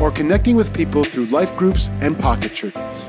or 0.00 0.10
connecting 0.10 0.56
with 0.56 0.74
people 0.74 1.04
through 1.04 1.26
life 1.26 1.56
groups 1.56 1.88
and 2.00 2.18
pocket 2.18 2.54
churches. 2.54 3.08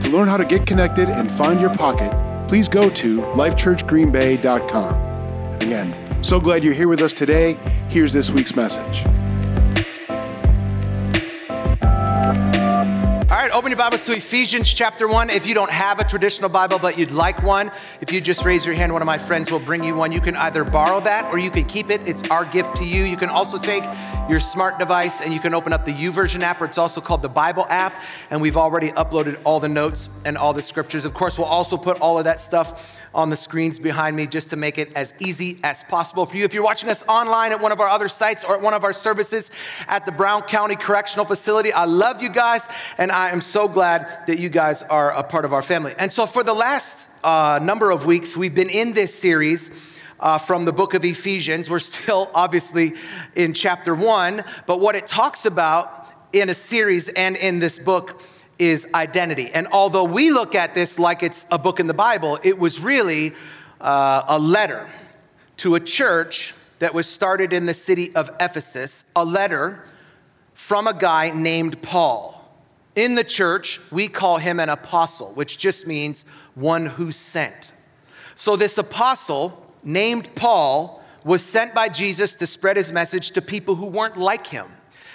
To 0.00 0.10
learn 0.10 0.28
how 0.28 0.36
to 0.36 0.44
get 0.44 0.66
connected 0.66 1.08
and 1.08 1.30
find 1.30 1.60
your 1.60 1.72
pocket, 1.74 2.12
please 2.48 2.68
go 2.68 2.90
to 2.90 3.20
lifechurchgreenbay.com. 3.20 5.62
Again, 5.62 5.94
so 6.22 6.40
glad 6.40 6.64
you're 6.64 6.74
here 6.74 6.88
with 6.88 7.00
us 7.00 7.12
today. 7.12 7.54
Here's 7.88 8.12
this 8.12 8.30
week's 8.30 8.56
message. 8.56 9.04
All 13.32 13.38
right, 13.38 13.50
open 13.52 13.70
your 13.70 13.78
Bibles 13.78 14.04
to 14.04 14.12
Ephesians 14.12 14.70
chapter 14.70 15.08
1. 15.08 15.30
If 15.30 15.46
you 15.46 15.54
don't 15.54 15.70
have 15.70 15.98
a 15.98 16.04
traditional 16.04 16.50
Bible 16.50 16.78
but 16.78 16.98
you'd 16.98 17.12
like 17.12 17.42
one, 17.42 17.72
if 18.02 18.12
you 18.12 18.20
just 18.20 18.44
raise 18.44 18.66
your 18.66 18.74
hand, 18.74 18.92
one 18.92 19.00
of 19.00 19.06
my 19.06 19.16
friends 19.16 19.50
will 19.50 19.58
bring 19.58 19.82
you 19.82 19.94
one. 19.94 20.12
You 20.12 20.20
can 20.20 20.36
either 20.36 20.64
borrow 20.64 21.00
that 21.00 21.32
or 21.32 21.38
you 21.38 21.50
can 21.50 21.64
keep 21.64 21.88
it. 21.88 22.06
It's 22.06 22.28
our 22.28 22.44
gift 22.44 22.76
to 22.76 22.84
you. 22.84 23.04
You 23.04 23.16
can 23.16 23.30
also 23.30 23.56
take 23.56 23.84
your 24.28 24.38
smart 24.38 24.78
device 24.78 25.22
and 25.22 25.32
you 25.32 25.40
can 25.40 25.54
open 25.54 25.72
up 25.72 25.86
the 25.86 25.92
YouVersion 25.92 26.42
app, 26.42 26.60
or 26.60 26.66
it's 26.66 26.76
also 26.76 27.00
called 27.00 27.22
the 27.22 27.28
Bible 27.30 27.64
app. 27.70 27.94
And 28.28 28.42
we've 28.42 28.58
already 28.58 28.90
uploaded 28.90 29.40
all 29.44 29.60
the 29.60 29.68
notes 29.68 30.10
and 30.26 30.36
all 30.36 30.52
the 30.52 30.62
scriptures. 30.62 31.06
Of 31.06 31.14
course, 31.14 31.38
we'll 31.38 31.46
also 31.46 31.78
put 31.78 32.02
all 32.02 32.18
of 32.18 32.24
that 32.24 32.38
stuff 32.38 32.98
on 33.14 33.30
the 33.30 33.36
screens 33.36 33.78
behind 33.78 34.16
me 34.16 34.26
just 34.26 34.50
to 34.50 34.56
make 34.56 34.78
it 34.78 34.94
as 34.96 35.14
easy 35.20 35.58
as 35.64 35.82
possible 35.84 36.26
for 36.26 36.36
you. 36.36 36.44
If 36.44 36.54
you're 36.54 36.62
watching 36.62 36.88
us 36.88 37.02
online 37.08 37.52
at 37.52 37.60
one 37.60 37.72
of 37.72 37.80
our 37.80 37.88
other 37.88 38.08
sites 38.08 38.44
or 38.44 38.54
at 38.54 38.62
one 38.62 38.74
of 38.74 38.84
our 38.84 38.92
services 38.92 39.50
at 39.88 40.06
the 40.06 40.12
Brown 40.12 40.42
County 40.42 40.76
Correctional 40.76 41.24
Facility, 41.24 41.72
I 41.72 41.84
love 41.84 42.22
you 42.22 42.30
guys 42.30 42.68
and 42.98 43.12
I 43.12 43.21
am 43.30 43.40
so 43.40 43.68
glad 43.68 44.26
that 44.26 44.38
you 44.38 44.48
guys 44.48 44.82
are 44.82 45.12
a 45.12 45.22
part 45.22 45.44
of 45.44 45.52
our 45.52 45.62
family. 45.62 45.94
And 45.98 46.12
so 46.12 46.26
for 46.26 46.42
the 46.42 46.54
last 46.54 47.08
uh, 47.24 47.60
number 47.62 47.90
of 47.90 48.06
weeks, 48.06 48.36
we've 48.36 48.54
been 48.54 48.70
in 48.70 48.92
this 48.92 49.14
series. 49.14 49.90
Uh, 50.20 50.38
from 50.38 50.64
the 50.64 50.72
book 50.72 50.94
of 50.94 51.04
Ephesians. 51.04 51.68
We're 51.68 51.80
still 51.80 52.30
obviously 52.34 52.92
in 53.34 53.54
chapter 53.54 53.92
one, 53.92 54.44
but 54.68 54.78
what 54.78 54.94
it 54.94 55.08
talks 55.08 55.46
about 55.46 56.06
in 56.32 56.48
a 56.48 56.54
series 56.54 57.08
and 57.08 57.34
in 57.36 57.58
this 57.58 57.76
book 57.76 58.22
is 58.56 58.86
identity. 58.94 59.50
And 59.52 59.66
although 59.72 60.04
we 60.04 60.30
look 60.30 60.54
at 60.54 60.76
this 60.76 60.96
like 60.96 61.24
it's 61.24 61.44
a 61.50 61.58
book 61.58 61.80
in 61.80 61.88
the 61.88 61.94
Bible, 61.94 62.38
it 62.44 62.56
was 62.56 62.78
really 62.78 63.32
uh, 63.80 64.22
a 64.28 64.38
letter 64.38 64.88
to 65.56 65.74
a 65.74 65.80
church 65.80 66.54
that 66.78 66.94
was 66.94 67.06
started 67.06 67.52
in 67.52 67.66
the 67.66 67.74
city 67.74 68.14
of 68.14 68.30
Ephesus, 68.40 69.04
a 69.14 69.24
letter 69.24 69.84
from 70.54 70.86
a 70.86 70.94
guy 70.94 71.30
named 71.30 71.82
Paul. 71.82 72.41
In 72.94 73.14
the 73.14 73.24
church, 73.24 73.80
we 73.90 74.08
call 74.08 74.38
him 74.38 74.60
an 74.60 74.68
apostle, 74.68 75.32
which 75.32 75.58
just 75.58 75.86
means 75.86 76.24
one 76.54 76.86
who 76.86 77.10
sent. 77.10 77.72
So, 78.36 78.56
this 78.56 78.76
apostle 78.76 79.58
named 79.82 80.34
Paul 80.34 81.02
was 81.24 81.42
sent 81.42 81.74
by 81.74 81.88
Jesus 81.88 82.34
to 82.36 82.46
spread 82.46 82.76
his 82.76 82.92
message 82.92 83.30
to 83.32 83.42
people 83.42 83.76
who 83.76 83.86
weren't 83.86 84.16
like 84.16 84.46
him. 84.46 84.66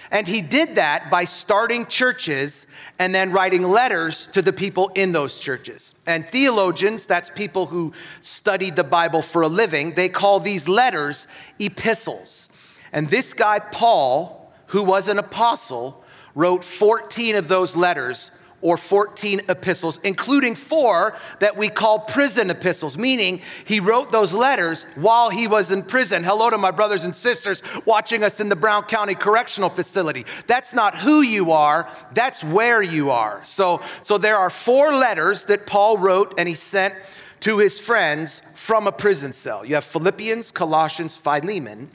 And 0.09 0.27
he 0.27 0.41
did 0.41 0.75
that 0.75 1.09
by 1.11 1.25
starting 1.25 1.85
churches 1.85 2.65
and 2.97 3.13
then 3.13 3.31
writing 3.31 3.63
letters 3.63 4.27
to 4.27 4.41
the 4.41 4.53
people 4.53 4.89
in 4.95 5.11
those 5.11 5.37
churches. 5.37 5.95
And 6.05 6.25
theologians, 6.25 7.05
that's 7.05 7.29
people 7.29 7.65
who 7.65 7.93
studied 8.21 8.77
the 8.77 8.85
Bible 8.85 9.21
for 9.21 9.41
a 9.41 9.47
living, 9.49 9.93
they 9.93 10.07
call 10.07 10.39
these 10.39 10.69
letters 10.69 11.27
epistles. 11.59 12.47
And 12.93 13.09
this 13.09 13.33
guy, 13.33 13.59
Paul, 13.59 14.51
who 14.67 14.83
was 14.83 15.09
an 15.09 15.19
apostle, 15.19 16.03
wrote 16.37 16.63
14 16.63 17.35
of 17.35 17.47
those 17.47 17.75
letters 17.75 18.29
or 18.61 18.77
14 18.77 19.41
epistles, 19.49 19.99
including 20.03 20.53
four 20.53 21.15
that 21.39 21.57
we 21.57 21.67
call 21.67 21.99
prison 21.99 22.51
epistles, 22.51 22.95
meaning 22.95 23.41
he 23.65 23.79
wrote 23.79 24.11
those 24.11 24.33
letters 24.33 24.83
while 24.95 25.29
he 25.31 25.47
was 25.47 25.71
in 25.71 25.81
prison. 25.81 26.23
Hello 26.23 26.49
to 26.51 26.57
my 26.57 26.69
brothers 26.69 27.05
and 27.05 27.15
sisters 27.15 27.63
watching 27.85 28.23
us 28.23 28.39
in 28.39 28.49
the 28.49 28.55
Brown 28.55 28.83
County 28.83 29.15
Correctional 29.15 29.69
Facility. 29.69 30.25
That's 30.45 30.73
not 30.73 30.95
who 30.95 31.21
you 31.21 31.51
are, 31.51 31.89
that's 32.13 32.43
where 32.43 32.83
you 32.83 33.09
are. 33.09 33.41
So, 33.45 33.81
so 34.03 34.19
there 34.19 34.37
are 34.37 34.51
four 34.51 34.93
letters 34.93 35.45
that 35.45 35.65
Paul 35.65 35.97
wrote 35.97 36.35
and 36.37 36.47
he 36.47 36.53
sent 36.53 36.93
to 37.41 37.57
his 37.57 37.79
friends 37.79 38.41
from 38.53 38.85
a 38.85 38.91
prison 38.91 39.33
cell. 39.33 39.65
You 39.65 39.73
have 39.73 39.85
Philippians, 39.85 40.51
Colossians, 40.51 41.17
Philemon, 41.17 41.89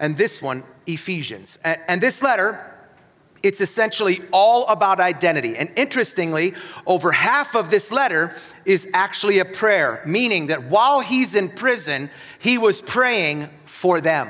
and 0.00 0.16
this 0.16 0.40
one, 0.40 0.64
Ephesians. 0.86 1.58
And, 1.64 1.80
and 1.88 2.00
this 2.00 2.22
letter, 2.22 2.77
it's 3.42 3.60
essentially 3.60 4.20
all 4.32 4.66
about 4.66 5.00
identity. 5.00 5.56
And 5.56 5.70
interestingly, 5.76 6.54
over 6.86 7.12
half 7.12 7.54
of 7.54 7.70
this 7.70 7.92
letter 7.92 8.34
is 8.64 8.88
actually 8.92 9.38
a 9.38 9.44
prayer, 9.44 10.02
meaning 10.04 10.48
that 10.48 10.64
while 10.64 11.00
he's 11.00 11.34
in 11.34 11.48
prison, 11.48 12.10
he 12.38 12.58
was 12.58 12.80
praying 12.80 13.48
for 13.64 14.00
them. 14.00 14.28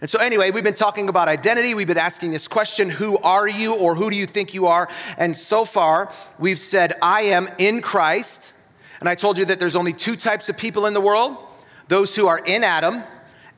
And 0.00 0.10
so, 0.10 0.18
anyway, 0.18 0.50
we've 0.50 0.64
been 0.64 0.74
talking 0.74 1.08
about 1.08 1.28
identity. 1.28 1.74
We've 1.74 1.86
been 1.86 1.96
asking 1.96 2.32
this 2.32 2.48
question 2.48 2.90
Who 2.90 3.18
are 3.18 3.48
you, 3.48 3.74
or 3.74 3.94
who 3.94 4.10
do 4.10 4.16
you 4.16 4.26
think 4.26 4.52
you 4.52 4.66
are? 4.66 4.88
And 5.16 5.36
so 5.36 5.64
far, 5.64 6.12
we've 6.38 6.58
said, 6.58 6.94
I 7.00 7.22
am 7.22 7.48
in 7.58 7.80
Christ. 7.82 8.52
And 8.98 9.08
I 9.08 9.14
told 9.14 9.38
you 9.38 9.44
that 9.46 9.58
there's 9.58 9.76
only 9.76 9.92
two 9.92 10.16
types 10.16 10.48
of 10.48 10.56
people 10.56 10.86
in 10.86 10.94
the 10.94 11.00
world 11.00 11.36
those 11.88 12.16
who 12.16 12.26
are 12.26 12.38
in 12.38 12.64
Adam 12.64 13.02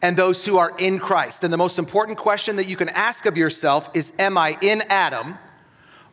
and 0.04 0.19
those 0.19 0.44
who 0.44 0.59
are 0.59 0.70
in 0.78 0.98
Christ. 0.98 1.44
And 1.44 1.53
the 1.53 1.56
most 1.56 1.78
important 1.78 2.19
question 2.19 2.56
that 2.56 2.66
you 2.66 2.76
can 2.76 2.91
ask 2.91 3.25
of 3.25 3.38
yourself 3.38 3.88
is 3.97 4.12
Am 4.19 4.37
I 4.37 4.59
in 4.60 4.82
Adam 4.91 5.38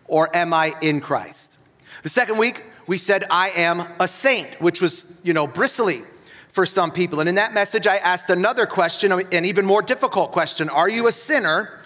or 0.06 0.34
am 0.34 0.54
I 0.54 0.74
in 0.82 1.02
Christ? 1.02 1.58
The 2.02 2.08
second 2.08 2.38
week, 2.38 2.64
we 2.88 2.98
said, 2.98 3.26
I 3.30 3.50
am 3.50 3.86
a 4.00 4.08
saint, 4.08 4.62
which 4.62 4.82
was, 4.82 5.20
you 5.24 5.34
know, 5.34 5.46
bristly 5.46 6.04
for 6.48 6.66
some 6.66 6.92
people. 6.92 7.20
And 7.20 7.28
in 7.28 7.36
that 7.36 7.54
message, 7.54 7.86
I 7.86 7.98
asked 7.98 8.30
another 8.30 8.66
question, 8.66 9.12
an 9.12 9.44
even 9.44 9.66
more 9.66 9.82
difficult 9.82 10.32
question 10.32 10.70
Are 10.70 10.90
you 10.90 11.08
a 11.08 11.12
sinner 11.12 11.82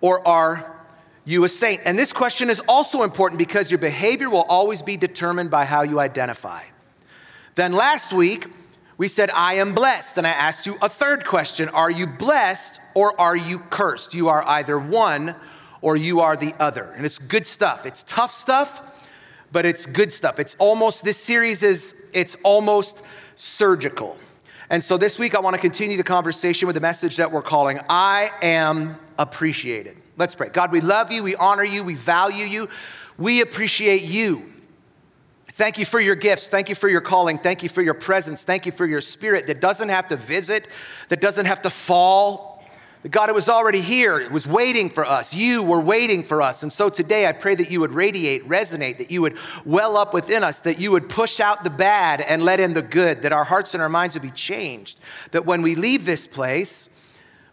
or 0.00 0.26
are 0.26 0.82
you 1.26 1.44
a 1.44 1.48
saint? 1.50 1.82
And 1.84 1.98
this 1.98 2.10
question 2.10 2.48
is 2.48 2.62
also 2.68 3.02
important 3.02 3.36
because 3.36 3.70
your 3.70 3.76
behavior 3.76 4.30
will 4.30 4.46
always 4.48 4.80
be 4.80 4.96
determined 4.96 5.50
by 5.50 5.66
how 5.66 5.82
you 5.82 6.00
identify. 6.00 6.62
Then 7.54 7.74
last 7.74 8.14
week, 8.14 8.46
we 9.00 9.08
said, 9.08 9.30
I 9.30 9.54
am 9.54 9.72
blessed. 9.72 10.18
And 10.18 10.26
I 10.26 10.30
asked 10.32 10.66
you 10.66 10.76
a 10.82 10.88
third 10.90 11.24
question 11.24 11.70
Are 11.70 11.90
you 11.90 12.06
blessed 12.06 12.82
or 12.94 13.18
are 13.18 13.34
you 13.34 13.58
cursed? 13.58 14.12
You 14.12 14.28
are 14.28 14.46
either 14.46 14.78
one 14.78 15.34
or 15.80 15.96
you 15.96 16.20
are 16.20 16.36
the 16.36 16.52
other. 16.60 16.92
And 16.94 17.06
it's 17.06 17.18
good 17.18 17.46
stuff. 17.46 17.86
It's 17.86 18.02
tough 18.02 18.30
stuff, 18.30 19.08
but 19.52 19.64
it's 19.64 19.86
good 19.86 20.12
stuff. 20.12 20.38
It's 20.38 20.54
almost, 20.56 21.02
this 21.02 21.16
series 21.16 21.62
is, 21.62 22.10
it's 22.12 22.36
almost 22.44 23.02
surgical. 23.36 24.18
And 24.68 24.84
so 24.84 24.98
this 24.98 25.18
week, 25.18 25.34
I 25.34 25.40
want 25.40 25.54
to 25.56 25.62
continue 25.62 25.96
the 25.96 26.02
conversation 26.02 26.66
with 26.66 26.74
the 26.74 26.82
message 26.82 27.16
that 27.16 27.32
we're 27.32 27.40
calling 27.40 27.80
I 27.88 28.28
Am 28.42 28.96
Appreciated. 29.18 29.96
Let's 30.18 30.34
pray. 30.34 30.50
God, 30.50 30.72
we 30.72 30.82
love 30.82 31.10
you, 31.10 31.22
we 31.22 31.36
honor 31.36 31.64
you, 31.64 31.84
we 31.84 31.94
value 31.94 32.44
you, 32.44 32.68
we 33.16 33.40
appreciate 33.40 34.02
you. 34.02 34.49
Thank 35.52 35.78
you 35.78 35.84
for 35.84 36.00
your 36.00 36.14
gifts. 36.14 36.48
Thank 36.48 36.68
you 36.68 36.74
for 36.74 36.88
your 36.88 37.00
calling. 37.00 37.38
Thank 37.38 37.62
you 37.62 37.68
for 37.68 37.82
your 37.82 37.94
presence. 37.94 38.44
Thank 38.44 38.66
you 38.66 38.72
for 38.72 38.86
your 38.86 39.00
spirit 39.00 39.46
that 39.48 39.60
doesn't 39.60 39.88
have 39.88 40.08
to 40.08 40.16
visit, 40.16 40.68
that 41.08 41.20
doesn't 41.20 41.46
have 41.46 41.62
to 41.62 41.70
fall. 41.70 42.50
God, 43.10 43.30
it 43.30 43.34
was 43.34 43.48
already 43.48 43.80
here. 43.80 44.20
It 44.20 44.30
was 44.30 44.46
waiting 44.46 44.90
for 44.90 45.06
us. 45.06 45.34
You 45.34 45.62
were 45.62 45.80
waiting 45.80 46.22
for 46.22 46.42
us. 46.42 46.62
And 46.62 46.70
so 46.70 46.90
today 46.90 47.26
I 47.26 47.32
pray 47.32 47.54
that 47.54 47.70
you 47.70 47.80
would 47.80 47.92
radiate, 47.92 48.46
resonate, 48.46 48.98
that 48.98 49.10
you 49.10 49.22
would 49.22 49.38
well 49.64 49.96
up 49.96 50.12
within 50.12 50.44
us, 50.44 50.60
that 50.60 50.78
you 50.78 50.90
would 50.92 51.08
push 51.08 51.40
out 51.40 51.64
the 51.64 51.70
bad 51.70 52.20
and 52.20 52.42
let 52.42 52.60
in 52.60 52.74
the 52.74 52.82
good, 52.82 53.22
that 53.22 53.32
our 53.32 53.44
hearts 53.44 53.72
and 53.72 53.82
our 53.82 53.88
minds 53.88 54.16
would 54.16 54.22
be 54.22 54.30
changed. 54.30 55.00
That 55.30 55.46
when 55.46 55.62
we 55.62 55.76
leave 55.76 56.04
this 56.04 56.26
place, 56.26 56.90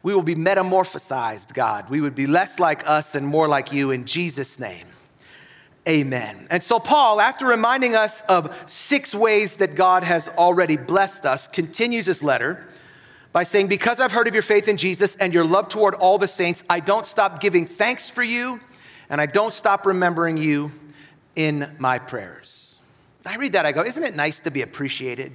we 0.03 0.13
will 0.13 0.21
be 0.21 0.35
metamorphosized, 0.35 1.53
God. 1.53 1.89
We 1.89 2.01
would 2.01 2.15
be 2.15 2.27
less 2.27 2.59
like 2.59 2.87
us 2.87 3.15
and 3.15 3.25
more 3.25 3.47
like 3.47 3.71
you 3.71 3.91
in 3.91 4.03
Jesus' 4.03 4.59
name. 4.59 4.85
Amen. 5.87 6.47
And 6.49 6.61
so, 6.61 6.79
Paul, 6.79 7.21
after 7.21 7.45
reminding 7.45 7.95
us 7.95 8.21
of 8.23 8.53
six 8.69 9.15
ways 9.15 9.57
that 9.57 9.75
God 9.75 10.03
has 10.03 10.27
already 10.27 10.75
blessed 10.75 11.25
us, 11.25 11.47
continues 11.47 12.07
his 12.07 12.21
letter 12.21 12.67
by 13.31 13.43
saying, 13.43 13.67
Because 13.67 14.01
I've 14.01 14.11
heard 14.11 14.27
of 14.27 14.33
your 14.33 14.43
faith 14.43 14.67
in 14.67 14.75
Jesus 14.75 15.15
and 15.15 15.33
your 15.33 15.45
love 15.45 15.69
toward 15.69 15.93
all 15.95 16.17
the 16.17 16.27
saints, 16.27 16.63
I 16.69 16.81
don't 16.81 17.07
stop 17.07 17.39
giving 17.39 17.65
thanks 17.65 18.09
for 18.09 18.21
you 18.21 18.59
and 19.09 19.21
I 19.21 19.27
don't 19.27 19.53
stop 19.53 19.85
remembering 19.85 20.35
you 20.35 20.71
in 21.37 21.73
my 21.79 21.99
prayers. 21.99 22.79
I 23.25 23.37
read 23.37 23.53
that, 23.53 23.65
I 23.65 23.71
go, 23.71 23.83
Isn't 23.83 24.03
it 24.03 24.15
nice 24.15 24.39
to 24.41 24.51
be 24.51 24.63
appreciated? 24.63 25.31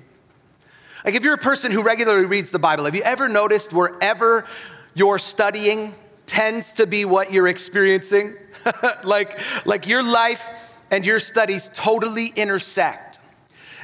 Like, 1.03 1.15
if 1.15 1.25
you're 1.25 1.35
a 1.35 1.39
person 1.39 1.73
who 1.73 1.83
regularly 1.83 2.27
reads 2.27 2.51
the 2.51 2.59
Bible, 2.59 2.85
have 2.85 2.95
you 2.95 3.03
ever 3.03 3.27
noticed 3.27 3.73
wherever 3.73 4.47
you're 4.95 5.19
studying 5.19 5.95
tends 6.33 6.73
to 6.73 6.87
be 6.87 7.05
what 7.05 7.31
you're 7.31 7.47
experiencing? 7.47 8.35
like, 9.05 9.39
like 9.67 9.87
your 9.87 10.03
life 10.03 10.49
and 10.91 11.05
your 11.05 11.21
studies 11.21 11.69
totally 11.75 12.33
intersect. 12.35 13.19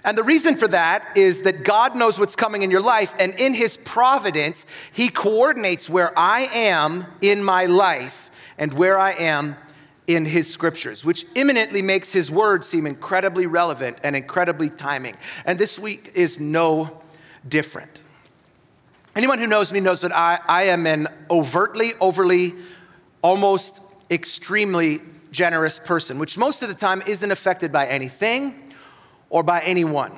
And 0.02 0.16
the 0.16 0.22
reason 0.22 0.56
for 0.56 0.66
that 0.68 1.04
is 1.14 1.42
that 1.42 1.62
God 1.62 1.94
knows 1.94 2.18
what's 2.18 2.36
coming 2.36 2.62
in 2.62 2.70
your 2.70 2.80
life, 2.80 3.14
and 3.18 3.34
in 3.38 3.52
His 3.52 3.76
providence, 3.76 4.64
He 4.92 5.10
coordinates 5.10 5.90
where 5.90 6.18
I 6.18 6.48
am 6.54 7.04
in 7.20 7.44
my 7.44 7.66
life 7.66 8.30
and 8.56 8.72
where 8.72 8.96
I 8.96 9.12
am 9.12 9.56
in 10.06 10.24
His 10.24 10.50
scriptures, 10.50 11.04
which 11.04 11.26
imminently 11.34 11.82
makes 11.82 12.12
His 12.12 12.30
word 12.30 12.64
seem 12.64 12.86
incredibly 12.86 13.46
relevant 13.46 13.98
and 14.02 14.16
incredibly 14.16 14.70
timing. 14.70 15.16
And 15.44 15.58
this 15.58 15.78
week 15.78 16.12
is 16.14 16.40
no 16.40 17.02
different. 17.46 18.00
Anyone 19.18 19.40
who 19.40 19.48
knows 19.48 19.72
me 19.72 19.80
knows 19.80 20.02
that 20.02 20.14
I, 20.14 20.38
I 20.46 20.62
am 20.66 20.86
an 20.86 21.08
overtly, 21.28 21.90
overly, 22.00 22.54
almost 23.20 23.80
extremely 24.12 25.00
generous 25.32 25.80
person, 25.80 26.20
which 26.20 26.38
most 26.38 26.62
of 26.62 26.68
the 26.68 26.74
time 26.76 27.02
isn't 27.04 27.32
affected 27.32 27.72
by 27.72 27.88
anything 27.88 28.54
or 29.28 29.42
by 29.42 29.60
anyone, 29.64 30.12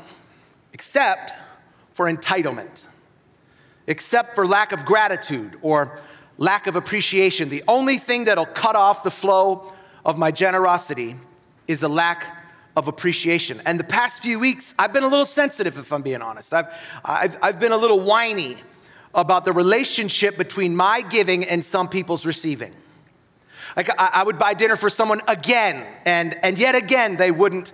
except 0.75 1.33
for 1.95 2.13
entitlement, 2.13 2.85
except 3.87 4.35
for 4.35 4.47
lack 4.47 4.71
of 4.71 4.85
gratitude 4.85 5.57
or 5.63 5.99
lack 6.37 6.67
of 6.67 6.77
appreciation. 6.77 7.49
The 7.49 7.65
only 7.67 7.97
thing 7.97 8.27
that'll 8.27 8.45
cut 8.45 8.77
off 8.77 9.03
the 9.03 9.11
flow 9.11 9.73
of 10.05 10.19
my 10.19 10.31
generosity 10.31 11.17
is 11.67 11.83
a 11.83 11.89
lack 11.89 12.37
of 12.77 12.87
appreciation. 12.87 13.63
And 13.65 13.81
the 13.81 13.85
past 13.85 14.21
few 14.21 14.39
weeks, 14.39 14.75
I've 14.79 14.93
been 14.93 15.05
a 15.05 15.09
little 15.09 15.25
sensitive, 15.25 15.79
if 15.79 15.91
I'm 15.91 16.03
being 16.03 16.21
honest. 16.21 16.53
I've, 16.53 16.67
I've, 17.03 17.39
I've 17.43 17.59
been 17.59 17.73
a 17.73 17.79
little 17.79 18.01
whiny 18.01 18.59
about 19.15 19.45
the 19.45 19.53
relationship 19.53 20.37
between 20.37 20.77
my 20.77 21.03
giving 21.03 21.45
and 21.45 21.65
some 21.65 21.89
people's 21.89 22.25
receiving. 22.25 22.73
Like 23.77 23.89
I, 23.99 24.23
would 24.23 24.39
buy 24.39 24.55
dinner 24.55 24.77
for 24.77 24.91
someone 24.91 25.21
again, 25.29 25.87
and, 26.05 26.37
and 26.43 26.59
yet 26.59 26.75
again, 26.75 27.17
they 27.17 27.31
wouldn't 27.31 27.73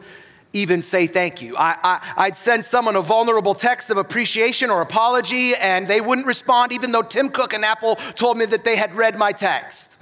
even 0.52 0.82
say 0.82 1.06
thank 1.06 1.42
you. 1.42 1.56
I, 1.56 2.00
I, 2.16 2.26
would 2.26 2.36
send 2.36 2.64
someone 2.64 2.96
a 2.96 3.02
vulnerable 3.02 3.54
text 3.54 3.90
of 3.90 3.96
appreciation 3.96 4.70
or 4.70 4.82
apology, 4.82 5.54
and 5.54 5.86
they 5.88 6.00
wouldn't 6.00 6.26
respond, 6.26 6.72
even 6.72 6.92
though 6.92 7.02
Tim 7.02 7.30
Cook 7.30 7.54
and 7.54 7.64
Apple 7.64 7.96
told 8.14 8.36
me 8.36 8.44
that 8.46 8.64
they 8.64 8.76
had 8.76 8.94
read 8.94 9.16
my 9.16 9.32
text. 9.32 9.95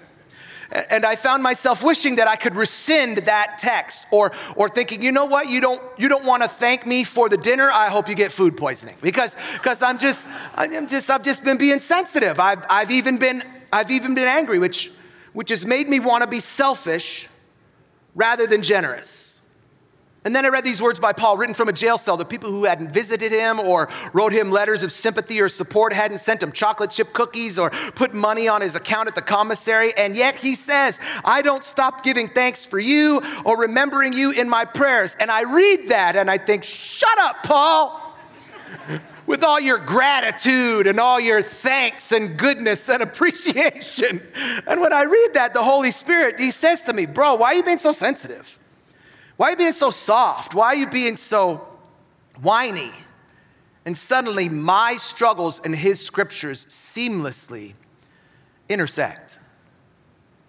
And 0.90 1.04
I 1.04 1.14
found 1.14 1.42
myself 1.42 1.84
wishing 1.84 2.16
that 2.16 2.26
I 2.26 2.34
could 2.34 2.56
rescind 2.56 3.18
that 3.18 3.58
text 3.58 4.06
or, 4.10 4.32
or 4.56 4.68
thinking, 4.68 5.02
you 5.02 5.12
know 5.12 5.24
what, 5.24 5.48
you 5.48 5.60
don't, 5.60 5.80
you 5.96 6.08
don't 6.08 6.26
want 6.26 6.42
to 6.42 6.48
thank 6.48 6.84
me 6.84 7.04
for 7.04 7.28
the 7.28 7.36
dinner. 7.36 7.70
I 7.72 7.88
hope 7.88 8.08
you 8.08 8.16
get 8.16 8.32
food 8.32 8.56
poisoning 8.56 8.96
because, 9.00 9.36
because 9.52 9.82
I'm 9.82 9.98
just, 9.98 10.26
I'm 10.56 10.88
just, 10.88 11.08
I've 11.10 11.22
just 11.22 11.44
been 11.44 11.58
being 11.58 11.78
sensitive. 11.78 12.40
I've, 12.40 12.64
I've 12.68 12.90
even 12.90 13.18
been, 13.18 13.44
I've 13.72 13.92
even 13.92 14.14
been 14.14 14.26
angry, 14.26 14.58
which, 14.58 14.90
which 15.32 15.50
has 15.50 15.64
made 15.64 15.88
me 15.88 16.00
want 16.00 16.22
to 16.22 16.28
be 16.28 16.40
selfish 16.40 17.28
rather 18.16 18.46
than 18.46 18.62
generous. 18.62 19.23
And 20.24 20.34
then 20.34 20.46
I 20.46 20.48
read 20.48 20.64
these 20.64 20.80
words 20.80 20.98
by 20.98 21.12
Paul 21.12 21.36
written 21.36 21.54
from 21.54 21.68
a 21.68 21.72
jail 21.72 21.98
cell. 21.98 22.16
The 22.16 22.24
people 22.24 22.50
who 22.50 22.64
hadn't 22.64 22.90
visited 22.90 23.30
him 23.30 23.60
or 23.60 23.90
wrote 24.14 24.32
him 24.32 24.50
letters 24.50 24.82
of 24.82 24.90
sympathy 24.90 25.38
or 25.38 25.50
support 25.50 25.92
hadn't 25.92 26.18
sent 26.18 26.42
him 26.42 26.50
chocolate 26.50 26.90
chip 26.90 27.12
cookies 27.12 27.58
or 27.58 27.68
put 27.94 28.14
money 28.14 28.48
on 28.48 28.62
his 28.62 28.74
account 28.74 29.08
at 29.08 29.14
the 29.14 29.22
commissary. 29.22 29.92
And 29.98 30.16
yet 30.16 30.34
he 30.34 30.54
says, 30.54 30.98
I 31.26 31.42
don't 31.42 31.62
stop 31.62 32.02
giving 32.02 32.28
thanks 32.28 32.64
for 32.64 32.78
you 32.78 33.22
or 33.44 33.58
remembering 33.58 34.14
you 34.14 34.30
in 34.30 34.48
my 34.48 34.64
prayers. 34.64 35.14
And 35.20 35.30
I 35.30 35.42
read 35.42 35.90
that 35.90 36.16
and 36.16 36.30
I 36.30 36.38
think, 36.38 36.64
shut 36.64 37.18
up, 37.18 37.42
Paul. 37.44 38.00
With 39.26 39.42
all 39.42 39.58
your 39.58 39.78
gratitude 39.78 40.86
and 40.86 41.00
all 41.00 41.18
your 41.18 41.40
thanks 41.40 42.12
and 42.12 42.36
goodness 42.36 42.88
and 42.90 43.02
appreciation. 43.02 44.22
And 44.66 44.80
when 44.82 44.92
I 44.92 45.04
read 45.04 45.30
that, 45.34 45.52
the 45.54 45.62
Holy 45.62 45.90
Spirit, 45.90 46.38
He 46.38 46.50
says 46.50 46.82
to 46.82 46.92
me, 46.92 47.06
Bro, 47.06 47.36
why 47.36 47.48
are 47.48 47.54
you 47.54 47.62
being 47.62 47.78
so 47.78 47.92
sensitive? 47.92 48.58
Why 49.36 49.48
are 49.48 49.50
you 49.50 49.56
being 49.56 49.72
so 49.72 49.90
soft? 49.90 50.54
Why 50.54 50.66
are 50.66 50.76
you 50.76 50.86
being 50.86 51.16
so 51.16 51.66
whiny? 52.40 52.90
And 53.84 53.96
suddenly, 53.96 54.48
my 54.48 54.96
struggles 54.96 55.60
and 55.60 55.74
his 55.74 56.00
scriptures 56.00 56.66
seamlessly 56.66 57.74
intersect. 58.68 59.38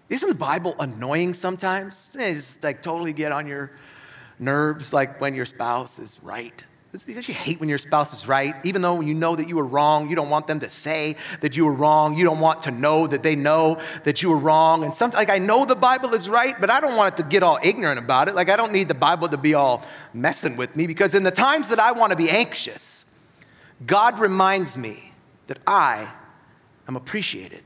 Isn't 0.08 0.28
the 0.28 0.34
Bible 0.34 0.74
annoying 0.78 1.34
sometimes? 1.34 2.10
It's 2.14 2.62
like 2.62 2.82
totally 2.82 3.12
get 3.12 3.32
on 3.32 3.46
your 3.46 3.72
nerves, 4.38 4.92
like 4.92 5.20
when 5.20 5.34
your 5.34 5.46
spouse 5.46 5.98
is 5.98 6.18
right. 6.22 6.64
Don't 7.04 7.28
you 7.28 7.34
hate 7.34 7.60
when 7.60 7.68
your 7.68 7.78
spouse 7.78 8.14
is 8.14 8.26
right? 8.26 8.54
Even 8.64 8.80
though 8.80 9.00
you 9.00 9.12
know 9.12 9.36
that 9.36 9.48
you 9.48 9.56
were 9.56 9.64
wrong, 9.64 10.08
you 10.08 10.16
don't 10.16 10.30
want 10.30 10.46
them 10.46 10.60
to 10.60 10.70
say 10.70 11.16
that 11.40 11.56
you 11.56 11.66
were 11.66 11.72
wrong. 11.72 12.16
You 12.16 12.24
don't 12.24 12.40
want 12.40 12.62
to 12.62 12.70
know 12.70 13.06
that 13.06 13.22
they 13.22 13.34
know 13.34 13.80
that 14.04 14.22
you 14.22 14.30
were 14.30 14.38
wrong. 14.38 14.82
And 14.82 14.94
sometimes, 14.94 15.18
like, 15.18 15.30
I 15.30 15.38
know 15.38 15.64
the 15.66 15.76
Bible 15.76 16.14
is 16.14 16.28
right, 16.28 16.54
but 16.58 16.70
I 16.70 16.80
don't 16.80 16.96
want 16.96 17.14
it 17.14 17.22
to 17.22 17.28
get 17.28 17.42
all 17.42 17.58
ignorant 17.62 17.98
about 17.98 18.28
it. 18.28 18.34
Like, 18.34 18.48
I 18.48 18.56
don't 18.56 18.72
need 18.72 18.88
the 18.88 18.94
Bible 18.94 19.28
to 19.28 19.36
be 19.36 19.54
all 19.54 19.84
messing 20.14 20.56
with 20.56 20.74
me 20.74 20.86
because 20.86 21.14
in 21.14 21.22
the 21.22 21.30
times 21.30 21.68
that 21.68 21.78
I 21.78 21.92
want 21.92 22.12
to 22.12 22.16
be 22.16 22.30
anxious, 22.30 23.04
God 23.84 24.18
reminds 24.18 24.78
me 24.78 25.12
that 25.48 25.58
I 25.66 26.08
am 26.88 26.96
appreciated. 26.96 27.62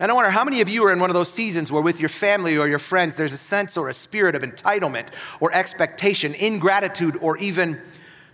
And 0.00 0.12
I 0.12 0.14
wonder 0.14 0.30
how 0.30 0.44
many 0.44 0.60
of 0.60 0.68
you 0.68 0.84
are 0.84 0.92
in 0.92 1.00
one 1.00 1.10
of 1.10 1.14
those 1.14 1.32
seasons 1.32 1.72
where, 1.72 1.82
with 1.82 1.98
your 1.98 2.08
family 2.08 2.56
or 2.56 2.68
your 2.68 2.78
friends, 2.78 3.16
there's 3.16 3.32
a 3.32 3.38
sense 3.38 3.76
or 3.76 3.88
a 3.88 3.94
spirit 3.94 4.36
of 4.36 4.42
entitlement 4.42 5.08
or 5.40 5.52
expectation, 5.52 6.34
ingratitude, 6.34 7.16
or 7.20 7.36
even 7.38 7.80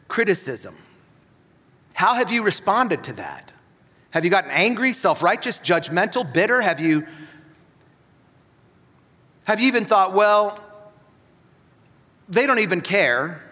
criticism. 0.08 0.74
How 1.94 2.14
have 2.14 2.30
you 2.30 2.42
responded 2.42 3.04
to 3.04 3.12
that? 3.14 3.52
Have 4.10 4.24
you 4.24 4.30
gotten 4.30 4.50
angry, 4.50 4.92
self 4.92 5.22
righteous, 5.22 5.58
judgmental, 5.58 6.30
bitter? 6.30 6.60
Have 6.60 6.80
you, 6.80 7.06
have 9.44 9.60
you 9.60 9.68
even 9.68 9.84
thought, 9.84 10.12
well, 10.12 10.60
they 12.28 12.46
don't 12.46 12.60
even 12.60 12.80
care, 12.80 13.44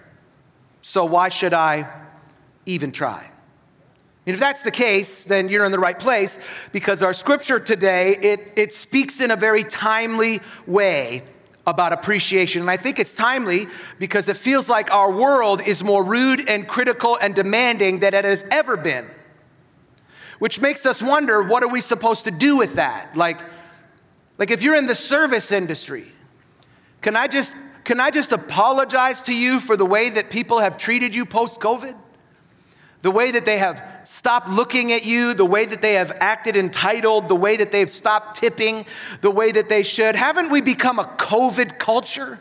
so 0.81 1.05
why 1.05 1.29
should 1.29 1.55
I 1.55 1.89
even 2.67 2.93
try? 2.93 3.29
And 4.25 4.35
if 4.35 4.41
that's 4.41 4.63
the 4.63 4.71
case, 4.71 5.25
then 5.25 5.49
you're 5.49 5.65
in 5.65 5.73
the 5.73 5.81
right 5.81 5.99
place 5.99 6.39
because 6.71 7.03
our 7.03 7.13
scripture 7.13 7.59
today, 7.59 8.17
it, 8.23 8.41
it 8.55 8.73
speaks 8.73 9.21
in 9.21 9.33
a 9.33 9.37
very 9.37 9.65
timely 9.65 10.41
way 10.65 11.23
about 11.67 11.93
appreciation. 11.93 12.63
And 12.63 12.71
I 12.71 12.77
think 12.77 12.99
it's 12.99 13.15
timely 13.15 13.67
because 13.99 14.29
it 14.29 14.37
feels 14.37 14.69
like 14.69 14.91
our 14.91 15.13
world 15.13 15.63
is 15.63 15.85
more 15.85 16.05
rude 16.05 16.49
and 16.49 16.67
critical 16.67 17.19
and 17.21 17.35
demanding 17.35 18.01
than 18.01 18.15
it 18.15 18.25
has 18.25 18.45
ever 18.51 18.77
been. 18.77 19.09
Which 20.39 20.61
makes 20.61 20.87
us 20.87 21.01
wonder 21.01 21.43
what 21.43 21.63
are 21.63 21.69
we 21.69 21.81
supposed 21.81 22.25
to 22.25 22.33
do 22.33 22.57
with 22.57 22.75
that? 22.75 23.17
Like, 23.17 23.41
like 24.39 24.51
if 24.51 24.63
you're 24.63 24.75
in 24.75 24.87
the 24.87 24.95
service 24.95 25.53
industry, 25.53 26.11
can 27.01 27.15
I 27.15 27.29
just 27.29 27.55
can 27.85 27.99
I 28.01 28.11
just 28.11 28.33
apologize 28.33 29.23
to 29.23 29.37
you 29.37 29.59
for 29.59 29.77
the 29.77 29.87
way 29.87 30.09
that 30.11 30.31
people 30.31 30.61
have 30.61 30.79
treated 30.79 31.15
you 31.15 31.27
post 31.27 31.61
COVID? 31.61 31.97
The 33.03 33.11
way 33.11 33.33
that 33.33 33.45
they 33.45 33.59
have 33.59 33.83
stopped 34.05 34.49
looking 34.49 34.93
at 34.93 35.05
you, 35.05 35.35
the 35.35 35.45
way 35.45 35.65
that 35.65 35.83
they 35.83 35.95
have 35.95 36.17
acted 36.21 36.57
entitled, 36.57 37.29
the 37.29 37.37
way 37.37 37.57
that 37.57 37.73
they've 37.73 37.91
stopped 37.91 38.39
tipping 38.39 38.85
the 39.21 39.31
way 39.31 39.53
that 39.53 39.69
they 39.69 39.83
should. 39.83 40.17
Haven't 40.17 40.51
we 40.51 40.61
become 40.61 40.99
a 40.99 41.05
COVID 41.05 41.79
culture? 41.79 42.39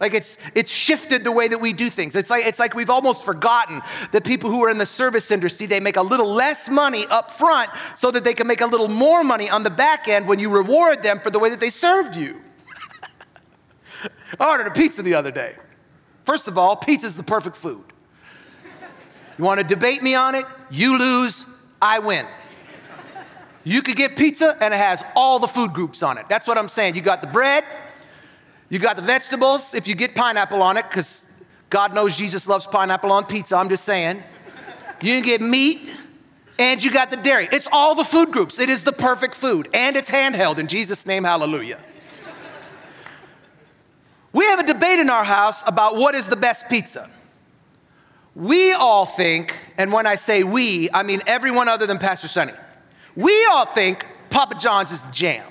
Like 0.00 0.14
it's, 0.14 0.38
it's 0.54 0.70
shifted 0.70 1.24
the 1.24 1.32
way 1.32 1.48
that 1.48 1.58
we 1.58 1.74
do 1.74 1.90
things. 1.90 2.16
It's 2.16 2.30
like, 2.30 2.46
it's 2.46 2.58
like 2.58 2.74
we've 2.74 2.88
almost 2.88 3.22
forgotten 3.22 3.82
that 4.12 4.24
people 4.24 4.50
who 4.50 4.64
are 4.64 4.70
in 4.70 4.78
the 4.78 4.86
service 4.86 5.30
industry, 5.30 5.66
they 5.66 5.78
make 5.78 5.96
a 5.96 6.02
little 6.02 6.32
less 6.32 6.70
money 6.70 7.04
up 7.10 7.30
front 7.30 7.70
so 7.94 8.10
that 8.10 8.24
they 8.24 8.32
can 8.32 8.46
make 8.46 8.62
a 8.62 8.66
little 8.66 8.88
more 8.88 9.22
money 9.22 9.50
on 9.50 9.62
the 9.62 9.70
back 9.70 10.08
end 10.08 10.26
when 10.26 10.38
you 10.38 10.50
reward 10.50 11.02
them 11.02 11.20
for 11.20 11.30
the 11.30 11.38
way 11.38 11.50
that 11.50 11.60
they 11.60 11.68
served 11.68 12.16
you. 12.16 12.40
I 14.40 14.50
ordered 14.50 14.68
a 14.68 14.70
pizza 14.70 15.02
the 15.02 15.14
other 15.14 15.30
day. 15.30 15.54
First 16.24 16.48
of 16.48 16.56
all, 16.56 16.76
pizza's 16.76 17.16
the 17.16 17.22
perfect 17.22 17.56
food. 17.56 17.84
You 19.36 19.44
want 19.44 19.60
to 19.60 19.66
debate 19.66 20.02
me 20.02 20.14
on 20.14 20.34
it? 20.34 20.46
You 20.70 20.98
lose, 20.98 21.46
I 21.80 21.98
win. 21.98 22.26
You 23.64 23.82
could 23.82 23.96
get 23.96 24.16
pizza 24.16 24.56
and 24.60 24.72
it 24.72 24.76
has 24.78 25.04
all 25.14 25.38
the 25.38 25.48
food 25.48 25.72
groups 25.72 26.02
on 26.02 26.16
it. 26.16 26.26
That's 26.28 26.46
what 26.46 26.56
I'm 26.56 26.68
saying. 26.68 26.94
You 26.94 27.02
got 27.02 27.20
the 27.20 27.28
bread, 27.28 27.64
you 28.68 28.78
got 28.78 28.96
the 28.96 29.02
vegetables, 29.02 29.74
if 29.74 29.86
you 29.86 29.94
get 29.94 30.14
pineapple 30.14 30.62
on 30.62 30.76
it, 30.76 30.84
because 30.88 31.26
God 31.68 31.94
knows 31.94 32.16
Jesus 32.16 32.46
loves 32.46 32.66
pineapple 32.66 33.12
on 33.12 33.24
pizza, 33.24 33.56
I'm 33.56 33.68
just 33.68 33.84
saying. 33.84 34.22
You 35.02 35.14
can 35.14 35.22
get 35.22 35.40
meat, 35.40 35.94
and 36.58 36.82
you 36.82 36.92
got 36.92 37.10
the 37.10 37.16
dairy. 37.16 37.48
It's 37.50 37.66
all 37.72 37.94
the 37.94 38.04
food 38.04 38.30
groups. 38.30 38.58
It 38.58 38.68
is 38.68 38.82
the 38.82 38.92
perfect 38.92 39.34
food, 39.34 39.68
and 39.72 39.96
it's 39.96 40.10
handheld. 40.10 40.58
In 40.58 40.66
Jesus' 40.66 41.06
name, 41.06 41.24
hallelujah. 41.24 41.78
We 44.32 44.44
have 44.44 44.60
a 44.60 44.66
debate 44.66 44.98
in 44.98 45.10
our 45.10 45.24
house 45.24 45.62
about 45.66 45.96
what 45.96 46.14
is 46.14 46.28
the 46.28 46.36
best 46.36 46.68
pizza. 46.68 47.10
We 48.34 48.72
all 48.72 49.06
think, 49.06 49.56
and 49.76 49.92
when 49.92 50.06
I 50.06 50.14
say 50.14 50.44
we, 50.44 50.88
I 50.94 51.02
mean 51.02 51.20
everyone 51.26 51.68
other 51.68 51.86
than 51.86 51.98
Pastor 51.98 52.28
Sunny. 52.28 52.52
We 53.16 53.44
all 53.46 53.66
think 53.66 54.06
Papa 54.30 54.56
John's 54.58 54.92
is 54.92 55.02
jam. 55.12 55.44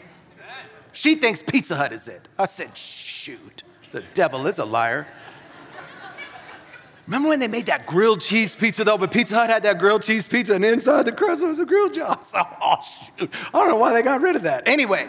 She 0.93 1.15
thinks 1.15 1.41
Pizza 1.41 1.75
Hut 1.75 1.91
is 1.91 2.07
it. 2.07 2.21
I 2.37 2.45
said, 2.45 2.75
shoot, 2.77 3.63
the 3.91 4.03
devil 4.13 4.47
is 4.47 4.59
a 4.59 4.65
liar. 4.65 5.07
Remember 7.05 7.29
when 7.29 7.39
they 7.39 7.47
made 7.47 7.65
that 7.65 7.87
grilled 7.87 8.21
cheese 8.21 8.53
pizza 8.53 8.83
though? 8.83 8.97
But 8.97 9.11
Pizza 9.11 9.35
Hut 9.35 9.49
had 9.49 9.63
that 9.63 9.79
grilled 9.79 10.03
cheese 10.03 10.27
pizza, 10.27 10.53
and 10.53 10.63
inside 10.63 11.03
the 11.03 11.11
crust 11.11 11.43
was 11.43 11.57
a 11.57 11.65
grilled 11.65 11.93
cheese. 11.93 12.03
Oh, 12.61 12.77
shoot. 12.81 13.29
I 13.53 13.57
don't 13.57 13.69
know 13.69 13.77
why 13.77 13.93
they 13.93 14.03
got 14.03 14.21
rid 14.21 14.35
of 14.35 14.43
that. 14.43 14.67
Anyway, 14.67 15.07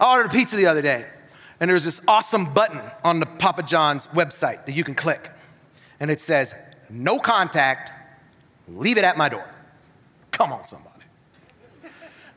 I 0.00 0.12
ordered 0.12 0.30
a 0.30 0.32
pizza 0.32 0.56
the 0.56 0.66
other 0.66 0.80
day. 0.82 1.04
And 1.60 1.68
there's 1.68 1.84
this 1.84 2.00
awesome 2.08 2.54
button 2.54 2.80
on 3.04 3.20
the 3.20 3.26
Papa 3.26 3.64
John's 3.64 4.06
website 4.08 4.64
that 4.64 4.72
you 4.72 4.84
can 4.84 4.94
click. 4.94 5.28
And 6.00 6.10
it 6.10 6.20
says, 6.20 6.54
no 6.88 7.18
contact, 7.18 7.92
leave 8.68 8.98
it 8.98 9.04
at 9.04 9.16
my 9.16 9.28
door. 9.28 9.44
Come 10.30 10.52
on, 10.52 10.66
somebody. 10.66 11.04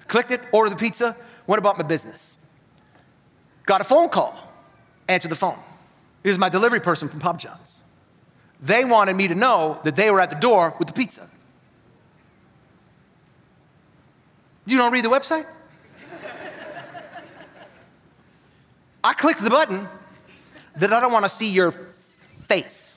Clicked 0.07 0.31
it, 0.31 0.41
ordered 0.51 0.71
the 0.71 0.75
pizza, 0.75 1.15
went 1.47 1.59
about 1.59 1.77
my 1.77 1.83
business. 1.83 2.37
Got 3.65 3.81
a 3.81 3.83
phone 3.83 4.09
call, 4.09 4.37
answered 5.07 5.31
the 5.31 5.35
phone. 5.35 5.59
It 6.23 6.29
was 6.29 6.39
my 6.39 6.49
delivery 6.49 6.79
person 6.79 7.07
from 7.07 7.19
Papa 7.19 7.37
John's. 7.37 7.81
They 8.61 8.83
wanted 8.83 9.15
me 9.15 9.27
to 9.27 9.35
know 9.35 9.79
that 9.83 9.95
they 9.95 10.11
were 10.11 10.19
at 10.19 10.29
the 10.29 10.35
door 10.35 10.75
with 10.77 10.87
the 10.87 10.93
pizza. 10.93 11.27
You 14.65 14.77
don't 14.77 14.91
read 14.91 15.05
the 15.05 15.09
website? 15.09 15.45
I 19.03 19.13
clicked 19.13 19.43
the 19.43 19.49
button 19.49 19.87
that 20.75 20.93
I 20.93 20.99
don't 20.99 21.11
want 21.11 21.25
to 21.25 21.29
see 21.29 21.49
your 21.49 21.71
face. 21.71 22.90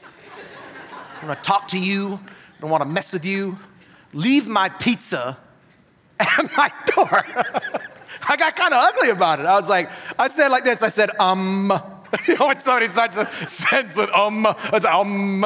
I 1.25 1.29
want 1.29 1.43
to 1.43 1.45
talk 1.45 1.69
to 1.69 1.79
you, 1.79 2.21
I 2.23 2.61
don't 2.61 2.69
want 2.69 2.83
to 2.83 2.89
mess 2.89 3.11
with 3.11 3.25
you. 3.25 3.59
Leave 4.13 4.47
my 4.47 4.69
pizza 4.69 5.39
at 6.21 6.57
my 6.57 6.71
door. 6.95 7.09
I 8.29 8.37
got 8.37 8.55
kind 8.55 8.75
of 8.75 8.81
ugly 8.81 9.09
about 9.09 9.41
it. 9.41 9.47
I 9.47 9.57
was 9.57 9.69
like, 9.69 9.89
I 10.19 10.29
said 10.29 10.49
like 10.49 10.65
this, 10.65 10.83
I 10.83 10.89
said, 10.89 11.17
um, 11.19 11.73
you 12.29 12.37
know, 12.37 12.49
when 12.49 12.61
somebody 12.61 12.89
starts 12.89 13.17
a 13.17 13.27
sentence 13.49 13.97
with 13.97 14.11
um, 14.11 14.47
I 14.47 14.79
said, 14.79 14.93
um, 14.93 15.45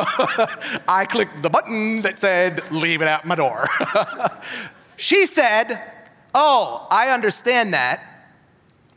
I 0.89 1.07
clicked 1.09 1.43
the 1.43 1.51
button 1.51 2.03
that 2.03 2.19
said, 2.19 2.61
leave 2.73 3.01
it 3.01 3.07
at 3.07 3.25
my 3.25 3.37
door. 3.37 3.69
she 4.97 5.27
said, 5.27 5.81
oh, 6.35 6.89
I 6.91 7.11
understand 7.11 7.73
that, 7.75 8.03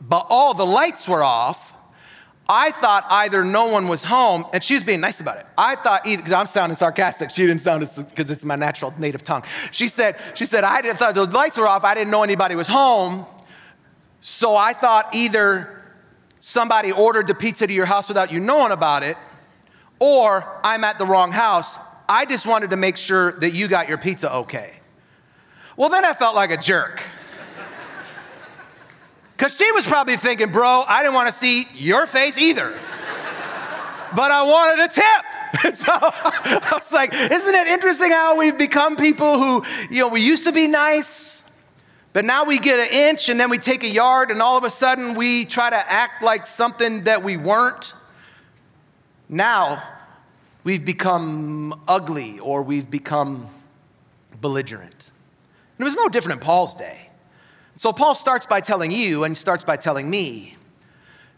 but 0.00 0.26
all 0.28 0.52
the 0.52 0.66
lights 0.66 1.06
were 1.06 1.22
off. 1.22 1.71
I 2.48 2.70
thought 2.72 3.06
either 3.08 3.44
no 3.44 3.66
one 3.66 3.88
was 3.88 4.02
home, 4.02 4.44
and 4.52 4.62
she 4.62 4.74
was 4.74 4.84
being 4.84 5.00
nice 5.00 5.20
about 5.20 5.38
it. 5.38 5.46
I 5.56 5.76
thought 5.76 6.06
either 6.06 6.22
because 6.22 6.32
I'm 6.32 6.46
sounding 6.46 6.76
sarcastic, 6.76 7.30
she 7.30 7.46
didn't 7.46 7.60
sound 7.60 7.88
because 8.10 8.30
it's 8.30 8.44
my 8.44 8.56
natural 8.56 8.92
native 8.98 9.22
tongue. 9.22 9.44
She 9.70 9.88
said, 9.88 10.16
she 10.34 10.44
said, 10.44 10.64
I 10.64 10.82
didn't 10.82 10.98
thought 10.98 11.14
the 11.14 11.24
lights 11.26 11.56
were 11.56 11.68
off. 11.68 11.84
I 11.84 11.94
didn't 11.94 12.10
know 12.10 12.22
anybody 12.22 12.56
was 12.56 12.68
home, 12.68 13.24
so 14.20 14.56
I 14.56 14.72
thought 14.72 15.14
either 15.14 15.82
somebody 16.40 16.90
ordered 16.90 17.28
the 17.28 17.34
pizza 17.34 17.66
to 17.66 17.72
your 17.72 17.86
house 17.86 18.08
without 18.08 18.32
you 18.32 18.40
knowing 18.40 18.72
about 18.72 19.02
it, 19.04 19.16
or 20.00 20.60
I'm 20.64 20.82
at 20.84 20.98
the 20.98 21.06
wrong 21.06 21.30
house. 21.30 21.78
I 22.08 22.26
just 22.26 22.44
wanted 22.44 22.70
to 22.70 22.76
make 22.76 22.96
sure 22.96 23.32
that 23.38 23.50
you 23.50 23.68
got 23.68 23.88
your 23.88 23.98
pizza 23.98 24.34
okay. 24.34 24.80
Well, 25.76 25.88
then 25.88 26.04
I 26.04 26.12
felt 26.12 26.34
like 26.34 26.50
a 26.50 26.56
jerk. 26.56 27.02
Because 29.42 29.56
she 29.56 29.72
was 29.72 29.84
probably 29.84 30.16
thinking, 30.16 30.50
bro, 30.52 30.84
I 30.86 31.02
didn't 31.02 31.16
want 31.16 31.26
to 31.26 31.32
see 31.32 31.66
your 31.74 32.06
face 32.06 32.38
either. 32.38 32.72
but 34.14 34.30
I 34.30 34.44
wanted 34.44 34.84
a 34.84 34.86
tip. 34.86 35.74
so 35.78 35.90
I 35.90 36.70
was 36.70 36.92
like, 36.92 37.12
isn't 37.12 37.54
it 37.56 37.66
interesting 37.66 38.12
how 38.12 38.38
we've 38.38 38.56
become 38.56 38.94
people 38.94 39.38
who, 39.38 39.64
you 39.90 39.98
know, 39.98 40.06
we 40.06 40.20
used 40.20 40.46
to 40.46 40.52
be 40.52 40.68
nice, 40.68 41.42
but 42.12 42.24
now 42.24 42.44
we 42.44 42.60
get 42.60 42.78
an 42.78 42.96
inch 42.96 43.28
and 43.28 43.40
then 43.40 43.50
we 43.50 43.58
take 43.58 43.82
a 43.82 43.88
yard 43.88 44.30
and 44.30 44.40
all 44.40 44.56
of 44.56 44.62
a 44.62 44.70
sudden 44.70 45.16
we 45.16 45.44
try 45.44 45.68
to 45.68 45.92
act 45.92 46.22
like 46.22 46.46
something 46.46 47.02
that 47.02 47.24
we 47.24 47.36
weren't. 47.36 47.94
Now 49.28 49.82
we've 50.62 50.84
become 50.84 51.82
ugly 51.88 52.38
or 52.38 52.62
we've 52.62 52.88
become 52.88 53.48
belligerent. 54.40 55.10
And 55.78 55.80
it 55.80 55.84
was 55.84 55.96
no 55.96 56.08
different 56.08 56.40
in 56.40 56.46
Paul's 56.46 56.76
day. 56.76 57.08
So 57.82 57.92
Paul 57.92 58.14
starts 58.14 58.46
by 58.46 58.60
telling 58.60 58.92
you 58.92 59.24
and 59.24 59.36
starts 59.36 59.64
by 59.64 59.76
telling 59.76 60.08
me, 60.08 60.54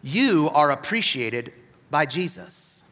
you 0.02 0.50
are 0.52 0.70
appreciated 0.70 1.54
by 1.90 2.04
Jesus. 2.04 2.84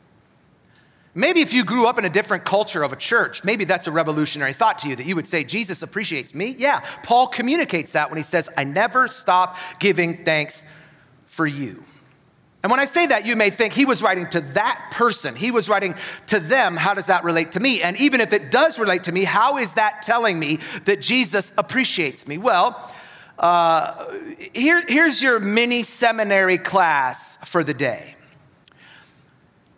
Maybe 1.15 1.43
if 1.43 1.53
you 1.53 1.63
grew 1.63 1.87
up 1.87 1.99
in 1.99 2.07
a 2.07 2.09
different 2.09 2.47
culture 2.47 2.83
of 2.83 2.95
a 2.95 2.97
church, 2.97 3.45
maybe 3.45 3.67
that's 3.67 3.87
a 3.87 3.93
revolutionary 3.93 4.55
thought 4.55 4.79
to 4.79 4.89
you 4.89 4.97
that 4.97 5.05
you 5.05 5.15
would 5.17 5.29
say, 5.29 5.45
Jesus 5.45 5.83
appreciates 5.83 6.35
me. 6.35 6.55
Yeah, 6.57 6.83
Paul 7.03 7.27
communicates 7.27 7.93
that 7.93 8.11
when 8.11 8.17
he 8.17 8.23
says, 8.23 8.49
I 8.57 8.65
never 8.65 9.07
stop 9.07 9.59
giving 9.79 10.25
thanks 10.25 10.63
for 11.27 11.47
you. 11.47 11.85
And 12.63 12.71
when 12.71 12.81
I 12.81 12.87
say 12.87 13.05
that, 13.09 13.27
you 13.27 13.37
may 13.37 13.51
think 13.51 13.75
he 13.75 13.85
was 13.85 14.01
writing 14.01 14.31
to 14.31 14.41
that 14.41 14.93
person. 14.93 15.37
He 15.37 15.51
was 15.51 15.69
writing 15.69 15.95
to 16.29 16.41
them. 16.41 16.75
How 16.75 16.95
does 16.95 17.09
that 17.09 17.23
relate 17.23 17.53
to 17.53 17.61
me? 17.61 17.83
And 17.83 18.01
even 18.01 18.23
if 18.23 18.33
it 18.33 18.51
does 18.51 18.79
relate 18.79 19.05
to 19.05 19.13
me, 19.13 19.25
how 19.25 19.59
is 19.59 19.75
that 19.75 20.01
telling 20.01 20.39
me 20.39 20.59
that 20.87 21.03
Jesus 21.03 21.53
appreciates 21.59 22.27
me? 22.27 22.39
Well, 22.39 22.91
uh, 23.43 24.07
here, 24.55 24.83
here's 24.87 25.21
your 25.21 25.41
mini 25.41 25.83
seminary 25.83 26.59
class 26.59 27.37
for 27.45 27.65
the 27.65 27.75
day. 27.75 28.15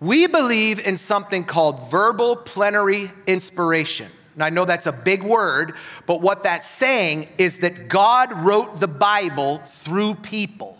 We 0.00 0.26
believe 0.26 0.86
in 0.86 0.98
something 0.98 1.44
called 1.44 1.90
verbal 1.90 2.36
plenary 2.36 3.10
inspiration. 3.26 4.10
And 4.34 4.42
I 4.42 4.50
know 4.50 4.66
that's 4.66 4.86
a 4.86 4.92
big 4.92 5.22
word, 5.22 5.74
but 6.06 6.20
what 6.20 6.42
that's 6.42 6.66
saying 6.66 7.26
is 7.38 7.60
that 7.60 7.88
God 7.88 8.32
wrote 8.34 8.80
the 8.80 8.88
Bible 8.88 9.58
through 9.58 10.16
people. 10.16 10.76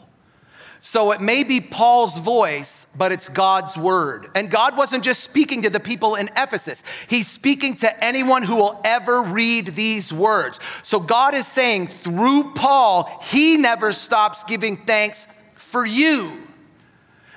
So 0.86 1.12
it 1.12 1.22
may 1.22 1.44
be 1.44 1.62
Paul's 1.62 2.18
voice, 2.18 2.84
but 2.94 3.10
it's 3.10 3.30
God's 3.30 3.74
word. 3.74 4.28
And 4.34 4.50
God 4.50 4.76
wasn't 4.76 5.02
just 5.02 5.24
speaking 5.24 5.62
to 5.62 5.70
the 5.70 5.80
people 5.80 6.14
in 6.14 6.28
Ephesus, 6.36 6.84
He's 7.08 7.26
speaking 7.26 7.74
to 7.76 8.04
anyone 8.04 8.42
who 8.42 8.56
will 8.56 8.82
ever 8.84 9.22
read 9.22 9.68
these 9.68 10.12
words. 10.12 10.60
So 10.82 11.00
God 11.00 11.32
is 11.32 11.46
saying 11.46 11.86
through 11.86 12.52
Paul, 12.52 13.18
He 13.22 13.56
never 13.56 13.94
stops 13.94 14.44
giving 14.44 14.76
thanks 14.76 15.24
for 15.56 15.86
you. 15.86 16.30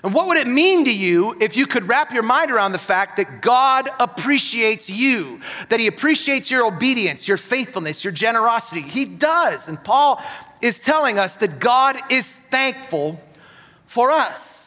And 0.04 0.14
what 0.14 0.28
would 0.28 0.38
it 0.38 0.48
mean 0.48 0.84
to 0.84 0.94
you 0.94 1.38
if 1.40 1.56
you 1.56 1.68
could 1.68 1.88
wrap 1.88 2.12
your 2.12 2.24
mind 2.24 2.52
around 2.52 2.74
the 2.74 2.78
fact 2.78 3.16
that 3.16 3.42
God 3.42 3.90
appreciates 3.98 4.90
you, 4.90 5.40
that 5.70 5.80
He 5.80 5.88
appreciates 5.88 6.52
your 6.52 6.66
obedience, 6.68 7.30
your 7.30 7.38
faithfulness, 7.38 8.04
your 8.04 8.12
generosity? 8.12 8.82
He 8.82 9.06
does. 9.06 9.70
And 9.70 9.82
Paul 9.82 10.22
is 10.62 10.82
telling 10.82 11.18
us 11.18 11.38
that 11.38 11.60
God 11.60 11.98
is 12.12 12.28
thankful 12.28 13.22
for 13.88 14.12
us. 14.12 14.58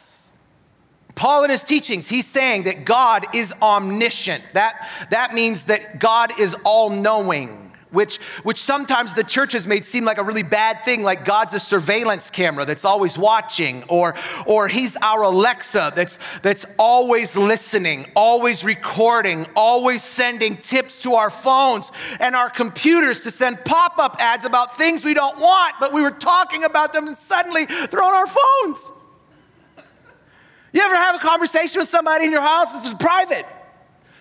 Paul, 1.15 1.43
in 1.43 1.49
his 1.51 1.63
teachings, 1.63 2.09
he's 2.09 2.27
saying 2.27 2.63
that 2.63 2.83
God 2.83 3.27
is 3.35 3.53
omniscient. 3.61 4.43
That, 4.53 4.89
that 5.11 5.33
means 5.33 5.65
that 5.65 5.99
God 5.99 6.39
is 6.39 6.55
all 6.63 6.89
knowing, 6.89 7.71
which, 7.91 8.17
which 8.41 8.57
sometimes 8.57 9.13
the 9.13 9.23
church 9.23 9.51
has 9.51 9.67
made 9.67 9.85
seem 9.85 10.03
like 10.03 10.17
a 10.17 10.23
really 10.23 10.41
bad 10.41 10.83
thing, 10.83 11.03
like 11.03 11.23
God's 11.23 11.53
a 11.53 11.59
surveillance 11.59 12.31
camera 12.31 12.65
that's 12.65 12.85
always 12.85 13.19
watching, 13.19 13.83
or, 13.87 14.15
or 14.47 14.67
he's 14.67 14.95
our 14.97 15.21
Alexa 15.21 15.91
that's, 15.95 16.17
that's 16.39 16.65
always 16.79 17.37
listening, 17.37 18.05
always 18.15 18.63
recording, 18.63 19.45
always 19.55 20.01
sending 20.01 20.57
tips 20.57 20.97
to 20.99 21.13
our 21.13 21.29
phones 21.29 21.91
and 22.19 22.35
our 22.35 22.49
computers 22.49 23.21
to 23.21 23.31
send 23.31 23.63
pop 23.65 23.99
up 23.99 24.15
ads 24.19 24.45
about 24.45 24.77
things 24.77 25.03
we 25.03 25.13
don't 25.13 25.37
want, 25.37 25.75
but 25.79 25.93
we 25.93 26.01
were 26.01 26.09
talking 26.09 26.63
about 26.63 26.93
them 26.93 27.07
and 27.07 27.17
suddenly 27.17 27.65
they're 27.65 28.01
on 28.01 28.13
our 28.13 28.27
phones. 28.27 28.91
You 30.73 30.81
ever 30.81 30.95
have 30.95 31.15
a 31.15 31.19
conversation 31.19 31.79
with 31.79 31.89
somebody 31.89 32.25
in 32.25 32.31
your 32.31 32.41
house? 32.41 32.73
This 32.73 32.91
is 32.91 32.93
private. 32.95 33.45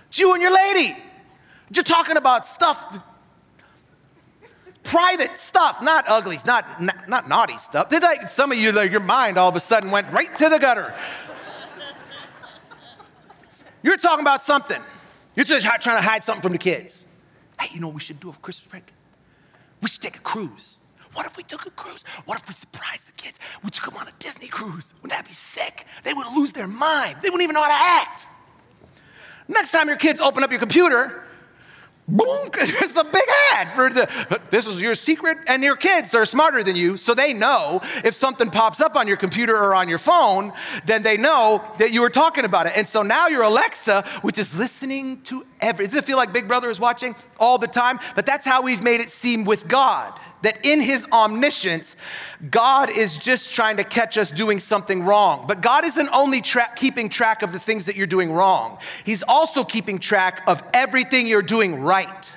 It's 0.09 0.19
you 0.19 0.33
and 0.33 0.43
your 0.43 0.53
lady. 0.53 0.97
You're 1.73 1.85
talking 1.85 2.17
about 2.17 2.45
stuff, 2.45 2.99
private 4.83 5.39
stuff, 5.39 5.81
not 5.81 6.09
uglies, 6.09 6.45
not, 6.45 6.83
not, 6.83 7.29
naughty 7.29 7.57
stuff. 7.59 7.93
Like 7.93 8.29
some 8.29 8.51
of 8.51 8.59
you, 8.59 8.73
like, 8.73 8.91
your 8.91 9.01
mind 9.01 9.39
all 9.39 9.49
of 9.49 9.55
a 9.55 9.61
sudden 9.61 9.93
went 9.93 10.11
right 10.11 10.35
to 10.37 10.49
the 10.49 10.59
gutter. 10.59 10.93
You're 13.83 13.97
talking 13.97 14.23
about 14.23 14.43
something. 14.43 14.83
You're 15.37 15.45
just 15.45 15.65
trying 15.65 15.97
to 15.97 16.03
hide 16.03 16.25
something 16.25 16.43
from 16.43 16.53
the 16.53 16.59
kids. 16.59 17.07
Hey, 17.61 17.69
you 17.73 17.81
know 17.81 17.87
what 17.87 17.95
we 17.95 18.01
should 18.01 18.19
do 18.19 18.33
for 18.33 18.41
Christmas 18.41 18.69
break? 18.69 18.93
We 19.81 19.89
should 19.89 20.03
take 20.03 20.17
a 20.17 20.21
cruise. 20.21 20.80
What 21.15 21.27
if 21.27 21.37
we 21.37 21.43
took 21.43 21.67
a 21.67 21.71
cruise? 21.71 22.05
What 22.25 22.39
if 22.39 22.49
we 22.49 22.55
surprised 22.55 23.09
the 23.09 23.13
kids? 23.13 23.41
We 23.65 23.71
took 23.71 23.87
them 23.87 24.01
on 24.01 24.07
a 24.07 24.13
Disney 24.19 24.49
cruise. 24.49 24.95
Wouldn't 25.03 25.19
that 25.19 25.27
be 25.27 25.33
sick? 25.33 25.87
They 26.05 26.15
would 26.15 26.29
lose 26.37 26.53
their 26.53 26.69
mind. 26.69 27.17
They 27.23 27.31
wouldn't 27.31 27.43
even 27.43 27.55
know 27.55 27.63
how 27.63 27.69
to 27.69 28.07
act. 28.09 28.27
Next 29.49 29.73
time 29.73 29.89
your 29.89 29.97
kids 29.97 30.21
open 30.21 30.45
up 30.45 30.51
your 30.53 30.61
computer, 30.61 31.25
boom, 32.07 32.51
it's 32.59 32.97
a 32.97 33.03
big 33.03 33.25
ad 33.55 33.69
for 33.73 33.91
the, 33.91 34.41
this 34.51 34.69
is 34.69 34.81
your 34.81 34.95
secret. 34.95 35.39
And 35.49 35.65
your 35.65 35.75
kids 35.75 36.15
are 36.15 36.25
smarter 36.25 36.63
than 36.63 36.77
you, 36.77 36.97
so 36.97 37.15
they 37.15 37.33
know 37.33 37.81
if 38.05 38.15
something 38.15 38.49
pops 38.49 38.81
up 38.81 38.95
on 38.95 39.09
your 39.09 39.17
computer 39.17 39.57
or 39.57 39.75
on 39.75 39.89
your 39.89 39.99
phone, 39.99 40.53
then 40.87 41.03
they 41.03 41.17
know 41.17 41.65
that 41.79 41.93
you 41.93 42.03
were 42.03 42.11
talking 42.11 42.45
about 42.45 42.69
it. 42.69 42.75
And 42.77 42.87
so 42.87 43.03
now 43.03 43.27
your 43.27 43.43
Alexa, 43.43 44.03
which 44.23 44.39
is 44.39 44.57
listening 44.57 45.23
to 45.23 45.45
every, 45.61 45.87
does 45.87 45.97
it 45.97 46.05
feel 46.05 46.17
like 46.17 46.33
Big 46.33 46.47
Brother 46.47 46.71
is 46.71 46.79
watching 46.79 47.17
all 47.41 47.59
the 47.59 47.67
time? 47.67 47.99
But 48.15 48.27
that's 48.27 48.47
how 48.47 48.63
we've 48.63 48.83
made 48.83 49.01
it 49.01 49.11
seem 49.11 49.45
with 49.45 49.67
God 49.67 50.17
that 50.43 50.65
in 50.65 50.81
his 50.81 51.07
omniscience, 51.13 51.97
God 52.51 52.91
is 52.91 53.19
just 53.19 53.53
trying 53.53 53.77
to 53.77 53.85
catch 53.85 54.17
us 54.17 54.31
doing 54.31 54.59
something 54.59 55.05
wrong. 55.05 55.45
But 55.47 55.61
God 55.61 55.85
isn't 55.85 56.09
only 56.13 56.41
tra- 56.41 56.71
keeping 56.77 57.09
track 57.09 57.43
of 57.43 57.53
the 57.53 57.59
things 57.59 57.87
that 57.87 57.97
you're 57.97 58.07
doing 58.07 58.33
wrong, 58.33 58.79
He's 59.05 59.23
also 59.23 59.65
keeping 59.65 59.99
track 59.99 60.43
of 60.47 60.63
everything 60.73 61.27
you're 61.27 61.43
doing 61.43 61.83
right. 61.83 62.33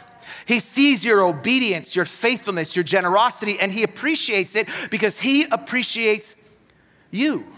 He 0.46 0.60
sees 0.60 1.06
your 1.06 1.24
obedience, 1.24 1.96
your 1.96 2.06
faithfulness, 2.06 2.76
your 2.76 2.84
generosity, 2.84 3.58
and 3.60 3.72
He 3.72 3.84
appreciates 3.84 4.56
it 4.56 4.68
because 4.92 5.20
He 5.20 5.46
appreciates 5.52 6.36
you. 7.12 7.53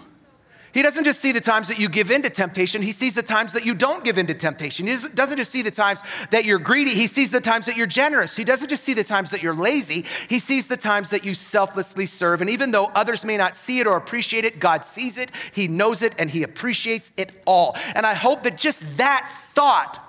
He 0.75 0.81
doesn't 0.81 1.05
just 1.05 1.21
see 1.21 1.31
the 1.31 1.39
times 1.39 1.69
that 1.69 1.79
you 1.79 1.87
give 1.87 2.11
in 2.11 2.21
to 2.23 2.29
temptation, 2.29 2.81
he 2.81 2.91
sees 2.91 3.15
the 3.15 3.23
times 3.23 3.53
that 3.53 3.65
you 3.65 3.75
don't 3.75 4.03
give 4.03 4.17
in 4.17 4.27
to 4.27 4.33
temptation. 4.33 4.85
He 4.85 4.97
doesn't 5.13 5.37
just 5.37 5.49
see 5.49 5.61
the 5.61 5.71
times 5.71 6.03
that 6.31 6.43
you're 6.43 6.59
greedy, 6.59 6.91
he 6.91 7.07
sees 7.07 7.31
the 7.31 7.39
times 7.39 7.67
that 7.67 7.77
you're 7.77 7.87
generous. 7.87 8.35
He 8.35 8.43
doesn't 8.43 8.67
just 8.67 8.83
see 8.83 8.93
the 8.93 9.05
times 9.05 9.31
that 9.31 9.41
you're 9.41 9.55
lazy, 9.55 10.03
he 10.27 10.37
sees 10.37 10.67
the 10.67 10.75
times 10.75 11.11
that 11.11 11.23
you 11.23 11.33
selflessly 11.33 12.05
serve. 12.05 12.41
And 12.41 12.49
even 12.49 12.71
though 12.71 12.91
others 12.93 13.23
may 13.23 13.37
not 13.37 13.55
see 13.55 13.79
it 13.79 13.87
or 13.87 13.95
appreciate 13.95 14.43
it, 14.43 14.59
God 14.59 14.83
sees 14.83 15.17
it, 15.17 15.31
he 15.53 15.69
knows 15.69 16.03
it, 16.03 16.13
and 16.19 16.29
he 16.29 16.43
appreciates 16.43 17.09
it 17.15 17.31
all. 17.45 17.77
And 17.95 18.05
I 18.05 18.13
hope 18.13 18.43
that 18.43 18.57
just 18.57 18.97
that 18.97 19.31
thought 19.53 20.01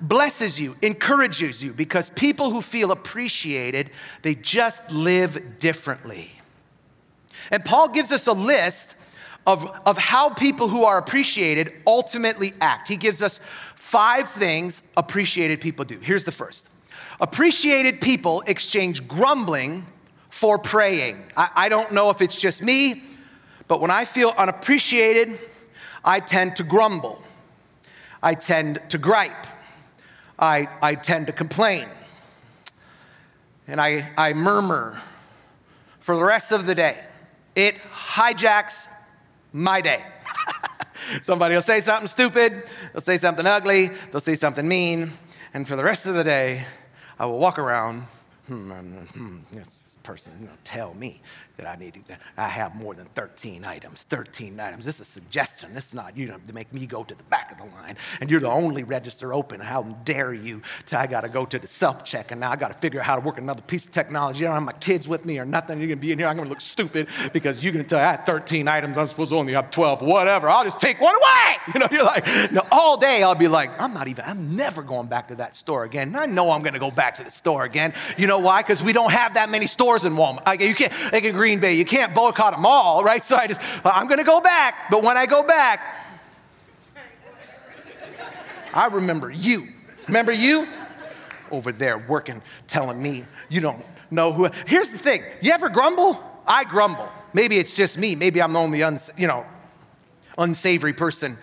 blesses 0.00 0.60
you, 0.60 0.76
encourages 0.80 1.64
you, 1.64 1.72
because 1.72 2.10
people 2.10 2.50
who 2.50 2.62
feel 2.62 2.92
appreciated, 2.92 3.90
they 4.22 4.36
just 4.36 4.92
live 4.92 5.58
differently. 5.58 6.30
And 7.50 7.64
Paul 7.64 7.88
gives 7.88 8.12
us 8.12 8.28
a 8.28 8.32
list 8.32 8.94
of, 9.46 9.70
of 9.86 9.98
how 9.98 10.30
people 10.30 10.68
who 10.68 10.84
are 10.84 10.98
appreciated 10.98 11.72
ultimately 11.86 12.52
act. 12.60 12.88
He 12.88 12.96
gives 12.96 13.22
us 13.22 13.40
five 13.74 14.28
things 14.28 14.82
appreciated 14.96 15.60
people 15.60 15.84
do. 15.84 15.98
Here's 15.98 16.24
the 16.24 16.32
first 16.32 16.68
appreciated 17.20 18.00
people 18.00 18.42
exchange 18.46 19.06
grumbling 19.06 19.86
for 20.30 20.58
praying. 20.58 21.22
I, 21.36 21.50
I 21.54 21.68
don't 21.68 21.92
know 21.92 22.10
if 22.10 22.20
it's 22.20 22.34
just 22.34 22.62
me, 22.62 23.02
but 23.68 23.80
when 23.80 23.90
I 23.90 24.04
feel 24.04 24.32
unappreciated, 24.36 25.38
I 26.04 26.20
tend 26.20 26.56
to 26.56 26.64
grumble, 26.64 27.22
I 28.22 28.34
tend 28.34 28.80
to 28.88 28.98
gripe, 28.98 29.46
I, 30.38 30.68
I 30.82 30.96
tend 30.96 31.28
to 31.28 31.32
complain, 31.32 31.86
and 33.68 33.80
I, 33.80 34.10
I 34.16 34.32
murmur 34.32 35.00
for 36.00 36.16
the 36.16 36.24
rest 36.24 36.52
of 36.52 36.66
the 36.66 36.74
day. 36.74 36.98
It 37.54 37.76
hijacks 37.76 38.88
my 39.54 39.80
day. 39.80 40.04
Somebody 41.22 41.54
will 41.54 41.62
say 41.62 41.80
something 41.80 42.08
stupid, 42.08 42.64
they'll 42.92 43.00
say 43.00 43.18
something 43.18 43.46
ugly, 43.46 43.88
they'll 44.10 44.20
say 44.20 44.34
something 44.34 44.66
mean, 44.66 45.12
and 45.54 45.66
for 45.66 45.76
the 45.76 45.84
rest 45.84 46.06
of 46.06 46.14
the 46.14 46.24
day, 46.24 46.64
I 47.18 47.26
will 47.26 47.38
walk 47.38 47.58
around, 47.58 48.02
hmm, 48.48 48.70
hmm, 48.70 48.98
hmm 49.04 49.38
this 49.52 49.96
person 50.02 50.32
you 50.40 50.46
know, 50.46 50.52
tell 50.64 50.92
me 50.94 51.22
that 51.56 51.66
I 51.66 51.76
need 51.76 51.94
to, 51.94 52.16
I 52.36 52.48
have 52.48 52.74
more 52.74 52.94
than 52.94 53.06
13 53.06 53.64
items. 53.64 54.02
13 54.04 54.58
items. 54.58 54.84
This 54.84 54.96
is 54.96 55.02
a 55.02 55.10
suggestion. 55.10 55.74
This 55.74 55.88
is 55.88 55.94
not 55.94 56.16
you 56.16 56.26
know, 56.26 56.38
to 56.46 56.52
make 56.52 56.72
me 56.72 56.86
go 56.86 57.04
to 57.04 57.14
the 57.14 57.22
back 57.24 57.52
of 57.52 57.58
the 57.58 57.64
line. 57.76 57.96
And 58.20 58.30
you're 58.30 58.40
the 58.40 58.50
only 58.50 58.82
register 58.82 59.32
open. 59.32 59.60
How 59.60 59.82
dare 59.82 60.32
you? 60.32 60.62
Tell 60.86 61.00
I 61.00 61.06
got 61.06 61.22
to 61.22 61.28
go 61.28 61.44
to 61.44 61.58
the 61.58 61.66
self 61.66 62.04
check 62.04 62.30
and 62.30 62.40
now 62.40 62.50
I 62.50 62.56
got 62.56 62.68
to 62.68 62.78
figure 62.78 63.00
out 63.00 63.06
how 63.06 63.16
to 63.16 63.20
work 63.20 63.38
another 63.38 63.62
piece 63.62 63.86
of 63.86 63.92
technology. 63.92 64.44
I 64.44 64.48
don't 64.48 64.54
have 64.54 64.62
my 64.62 64.72
kids 64.72 65.06
with 65.06 65.24
me 65.24 65.38
or 65.38 65.44
nothing. 65.44 65.78
You're 65.78 65.88
going 65.88 65.98
to 65.98 66.02
be 66.02 66.12
in 66.12 66.18
here. 66.18 66.28
I'm 66.28 66.36
going 66.36 66.46
to 66.46 66.50
look 66.50 66.60
stupid 66.60 67.08
because 67.32 67.62
you're 67.62 67.72
going 67.72 67.84
to 67.84 67.88
tell 67.88 67.98
I 67.98 68.12
had 68.12 68.26
13 68.26 68.68
items. 68.68 68.98
I'm 68.98 69.08
supposed 69.08 69.30
to 69.30 69.36
only 69.36 69.52
have 69.52 69.70
12. 69.70 70.02
Whatever. 70.02 70.48
I'll 70.48 70.64
just 70.64 70.80
take 70.80 71.00
one 71.00 71.14
away. 71.14 71.56
You 71.74 71.80
know, 71.80 71.88
you're 71.90 72.04
like, 72.04 72.26
no, 72.52 72.60
all 72.70 72.98
day 72.98 73.22
I'll 73.22 73.34
be 73.34 73.48
like, 73.48 73.80
I'm 73.80 73.94
not 73.94 74.06
even, 74.06 74.24
I'm 74.26 74.54
never 74.54 74.82
going 74.82 75.06
back 75.06 75.28
to 75.28 75.36
that 75.36 75.56
store 75.56 75.84
again. 75.84 76.08
And 76.08 76.16
I 76.16 76.26
know 76.26 76.50
I'm 76.50 76.62
going 76.62 76.74
to 76.74 76.78
go 76.78 76.90
back 76.90 77.16
to 77.16 77.24
the 77.24 77.30
store 77.30 77.64
again. 77.64 77.94
You 78.18 78.26
know 78.26 78.38
why? 78.38 78.60
Because 78.60 78.82
we 78.82 78.92
don't 78.92 79.10
have 79.10 79.34
that 79.34 79.48
many 79.48 79.66
stores 79.66 80.04
in 80.04 80.12
Walmart. 80.12 80.44
Like, 80.46 80.60
you 80.60 80.74
can't, 80.74 80.92
like 81.10 81.24
in 81.24 81.36
Green 81.44 81.60
Bay, 81.60 81.74
you 81.74 81.84
can't 81.84 82.14
boycott 82.14 82.54
them 82.54 82.64
all, 82.64 83.04
right? 83.04 83.22
So 83.22 83.36
I 83.36 83.46
just, 83.46 83.60
I'm 83.84 84.06
going 84.06 84.16
to 84.16 84.24
go 84.24 84.40
back. 84.40 84.90
But 84.90 85.02
when 85.02 85.18
I 85.18 85.26
go 85.26 85.42
back, 85.42 85.78
I 88.72 88.86
remember 88.86 89.30
you. 89.30 89.68
Remember 90.06 90.32
you? 90.32 90.66
Over 91.50 91.70
there 91.70 91.98
working, 91.98 92.40
telling 92.66 93.02
me 93.02 93.24
you 93.50 93.60
don't 93.60 93.84
know 94.10 94.32
who. 94.32 94.48
Here's 94.66 94.90
the 94.90 94.96
thing 94.96 95.20
you 95.42 95.52
ever 95.52 95.68
grumble? 95.68 96.18
I 96.46 96.64
grumble. 96.64 97.12
Maybe 97.34 97.58
it's 97.58 97.76
just 97.76 97.98
me. 97.98 98.14
Maybe 98.14 98.40
I'm 98.40 98.54
the 98.54 98.58
only 98.58 98.82
uns, 98.82 99.10
you 99.18 99.26
know, 99.26 99.44
unsavory 100.38 100.94
person 100.94 101.36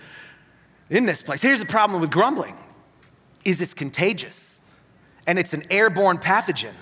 in 0.89 1.05
this 1.05 1.21
place. 1.21 1.43
Here's 1.43 1.59
the 1.59 1.67
problem 1.67 2.01
with 2.01 2.09
grumbling 2.09 2.55
is 3.45 3.61
it's 3.61 3.75
contagious 3.75 4.61
and 5.27 5.37
it's 5.37 5.53
an 5.53 5.61
airborne 5.69 6.17
pathogen. 6.17 6.73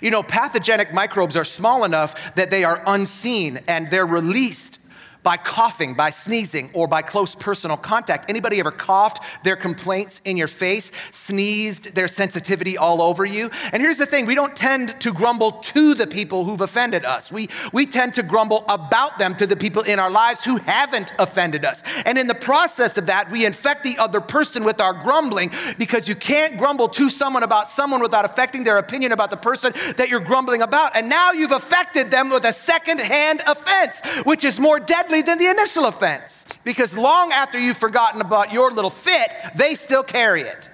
You 0.00 0.10
know, 0.10 0.22
pathogenic 0.22 0.92
microbes 0.92 1.36
are 1.36 1.44
small 1.44 1.84
enough 1.84 2.34
that 2.34 2.50
they 2.50 2.64
are 2.64 2.82
unseen 2.86 3.60
and 3.68 3.88
they're 3.88 4.06
released 4.06 4.79
by 5.22 5.36
coughing, 5.36 5.94
by 5.94 6.10
sneezing, 6.10 6.70
or 6.72 6.88
by 6.88 7.02
close 7.02 7.34
personal 7.34 7.76
contact. 7.76 8.30
Anybody 8.30 8.60
ever 8.60 8.70
coughed 8.70 9.22
their 9.44 9.56
complaints 9.56 10.20
in 10.24 10.36
your 10.36 10.48
face, 10.48 10.92
sneezed 11.10 11.94
their 11.94 12.08
sensitivity 12.08 12.78
all 12.78 13.02
over 13.02 13.24
you? 13.24 13.50
And 13.72 13.82
here's 13.82 13.98
the 13.98 14.06
thing 14.06 14.26
we 14.26 14.34
don't 14.34 14.56
tend 14.56 15.00
to 15.00 15.12
grumble 15.12 15.52
to 15.52 15.94
the 15.94 16.06
people 16.06 16.44
who've 16.44 16.60
offended 16.60 17.04
us. 17.04 17.30
We, 17.30 17.48
we 17.72 17.86
tend 17.86 18.14
to 18.14 18.22
grumble 18.22 18.64
about 18.68 19.18
them 19.18 19.34
to 19.36 19.46
the 19.46 19.56
people 19.56 19.82
in 19.82 19.98
our 19.98 20.10
lives 20.10 20.44
who 20.44 20.56
haven't 20.56 21.12
offended 21.18 21.64
us. 21.64 21.82
And 22.04 22.16
in 22.16 22.26
the 22.26 22.34
process 22.34 22.96
of 22.96 23.06
that, 23.06 23.30
we 23.30 23.44
infect 23.44 23.82
the 23.82 23.98
other 23.98 24.20
person 24.20 24.64
with 24.64 24.80
our 24.80 24.92
grumbling 24.92 25.50
because 25.78 26.08
you 26.08 26.14
can't 26.14 26.56
grumble 26.56 26.88
to 26.88 27.10
someone 27.10 27.42
about 27.42 27.68
someone 27.68 28.00
without 28.00 28.24
affecting 28.24 28.64
their 28.64 28.78
opinion 28.78 29.12
about 29.12 29.30
the 29.30 29.36
person 29.36 29.72
that 29.96 30.08
you're 30.08 30.20
grumbling 30.20 30.62
about. 30.62 30.96
And 30.96 31.08
now 31.08 31.32
you've 31.32 31.52
affected 31.52 32.10
them 32.10 32.30
with 32.30 32.44
a 32.44 32.52
second-hand 32.52 33.42
offense, 33.46 34.00
which 34.24 34.44
is 34.44 34.58
more 34.58 34.80
deadly 34.80 35.09
than 35.10 35.38
the 35.38 35.48
initial 35.48 35.86
offense 35.86 36.46
because 36.64 36.96
long 36.96 37.32
after 37.32 37.58
you've 37.58 37.76
forgotten 37.76 38.20
about 38.20 38.52
your 38.52 38.70
little 38.70 38.90
fit, 38.90 39.32
they 39.54 39.74
still 39.74 40.02
carry 40.02 40.42
it. 40.42 40.70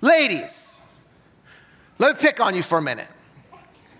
Ladies, 0.00 0.78
let 1.98 2.16
me 2.16 2.20
pick 2.20 2.40
on 2.40 2.54
you 2.54 2.62
for 2.62 2.78
a 2.78 2.82
minute. 2.82 3.08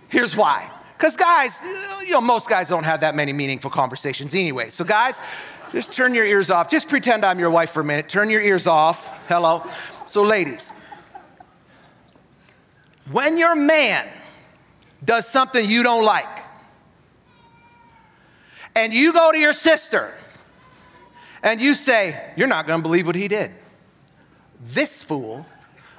Here's 0.09 0.37
why. 0.37 0.71
Because, 0.97 1.17
guys, 1.17 1.59
you 2.05 2.13
know, 2.13 2.21
most 2.21 2.49
guys 2.49 2.69
don't 2.69 2.85
have 2.85 3.01
that 3.01 3.15
many 3.15 3.33
meaningful 3.33 3.71
conversations 3.71 4.35
anyway. 4.35 4.71
So, 4.71 4.85
guys, 4.85 5.21
just 5.73 5.93
turn 5.93 6.15
your 6.15 6.25
ears 6.25 6.51
off. 6.51 6.71
Just 6.71 6.89
pretend 6.89 7.25
I'm 7.25 7.39
your 7.39 7.51
wife 7.51 7.71
for 7.71 7.81
a 7.81 7.85
minute. 7.85 8.09
Turn 8.09 8.31
your 8.31 8.41
ears 8.41 8.67
off. 8.67 9.13
Hello. 9.29 9.63
So, 10.07 10.23
ladies, 10.23 10.71
when 13.11 13.37
your 13.37 13.55
man 13.55 14.07
does 15.05 15.29
something 15.29 15.69
you 15.69 15.83
don't 15.83 16.05
like, 16.05 16.46
and 18.77 18.95
you 18.95 19.13
go 19.13 19.33
to 19.33 19.39
your 19.39 19.53
sister 19.53 20.13
and 21.43 21.61
you 21.61 21.75
say, 21.75 22.33
You're 22.37 22.47
not 22.47 22.67
gonna 22.67 22.83
believe 22.83 23.07
what 23.07 23.17
he 23.17 23.27
did. 23.27 23.51
This 24.61 25.03
fool, 25.03 25.47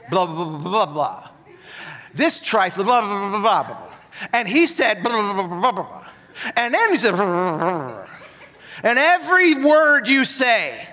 blah, 0.09 0.25
blah, 0.25 0.45
blah, 0.45 0.57
blah, 0.57 0.85
blah. 0.85 1.29
This 2.13 2.39
trifle, 2.41 2.83
blah, 2.83 3.01
blah, 3.01 3.29
blah, 3.29 3.29
blah, 3.29 3.39
blah, 3.39 3.63
blah. 3.63 3.93
And 4.33 4.47
he 4.47 4.67
said, 4.67 5.03
blah, 5.03 5.11
blah, 5.11 5.33
blah, 5.33 5.47
blah, 5.47 5.59
blah, 5.59 5.71
blah. 5.71 6.05
And 6.55 6.73
then 6.73 6.91
he 6.91 6.97
said, 6.97 7.15
blah, 7.15 7.25
blah, 7.25 7.57
blah, 7.57 7.87
blah. 7.87 8.07
and 8.83 8.97
every 8.97 9.55
word 9.55 10.07
you 10.07 10.25
say, 10.25 10.87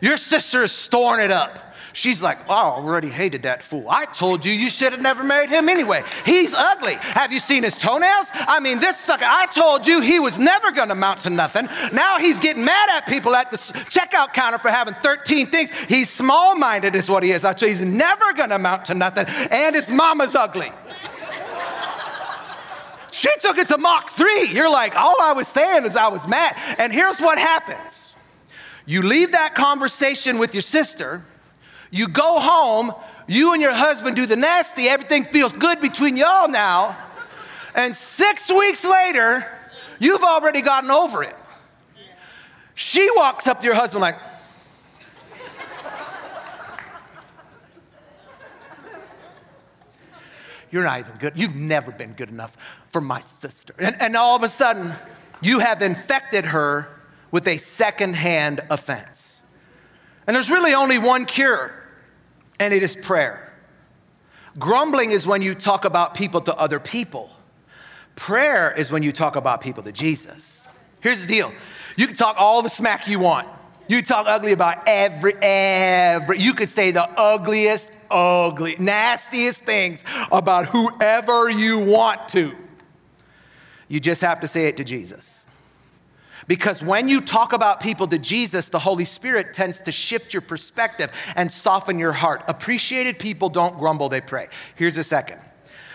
your 0.00 0.16
sister 0.16 0.62
is 0.62 0.72
storing 0.72 1.24
it 1.24 1.30
up. 1.30 1.58
She's 1.94 2.20
like, 2.24 2.38
oh, 2.48 2.52
I 2.52 2.76
already 2.76 3.08
hated 3.08 3.44
that 3.44 3.62
fool. 3.62 3.86
I 3.88 4.04
told 4.06 4.44
you 4.44 4.50
you 4.50 4.68
should 4.68 4.90
have 4.92 5.00
never 5.00 5.22
married 5.22 5.48
him 5.48 5.68
anyway. 5.68 6.02
He's 6.26 6.52
ugly. 6.52 6.94
Have 6.94 7.32
you 7.32 7.38
seen 7.38 7.62
his 7.62 7.76
toenails? 7.76 8.30
I 8.34 8.58
mean, 8.58 8.78
this 8.78 8.98
sucker, 8.98 9.24
I 9.24 9.46
told 9.54 9.86
you 9.86 10.00
he 10.00 10.18
was 10.18 10.36
never 10.36 10.72
going 10.72 10.88
to 10.88 10.94
amount 10.94 11.22
to 11.22 11.30
nothing. 11.30 11.68
Now 11.92 12.18
he's 12.18 12.40
getting 12.40 12.64
mad 12.64 12.88
at 12.94 13.06
people 13.06 13.36
at 13.36 13.52
the 13.52 13.58
checkout 13.58 14.32
counter 14.34 14.58
for 14.58 14.70
having 14.70 14.94
13 14.94 15.46
things. 15.46 15.70
He's 15.84 16.10
small 16.10 16.56
minded, 16.56 16.96
is 16.96 17.08
what 17.08 17.22
he 17.22 17.30
is. 17.30 17.44
I 17.44 17.52
tell 17.52 17.68
you, 17.68 17.76
he's 17.76 17.80
never 17.80 18.32
going 18.32 18.48
to 18.48 18.56
amount 18.56 18.86
to 18.86 18.94
nothing. 18.94 19.26
And 19.52 19.76
his 19.76 19.88
mama's 19.88 20.34
ugly. 20.34 20.72
She 23.12 23.30
took 23.40 23.56
it 23.56 23.68
to 23.68 23.78
Mach 23.78 24.10
3. 24.10 24.48
You're 24.48 24.68
like, 24.68 24.96
all 24.96 25.22
I 25.22 25.32
was 25.32 25.46
saying 25.46 25.84
is 25.84 25.94
I 25.94 26.08
was 26.08 26.26
mad. 26.26 26.56
And 26.78 26.92
here's 26.92 27.20
what 27.20 27.38
happens 27.38 28.16
you 28.84 29.02
leave 29.02 29.30
that 29.30 29.54
conversation 29.54 30.40
with 30.40 30.54
your 30.54 30.62
sister 30.62 31.24
you 31.94 32.08
go 32.08 32.40
home, 32.40 32.92
you 33.28 33.52
and 33.52 33.62
your 33.62 33.72
husband 33.72 34.16
do 34.16 34.26
the 34.26 34.34
nasty, 34.34 34.88
everything 34.88 35.22
feels 35.22 35.52
good 35.52 35.80
between 35.80 36.16
y'all 36.16 36.48
now. 36.48 36.96
And 37.76 37.94
six 37.94 38.50
weeks 38.50 38.84
later, 38.84 39.46
you've 40.00 40.24
already 40.24 40.60
gotten 40.60 40.90
over 40.90 41.22
it. 41.22 41.36
She 42.74 43.08
walks 43.14 43.46
up 43.46 43.60
to 43.60 43.64
your 43.64 43.76
husband 43.76 44.02
like, 44.02 44.16
You're 50.72 50.82
not 50.82 50.98
even 50.98 51.14
good. 51.18 51.34
You've 51.36 51.54
never 51.54 51.92
been 51.92 52.14
good 52.14 52.30
enough 52.30 52.56
for 52.90 53.00
my 53.00 53.20
sister. 53.20 53.72
And, 53.78 53.94
and 54.00 54.16
all 54.16 54.34
of 54.34 54.42
a 54.42 54.48
sudden, 54.48 54.92
you 55.40 55.60
have 55.60 55.80
infected 55.80 56.46
her 56.46 56.88
with 57.30 57.46
a 57.46 57.58
secondhand 57.58 58.58
offense. 58.68 59.42
And 60.26 60.34
there's 60.34 60.50
really 60.50 60.74
only 60.74 60.98
one 60.98 61.26
cure 61.26 61.83
and 62.60 62.72
it 62.72 62.82
is 62.82 62.96
prayer. 62.96 63.52
Grumbling 64.58 65.10
is 65.10 65.26
when 65.26 65.42
you 65.42 65.54
talk 65.54 65.84
about 65.84 66.14
people 66.14 66.40
to 66.42 66.54
other 66.56 66.78
people. 66.78 67.30
Prayer 68.16 68.72
is 68.76 68.92
when 68.92 69.02
you 69.02 69.12
talk 69.12 69.36
about 69.36 69.60
people 69.60 69.82
to 69.82 69.92
Jesus. 69.92 70.68
Here's 71.00 71.20
the 71.20 71.26
deal 71.26 71.52
you 71.96 72.06
can 72.06 72.16
talk 72.16 72.36
all 72.38 72.62
the 72.62 72.68
smack 72.68 73.08
you 73.08 73.18
want. 73.18 73.48
You 73.86 74.00
talk 74.00 74.26
ugly 74.26 74.52
about 74.52 74.78
every, 74.86 75.34
every, 75.42 76.38
you 76.38 76.54
could 76.54 76.70
say 76.70 76.90
the 76.90 77.04
ugliest, 77.20 77.92
ugly, 78.10 78.76
nastiest 78.78 79.62
things 79.62 80.04
about 80.32 80.66
whoever 80.66 81.50
you 81.50 81.80
want 81.80 82.28
to. 82.30 82.56
You 83.88 84.00
just 84.00 84.22
have 84.22 84.40
to 84.40 84.46
say 84.46 84.68
it 84.68 84.78
to 84.78 84.84
Jesus. 84.84 85.46
Because 86.46 86.82
when 86.82 87.08
you 87.08 87.20
talk 87.20 87.52
about 87.52 87.80
people 87.80 88.06
to 88.08 88.18
Jesus, 88.18 88.68
the 88.68 88.78
Holy 88.78 89.04
Spirit 89.04 89.54
tends 89.54 89.80
to 89.80 89.92
shift 89.92 90.34
your 90.34 90.42
perspective 90.42 91.10
and 91.36 91.50
soften 91.50 91.98
your 91.98 92.12
heart. 92.12 92.42
Appreciated 92.48 93.18
people 93.18 93.48
don't 93.48 93.78
grumble, 93.78 94.08
they 94.08 94.20
pray. 94.20 94.48
Here's 94.76 94.98
a 94.98 95.04
second 95.04 95.40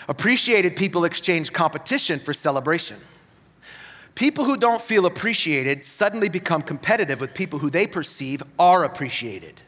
appreciated 0.08 0.76
people 0.76 1.06
exchange 1.06 1.54
competition 1.54 2.20
for 2.20 2.34
celebration. 2.34 2.98
People 4.16 4.44
who 4.44 4.58
don't 4.58 4.82
feel 4.82 5.06
appreciated 5.06 5.86
suddenly 5.86 6.28
become 6.28 6.62
competitive 6.62 7.22
with 7.22 7.34
people 7.34 7.60
who 7.60 7.70
they 7.70 7.88
perceive 7.88 8.42
are 8.58 8.84
appreciated. 8.84 9.62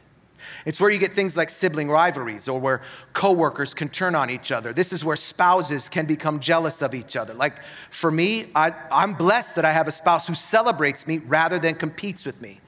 It's 0.66 0.80
where 0.80 0.90
you 0.90 0.98
get 0.98 1.12
things 1.12 1.36
like 1.36 1.50
sibling 1.50 1.88
rivalries 1.88 2.48
or 2.48 2.60
where 2.60 2.82
coworkers 3.12 3.74
can 3.74 3.88
turn 3.88 4.14
on 4.14 4.30
each 4.30 4.52
other. 4.52 4.72
This 4.72 4.92
is 4.92 5.04
where 5.04 5.16
spouses 5.16 5.88
can 5.88 6.06
become 6.06 6.40
jealous 6.40 6.82
of 6.82 6.94
each 6.94 7.16
other. 7.16 7.34
Like 7.34 7.62
for 7.90 8.10
me, 8.10 8.46
I, 8.54 8.72
am 8.90 9.14
blessed 9.14 9.56
that 9.56 9.64
I 9.64 9.72
have 9.72 9.88
a 9.88 9.92
spouse 9.92 10.26
who 10.26 10.34
celebrates 10.34 11.06
me 11.06 11.18
rather 11.18 11.58
than 11.58 11.74
competes 11.74 12.24
with 12.24 12.40
me. 12.40 12.60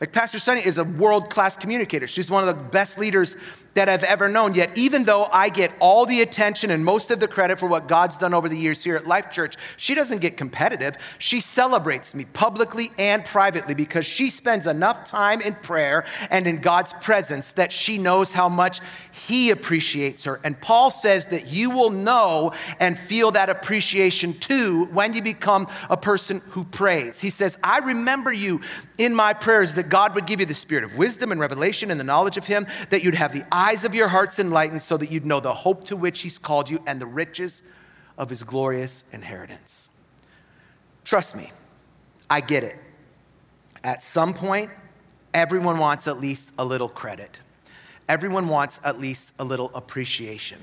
Like 0.00 0.12
Pastor 0.12 0.38
Sunny 0.38 0.64
is 0.64 0.78
a 0.78 0.84
world 0.84 1.28
class 1.28 1.56
communicator. 1.56 2.06
She's 2.06 2.30
one 2.30 2.46
of 2.46 2.56
the 2.56 2.62
best 2.62 2.98
leaders 2.98 3.34
that 3.74 3.88
I've 3.88 4.04
ever 4.04 4.28
known. 4.28 4.54
Yet, 4.54 4.76
even 4.76 5.04
though 5.04 5.24
I 5.32 5.48
get 5.48 5.72
all 5.80 6.06
the 6.06 6.20
attention 6.20 6.70
and 6.70 6.84
most 6.84 7.10
of 7.10 7.18
the 7.18 7.26
credit 7.26 7.58
for 7.58 7.66
what 7.66 7.88
God's 7.88 8.16
done 8.16 8.32
over 8.32 8.48
the 8.48 8.56
years 8.56 8.82
here 8.84 8.94
at 8.94 9.06
Life 9.08 9.30
Church, 9.30 9.56
she 9.76 9.94
doesn't 9.94 10.20
get 10.20 10.36
competitive. 10.36 10.96
She 11.18 11.40
celebrates 11.40 12.14
me 12.14 12.26
publicly 12.32 12.92
and 12.98 13.24
privately 13.24 13.74
because 13.74 14.06
she 14.06 14.30
spends 14.30 14.68
enough 14.68 15.04
time 15.04 15.40
in 15.40 15.54
prayer 15.54 16.04
and 16.30 16.46
in 16.46 16.58
God's 16.58 16.92
presence 16.92 17.52
that 17.52 17.72
she 17.72 17.98
knows 17.98 18.32
how 18.32 18.48
much 18.48 18.80
He 19.26 19.50
appreciates 19.50 20.24
her. 20.24 20.40
And 20.44 20.60
Paul 20.60 20.90
says 20.90 21.26
that 21.26 21.48
you 21.48 21.70
will 21.70 21.90
know 21.90 22.52
and 22.78 22.98
feel 22.98 23.32
that 23.32 23.50
appreciation 23.50 24.34
too 24.34 24.86
when 24.92 25.12
you 25.12 25.22
become 25.22 25.66
a 25.90 25.96
person 25.96 26.40
who 26.50 26.64
prays. 26.64 27.20
He 27.20 27.30
says, 27.30 27.58
I 27.62 27.78
remember 27.78 28.32
you 28.32 28.60
in 28.96 29.14
my 29.14 29.32
prayers 29.32 29.74
that 29.74 29.88
God 29.88 30.14
would 30.14 30.26
give 30.26 30.40
you 30.40 30.46
the 30.46 30.54
spirit 30.54 30.84
of 30.84 30.96
wisdom 30.96 31.32
and 31.32 31.40
revelation 31.40 31.90
and 31.90 31.98
the 31.98 32.04
knowledge 32.04 32.36
of 32.36 32.46
Him, 32.46 32.66
that 32.90 33.02
you'd 33.02 33.16
have 33.16 33.32
the 33.32 33.44
eyes 33.50 33.84
of 33.84 33.94
your 33.94 34.08
hearts 34.08 34.38
enlightened 34.38 34.82
so 34.82 34.96
that 34.96 35.10
you'd 35.10 35.26
know 35.26 35.40
the 35.40 35.52
hope 35.52 35.84
to 35.84 35.96
which 35.96 36.20
He's 36.20 36.38
called 36.38 36.70
you 36.70 36.78
and 36.86 37.00
the 37.00 37.06
riches 37.06 37.62
of 38.16 38.30
His 38.30 38.44
glorious 38.44 39.04
inheritance. 39.12 39.90
Trust 41.04 41.36
me, 41.36 41.50
I 42.30 42.40
get 42.40 42.62
it. 42.62 42.76
At 43.82 44.02
some 44.02 44.32
point, 44.32 44.70
everyone 45.34 45.78
wants 45.78 46.06
at 46.06 46.18
least 46.18 46.52
a 46.58 46.64
little 46.64 46.88
credit. 46.88 47.40
Everyone 48.08 48.48
wants 48.48 48.80
at 48.84 48.98
least 48.98 49.34
a 49.38 49.44
little 49.44 49.70
appreciation. 49.74 50.58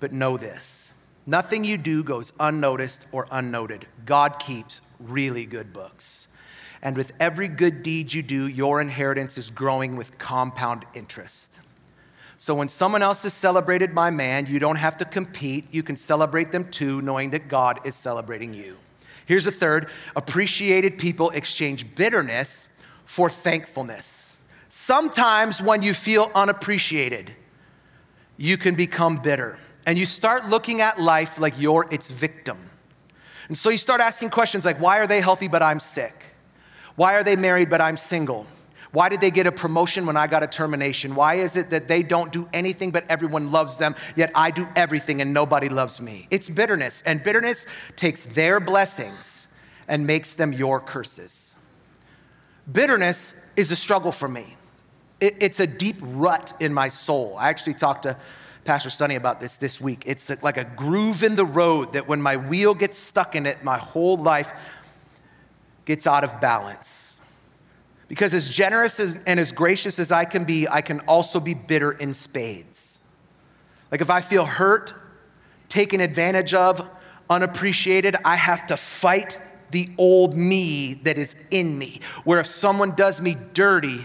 But 0.00 0.12
know 0.12 0.36
this 0.36 0.92
nothing 1.26 1.64
you 1.64 1.78
do 1.78 2.04
goes 2.04 2.32
unnoticed 2.38 3.06
or 3.12 3.26
unnoted. 3.30 3.86
God 4.04 4.38
keeps 4.38 4.82
really 5.00 5.46
good 5.46 5.72
books. 5.72 6.28
And 6.82 6.96
with 6.96 7.12
every 7.18 7.48
good 7.48 7.82
deed 7.82 8.12
you 8.12 8.22
do, 8.22 8.46
your 8.46 8.80
inheritance 8.80 9.38
is 9.38 9.48
growing 9.48 9.96
with 9.96 10.18
compound 10.18 10.84
interest. 10.92 11.50
So 12.36 12.54
when 12.54 12.68
someone 12.68 13.02
else 13.02 13.24
is 13.24 13.32
celebrated 13.32 13.94
by 13.94 14.10
man, 14.10 14.44
you 14.44 14.58
don't 14.58 14.76
have 14.76 14.98
to 14.98 15.06
compete. 15.06 15.64
You 15.70 15.82
can 15.82 15.96
celebrate 15.96 16.52
them 16.52 16.70
too, 16.70 17.00
knowing 17.00 17.30
that 17.30 17.48
God 17.48 17.80
is 17.86 17.94
celebrating 17.94 18.52
you. 18.52 18.76
Here's 19.24 19.46
a 19.46 19.50
third 19.50 19.88
appreciated 20.14 20.98
people 20.98 21.30
exchange 21.30 21.94
bitterness 21.94 22.82
for 23.06 23.30
thankfulness. 23.30 24.33
Sometimes 24.76 25.62
when 25.62 25.84
you 25.84 25.94
feel 25.94 26.32
unappreciated, 26.34 27.32
you 28.36 28.56
can 28.58 28.74
become 28.74 29.18
bitter 29.18 29.56
and 29.86 29.96
you 29.96 30.04
start 30.04 30.48
looking 30.48 30.80
at 30.80 31.00
life 31.00 31.38
like 31.38 31.54
you're 31.56 31.86
its 31.92 32.10
victim. 32.10 32.58
And 33.46 33.56
so 33.56 33.70
you 33.70 33.78
start 33.78 34.00
asking 34.00 34.30
questions 34.30 34.64
like, 34.64 34.80
why 34.80 34.98
are 34.98 35.06
they 35.06 35.20
healthy 35.20 35.46
but 35.46 35.62
I'm 35.62 35.78
sick? 35.78 36.34
Why 36.96 37.14
are 37.14 37.22
they 37.22 37.36
married 37.36 37.70
but 37.70 37.80
I'm 37.80 37.96
single? 37.96 38.48
Why 38.90 39.08
did 39.08 39.20
they 39.20 39.30
get 39.30 39.46
a 39.46 39.52
promotion 39.52 40.06
when 40.06 40.16
I 40.16 40.26
got 40.26 40.42
a 40.42 40.48
termination? 40.48 41.14
Why 41.14 41.34
is 41.34 41.56
it 41.56 41.70
that 41.70 41.86
they 41.86 42.02
don't 42.02 42.32
do 42.32 42.48
anything 42.52 42.90
but 42.90 43.08
everyone 43.08 43.52
loves 43.52 43.76
them, 43.76 43.94
yet 44.16 44.32
I 44.34 44.50
do 44.50 44.66
everything 44.74 45.20
and 45.20 45.32
nobody 45.32 45.68
loves 45.68 46.00
me? 46.00 46.26
It's 46.32 46.48
bitterness, 46.48 47.00
and 47.02 47.22
bitterness 47.22 47.68
takes 47.94 48.24
their 48.24 48.58
blessings 48.58 49.46
and 49.86 50.04
makes 50.04 50.34
them 50.34 50.52
your 50.52 50.80
curses. 50.80 51.54
Bitterness 52.70 53.40
is 53.54 53.70
a 53.70 53.76
struggle 53.76 54.10
for 54.10 54.26
me. 54.26 54.56
It's 55.24 55.60
a 55.60 55.66
deep 55.66 55.96
rut 56.00 56.52
in 56.60 56.72
my 56.72 56.88
soul. 56.88 57.36
I 57.38 57.48
actually 57.48 57.74
talked 57.74 58.04
to 58.04 58.16
Pastor 58.64 58.90
Sunny 58.90 59.14
about 59.14 59.40
this 59.40 59.56
this 59.56 59.80
week. 59.80 60.04
It's 60.06 60.42
like 60.42 60.56
a 60.56 60.64
groove 60.64 61.22
in 61.22 61.36
the 61.36 61.44
road 61.44 61.92
that 61.92 62.08
when 62.08 62.22
my 62.22 62.36
wheel 62.36 62.74
gets 62.74 62.98
stuck 62.98 63.34
in 63.34 63.46
it, 63.46 63.62
my 63.62 63.78
whole 63.78 64.16
life 64.16 64.52
gets 65.84 66.06
out 66.06 66.24
of 66.24 66.40
balance. 66.40 67.20
Because 68.08 68.34
as 68.34 68.48
generous 68.48 69.00
as, 69.00 69.18
and 69.26 69.38
as 69.40 69.52
gracious 69.52 69.98
as 69.98 70.12
I 70.12 70.24
can 70.24 70.44
be, 70.44 70.68
I 70.68 70.80
can 70.80 71.00
also 71.00 71.40
be 71.40 71.54
bitter 71.54 71.92
in 71.92 72.14
spades. 72.14 73.00
Like 73.90 74.00
if 74.00 74.10
I 74.10 74.20
feel 74.20 74.44
hurt, 74.44 74.94
taken 75.68 76.00
advantage 76.00 76.54
of, 76.54 76.86
unappreciated, 77.28 78.16
I 78.24 78.36
have 78.36 78.66
to 78.68 78.76
fight 78.76 79.38
the 79.70 79.88
old 79.98 80.36
me 80.36 80.94
that 81.02 81.18
is 81.18 81.46
in 81.50 81.78
me. 81.78 82.00
Where 82.24 82.40
if 82.40 82.46
someone 82.46 82.94
does 82.94 83.20
me 83.20 83.36
dirty, 83.54 84.04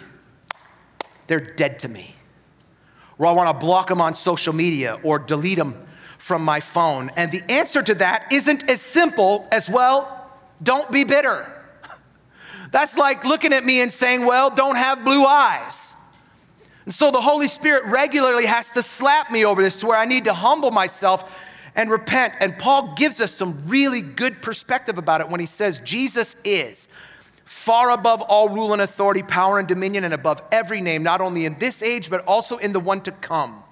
they're 1.30 1.40
dead 1.40 1.80
to 1.80 1.88
me. 1.88 2.16
Or 3.20 3.28
I 3.28 3.32
want 3.32 3.58
to 3.58 3.66
block 3.66 3.88
them 3.88 4.02
on 4.02 4.16
social 4.16 4.52
media 4.52 5.00
or 5.04 5.20
delete 5.20 5.60
them 5.60 5.76
from 6.18 6.44
my 6.44 6.60
phone. 6.60 7.12
And 7.16 7.32
the 7.32 7.44
answer 7.50 7.84
to 7.84 7.94
that 7.96 8.34
isn't 8.34 8.70
as 8.70 8.82
simple 8.82 9.48
as, 9.52 9.70
well, 9.70 10.32
don't 10.64 10.92
be 10.92 11.04
bitter. 11.04 11.46
That's 12.72 12.98
like 12.98 13.26
looking 13.26 13.54
at 13.54 13.64
me 13.64 13.80
and 13.80 13.92
saying, 13.92 14.26
Well, 14.26 14.50
don't 14.50 14.76
have 14.76 15.06
blue 15.06 15.24
eyes. 15.24 15.94
And 16.86 16.94
so 16.94 17.12
the 17.12 17.22
Holy 17.22 17.48
Spirit 17.48 17.86
regularly 17.86 18.48
has 18.48 18.72
to 18.72 18.82
slap 18.82 19.32
me 19.32 19.46
over 19.46 19.62
this 19.62 19.80
to 19.82 19.86
where 19.86 19.98
I 19.98 20.06
need 20.06 20.26
to 20.26 20.34
humble 20.34 20.72
myself 20.72 21.40
and 21.76 21.92
repent. 21.92 22.34
And 22.40 22.58
Paul 22.58 22.96
gives 22.96 23.22
us 23.22 23.32
some 23.32 23.68
really 23.68 24.02
good 24.02 24.42
perspective 24.42 24.98
about 24.98 25.22
it 25.22 25.30
when 25.30 25.40
he 25.40 25.46
says, 25.46 25.80
Jesus 25.80 26.36
is 26.44 26.88
far 27.50 27.90
above 27.90 28.22
all 28.22 28.48
rule 28.48 28.74
and 28.74 28.82
authority, 28.82 29.24
power 29.24 29.58
and 29.58 29.68
dominion, 29.68 30.04
and 30.04 30.14
above 30.14 30.40
every 30.52 30.82
name, 30.82 31.02
not 31.02 31.20
only 31.20 31.46
in 31.46 31.58
this 31.58 31.82
age, 31.82 32.08
but 32.08 32.24
also 32.28 32.58
in 32.58 32.74
the 32.74 32.80
one 32.80 33.02
to 33.02 33.12
come. 33.12 33.64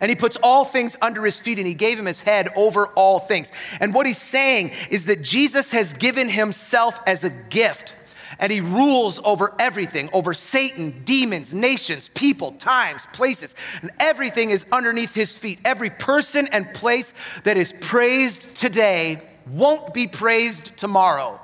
And 0.00 0.08
he 0.08 0.16
puts 0.16 0.38
all 0.42 0.64
things 0.64 0.96
under 1.02 1.22
his 1.26 1.38
feet 1.38 1.58
and 1.58 1.66
he 1.66 1.74
gave 1.74 1.98
him 1.98 2.06
his 2.06 2.20
head 2.20 2.48
over 2.56 2.86
all 2.86 3.20
things. 3.20 3.52
And 3.80 3.92
what 3.92 4.06
he's 4.06 4.16
saying 4.16 4.70
is 4.88 5.04
that 5.04 5.20
Jesus 5.20 5.72
has 5.72 5.92
given 5.92 6.30
himself 6.30 6.98
as 7.06 7.22
a 7.22 7.28
gift 7.50 7.94
and 8.38 8.50
he 8.50 8.62
rules 8.62 9.20
over 9.26 9.54
everything 9.58 10.08
over 10.14 10.32
Satan, 10.32 11.02
demons, 11.04 11.52
nations, 11.52 12.08
people, 12.08 12.52
times, 12.52 13.06
places. 13.12 13.54
And 13.82 13.90
everything 14.00 14.48
is 14.48 14.64
underneath 14.72 15.14
his 15.14 15.36
feet. 15.36 15.58
Every 15.66 15.90
person 15.90 16.48
and 16.50 16.72
place 16.72 17.12
that 17.44 17.58
is 17.58 17.74
praised 17.74 18.56
today 18.56 19.20
won't 19.52 19.92
be 19.92 20.06
praised 20.06 20.78
tomorrow. 20.78 21.38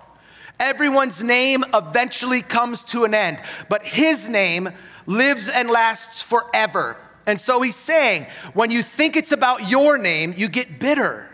Everyone's 0.58 1.22
name 1.22 1.64
eventually 1.74 2.42
comes 2.42 2.82
to 2.84 3.04
an 3.04 3.14
end, 3.14 3.38
but 3.68 3.82
his 3.82 4.28
name 4.28 4.70
lives 5.06 5.48
and 5.48 5.70
lasts 5.70 6.22
forever. 6.22 6.96
And 7.26 7.40
so 7.40 7.60
he's 7.60 7.76
saying, 7.76 8.26
when 8.54 8.70
you 8.70 8.82
think 8.82 9.16
it's 9.16 9.32
about 9.32 9.68
your 9.68 9.98
name, 9.98 10.34
you 10.36 10.48
get 10.48 10.78
bitter. 10.78 11.28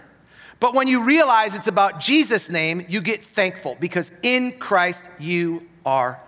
But 0.58 0.74
when 0.74 0.88
you 0.88 1.04
realize 1.04 1.56
it's 1.56 1.66
about 1.66 2.00
Jesus' 2.00 2.48
name, 2.48 2.86
you 2.88 3.00
get 3.00 3.22
thankful 3.22 3.76
because 3.78 4.10
in 4.22 4.52
Christ 4.52 5.08
you 5.18 5.66
are 5.84 6.20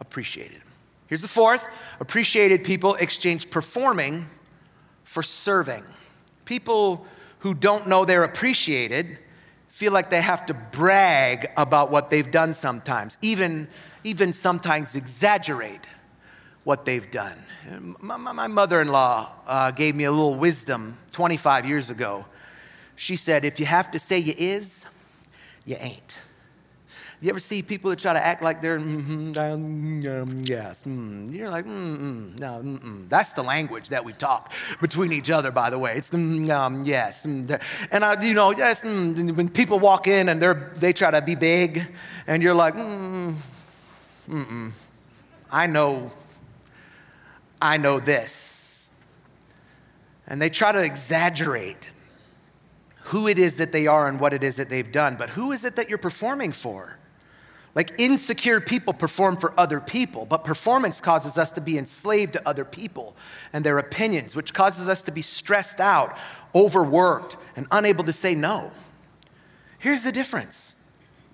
appreciated. 0.00 0.62
Here's 1.06 1.22
the 1.22 1.28
fourth 1.28 1.66
appreciated 2.00 2.64
people 2.64 2.94
exchange 2.94 3.50
performing 3.50 4.26
for 5.02 5.22
serving. 5.22 5.84
People 6.44 7.06
who 7.40 7.52
don't 7.54 7.86
know 7.86 8.04
they're 8.04 8.24
appreciated 8.24 9.18
feel 9.74 9.92
like 9.92 10.08
they 10.08 10.20
have 10.20 10.46
to 10.46 10.54
brag 10.54 11.50
about 11.56 11.90
what 11.90 12.08
they've 12.08 12.30
done 12.30 12.54
sometimes, 12.54 13.18
even, 13.20 13.66
even 14.04 14.32
sometimes 14.32 14.94
exaggerate 14.94 15.88
what 16.62 16.84
they've 16.84 17.10
done. 17.10 17.36
My, 17.98 18.16
my 18.16 18.46
mother 18.46 18.80
in 18.80 18.86
law 18.86 19.32
uh, 19.48 19.72
gave 19.72 19.96
me 19.96 20.04
a 20.04 20.12
little 20.12 20.36
wisdom 20.36 20.96
25 21.10 21.66
years 21.66 21.90
ago. 21.90 22.24
She 22.94 23.16
said, 23.16 23.44
If 23.44 23.58
you 23.58 23.66
have 23.66 23.90
to 23.90 23.98
say 23.98 24.20
you 24.20 24.34
is, 24.38 24.86
you 25.64 25.74
ain't. 25.80 26.20
You 27.24 27.30
ever 27.30 27.40
see 27.40 27.62
people 27.62 27.88
that 27.88 27.98
try 27.98 28.12
to 28.12 28.22
act 28.22 28.42
like 28.42 28.60
they're, 28.60 28.78
mm-hmm, 28.78 29.32
um, 29.38 30.36
yes, 30.42 30.82
mm. 30.84 31.34
you're 31.34 31.48
like, 31.48 31.64
mm-mm, 31.64 32.38
no, 32.38 32.60
mm-mm. 32.62 33.08
That's 33.08 33.32
the 33.32 33.42
language 33.42 33.88
that 33.88 34.04
we 34.04 34.12
talk 34.12 34.52
between 34.78 35.10
each 35.10 35.30
other, 35.30 35.50
by 35.50 35.70
the 35.70 35.78
way. 35.78 35.94
It's, 35.96 36.10
mm, 36.10 36.50
um, 36.50 36.84
yes. 36.84 37.24
Mm, 37.24 37.58
and, 37.90 38.04
I, 38.04 38.22
you 38.22 38.34
know, 38.34 38.52
yes, 38.54 38.82
mm, 38.84 39.34
when 39.38 39.48
people 39.48 39.78
walk 39.78 40.06
in 40.06 40.28
and 40.28 40.38
they're, 40.38 40.74
they 40.76 40.92
try 40.92 41.10
to 41.12 41.22
be 41.22 41.34
big, 41.34 41.82
and 42.26 42.42
you're 42.42 42.54
like, 42.54 42.74
mm, 42.74 43.34
mm-mm. 44.28 44.72
I 45.50 45.66
know 45.66 46.12
I 47.62 47.78
know 47.78 48.00
this. 48.00 48.90
And 50.26 50.42
they 50.42 50.50
try 50.50 50.72
to 50.72 50.84
exaggerate 50.84 51.88
who 53.04 53.28
it 53.28 53.38
is 53.38 53.56
that 53.56 53.72
they 53.72 53.86
are 53.86 54.08
and 54.08 54.20
what 54.20 54.34
it 54.34 54.44
is 54.44 54.56
that 54.56 54.68
they've 54.68 54.92
done. 54.92 55.16
But 55.16 55.30
who 55.30 55.52
is 55.52 55.64
it 55.64 55.76
that 55.76 55.88
you're 55.88 55.96
performing 55.96 56.52
for? 56.52 56.98
Like 57.74 57.92
insecure 57.98 58.60
people 58.60 58.92
perform 58.92 59.36
for 59.36 59.52
other 59.58 59.80
people, 59.80 60.26
but 60.26 60.44
performance 60.44 61.00
causes 61.00 61.36
us 61.36 61.50
to 61.52 61.60
be 61.60 61.76
enslaved 61.76 62.34
to 62.34 62.48
other 62.48 62.64
people 62.64 63.16
and 63.52 63.64
their 63.64 63.78
opinions, 63.78 64.36
which 64.36 64.54
causes 64.54 64.88
us 64.88 65.02
to 65.02 65.12
be 65.12 65.22
stressed 65.22 65.80
out, 65.80 66.16
overworked, 66.54 67.36
and 67.56 67.66
unable 67.72 68.04
to 68.04 68.12
say 68.12 68.34
no. 68.34 68.70
Here's 69.80 70.04
the 70.04 70.12
difference 70.12 70.74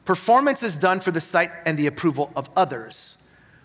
performance 0.07 0.63
is 0.63 0.79
done 0.79 1.01
for 1.01 1.11
the 1.11 1.21
sight 1.21 1.51
and 1.67 1.79
the 1.79 1.87
approval 1.87 2.33
of 2.35 2.49
others, 2.57 3.19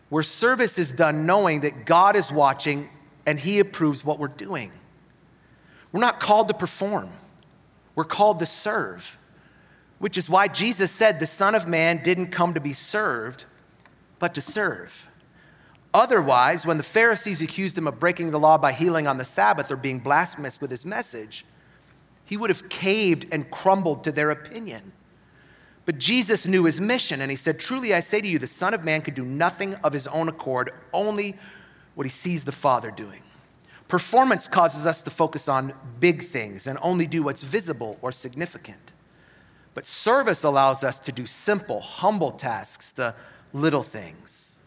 where 0.09 0.21
service 0.21 0.77
is 0.77 0.91
done 0.91 1.25
knowing 1.25 1.61
that 1.61 1.85
God 1.85 2.15
is 2.17 2.31
watching 2.31 2.89
and 3.25 3.39
He 3.39 3.59
approves 3.59 4.03
what 4.03 4.19
we're 4.19 4.27
doing. 4.27 4.71
We're 5.93 6.01
not 6.01 6.19
called 6.19 6.49
to 6.49 6.53
perform, 6.53 7.09
we're 7.95 8.03
called 8.03 8.39
to 8.39 8.45
serve 8.45 9.17
which 9.99 10.17
is 10.17 10.29
why 10.29 10.47
Jesus 10.47 10.91
said 10.91 11.19
the 11.19 11.27
Son 11.27 11.55
of 11.55 11.67
Man 11.67 12.03
didn't 12.03 12.27
come 12.27 12.53
to 12.53 12.60
be 12.60 12.73
served, 12.73 13.45
but 14.19 14.34
to 14.34 14.41
serve. 14.41 15.08
Otherwise, 15.93 16.65
when 16.65 16.77
the 16.77 16.84
Pharisees 16.84 17.41
accused 17.41 17.77
him 17.77 17.88
of 17.88 17.99
breaking 17.99 18.31
the 18.31 18.39
law 18.39 18.58
by 18.58 18.73
healing 18.73 19.08
on 19.08 19.17
the 19.17 19.25
Sabbath 19.25 19.71
or 19.71 19.77
being 19.77 19.99
blasphemous 19.99 20.60
with 20.60 20.69
his 20.69 20.86
message, 20.86 21.45
he 22.25 22.36
would 22.36 22.49
have 22.49 22.67
caved 22.67 23.25
and 23.31 23.49
crumbled 23.49 24.03
to 24.03 24.12
their 24.12 24.31
opinion. 24.31 24.91
But 25.86 25.99
Jesus 25.99 26.47
knew 26.47 26.65
his 26.65 26.81
mission, 26.81 27.21
and 27.21 27.29
he 27.29 27.38
said, 27.38 27.60
Truly 27.60 27.93
I 27.93 27.99
say 27.99 28.19
to 28.19 28.27
you, 28.27 28.39
the 28.39 28.47
Son 28.47 28.73
of 28.73 28.84
Man 28.84 29.01
could 29.01 29.15
do 29.15 29.23
nothing 29.23 29.75
of 29.75 29.93
his 29.93 30.08
own 30.08 30.27
accord, 30.27 30.71
only 30.91 31.38
what 31.93 32.05
he 32.05 32.12
sees 32.12 32.43
the 32.43 32.51
Father 32.51 32.91
doing. 32.91 33.21
Performance 33.88 34.47
causes 34.47 34.86
us 34.86 35.03
to 35.03 35.12
focus 35.12 35.47
on 35.47 35.73
big 35.99 36.23
things 36.23 36.65
and 36.65 36.79
only 36.81 37.05
do 37.05 37.21
what's 37.21 37.43
visible 37.43 37.99
or 38.01 38.12
significant. 38.12 38.91
But 39.75 39.85
service 39.85 40.43
allows 40.43 40.83
us 40.83 40.97
to 40.99 41.11
do 41.11 41.27
simple, 41.27 41.81
humble 41.81 42.31
tasks, 42.31 42.91
the 42.91 43.13
little 43.53 43.83
things. 43.83 44.57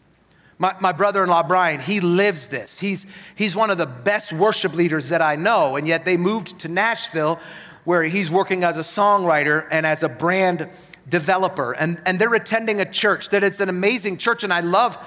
My, 0.59 0.75
my 0.79 0.91
brother 0.91 1.23
in 1.23 1.29
law, 1.29 1.41
Brian, 1.41 1.79
he 1.79 1.99
lives 1.99 2.47
this. 2.47 2.79
He's, 2.79 3.07
he's 3.35 3.55
one 3.55 3.71
of 3.71 3.77
the 3.77 3.87
best 3.87 4.31
worship 4.31 4.73
leaders 4.73 5.09
that 5.09 5.21
I 5.21 5.35
know, 5.35 5.77
and 5.77 5.87
yet 5.87 6.05
they 6.05 6.15
moved 6.15 6.59
to 6.59 6.67
Nashville 6.67 7.39
where 7.85 8.03
he's 8.03 8.29
working 8.29 8.63
as 8.63 8.77
a 8.77 8.81
songwriter 8.81 9.67
and 9.71 9.85
as 9.85 10.03
a 10.03 10.09
brand 10.09 10.69
developer. 11.07 11.71
And, 11.71 11.99
and 12.05 12.19
they're 12.19 12.35
attending 12.35 12.79
a 12.79 12.85
church 12.85 13.29
that 13.29 13.41
it's 13.41 13.61
an 13.61 13.69
amazing 13.69 14.17
church, 14.17 14.43
and 14.43 14.53
I 14.53 14.59
love 14.59 14.97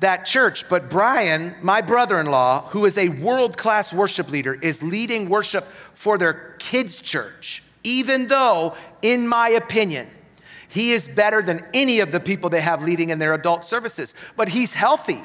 that 0.00 0.26
church. 0.26 0.68
But 0.68 0.90
Brian, 0.90 1.54
my 1.62 1.80
brother 1.80 2.20
in 2.20 2.26
law, 2.26 2.62
who 2.70 2.84
is 2.84 2.98
a 2.98 3.08
world 3.08 3.56
class 3.56 3.90
worship 3.90 4.28
leader, 4.30 4.52
is 4.54 4.82
leading 4.82 5.30
worship 5.30 5.64
for 5.94 6.18
their 6.18 6.56
kids' 6.58 7.00
church 7.00 7.62
even 7.86 8.26
though, 8.26 8.76
in 9.02 9.26
my 9.28 9.48
opinion, 9.50 10.06
he 10.68 10.92
is 10.92 11.08
better 11.08 11.42
than 11.42 11.66
any 11.72 12.00
of 12.00 12.12
the 12.12 12.20
people 12.20 12.50
they 12.50 12.60
have 12.60 12.82
leading 12.82 13.10
in 13.10 13.18
their 13.18 13.34
adult 13.34 13.64
services. 13.64 14.14
But 14.36 14.48
he's 14.48 14.74
healthy 14.74 15.22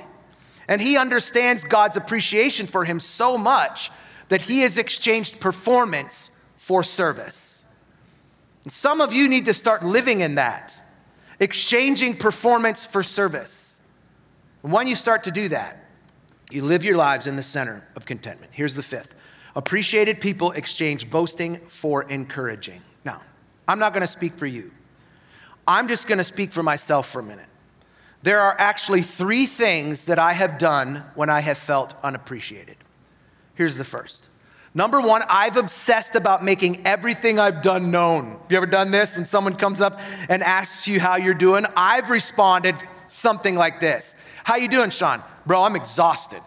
and 0.67 0.79
he 0.79 0.97
understands 0.97 1.63
God's 1.63 1.97
appreciation 1.97 2.67
for 2.67 2.85
him 2.85 2.99
so 2.99 3.37
much 3.37 3.91
that 4.29 4.41
he 4.41 4.61
has 4.61 4.77
exchanged 4.77 5.39
performance 5.39 6.31
for 6.57 6.83
service. 6.83 7.63
And 8.63 8.71
some 8.71 9.01
of 9.01 9.11
you 9.11 9.27
need 9.27 9.45
to 9.45 9.53
start 9.53 9.83
living 9.83 10.21
in 10.21 10.35
that, 10.35 10.77
exchanging 11.39 12.15
performance 12.15 12.85
for 12.85 13.03
service. 13.03 13.75
And 14.63 14.71
when 14.71 14.87
you 14.87 14.95
start 14.95 15.25
to 15.25 15.31
do 15.31 15.49
that, 15.49 15.83
you 16.51 16.63
live 16.63 16.83
your 16.83 16.97
lives 16.97 17.27
in 17.27 17.35
the 17.35 17.43
center 17.43 17.87
of 17.95 18.05
contentment. 18.05 18.51
Here's 18.53 18.75
the 18.75 18.83
fifth 18.83 19.15
Appreciated 19.55 20.21
people 20.21 20.51
exchange 20.51 21.09
boasting 21.09 21.57
for 21.57 22.03
encouraging. 22.03 22.81
I'm 23.71 23.79
not 23.79 23.93
going 23.93 24.01
to 24.01 24.07
speak 24.07 24.33
for 24.33 24.45
you. 24.45 24.69
I'm 25.65 25.87
just 25.87 26.05
going 26.05 26.17
to 26.17 26.25
speak 26.25 26.51
for 26.51 26.61
myself 26.61 27.09
for 27.09 27.21
a 27.21 27.23
minute. 27.23 27.45
There 28.21 28.41
are 28.41 28.53
actually 28.59 29.01
three 29.01 29.45
things 29.45 30.05
that 30.05 30.19
I 30.19 30.33
have 30.33 30.57
done 30.57 31.05
when 31.15 31.29
I 31.29 31.39
have 31.39 31.57
felt 31.57 31.93
unappreciated. 32.03 32.75
Here's 33.55 33.77
the 33.77 33.85
first. 33.85 34.27
Number 34.73 34.99
one, 34.99 35.21
I've 35.29 35.55
obsessed 35.55 36.15
about 36.15 36.43
making 36.43 36.85
everything 36.85 37.39
I've 37.39 37.61
done 37.61 37.91
known. 37.91 38.31
Have 38.31 38.51
you 38.51 38.57
ever 38.57 38.65
done 38.65 38.91
this 38.91 39.15
when 39.15 39.23
someone 39.23 39.55
comes 39.55 39.79
up 39.79 40.01
and 40.27 40.43
asks 40.43 40.85
you 40.89 40.99
how 40.99 41.15
you're 41.15 41.33
doing? 41.33 41.63
I've 41.77 42.09
responded 42.09 42.75
something 43.07 43.55
like 43.55 43.79
this. 43.79 44.15
How 44.43 44.57
you 44.57 44.67
doing, 44.67 44.89
Sean? 44.89 45.23
Bro, 45.45 45.63
I'm 45.63 45.77
exhausted. 45.77 46.41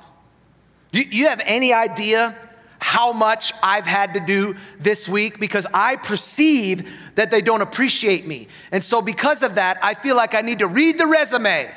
You, 0.92 1.04
you 1.10 1.28
have 1.28 1.40
any 1.46 1.72
idea 1.72 2.36
how 2.84 3.14
much 3.14 3.54
I've 3.62 3.86
had 3.86 4.12
to 4.12 4.20
do 4.20 4.56
this 4.78 5.08
week 5.08 5.40
because 5.40 5.66
I 5.72 5.96
perceive 5.96 6.86
that 7.14 7.30
they 7.30 7.40
don't 7.40 7.60
appreciate 7.60 8.26
me. 8.26 8.48
And 8.72 8.82
so, 8.82 9.00
because 9.00 9.42
of 9.42 9.56
that, 9.56 9.78
I 9.82 9.94
feel 9.94 10.16
like 10.16 10.34
I 10.34 10.40
need 10.40 10.60
to 10.60 10.66
read 10.66 10.98
the 10.98 11.06
resume 11.06 11.70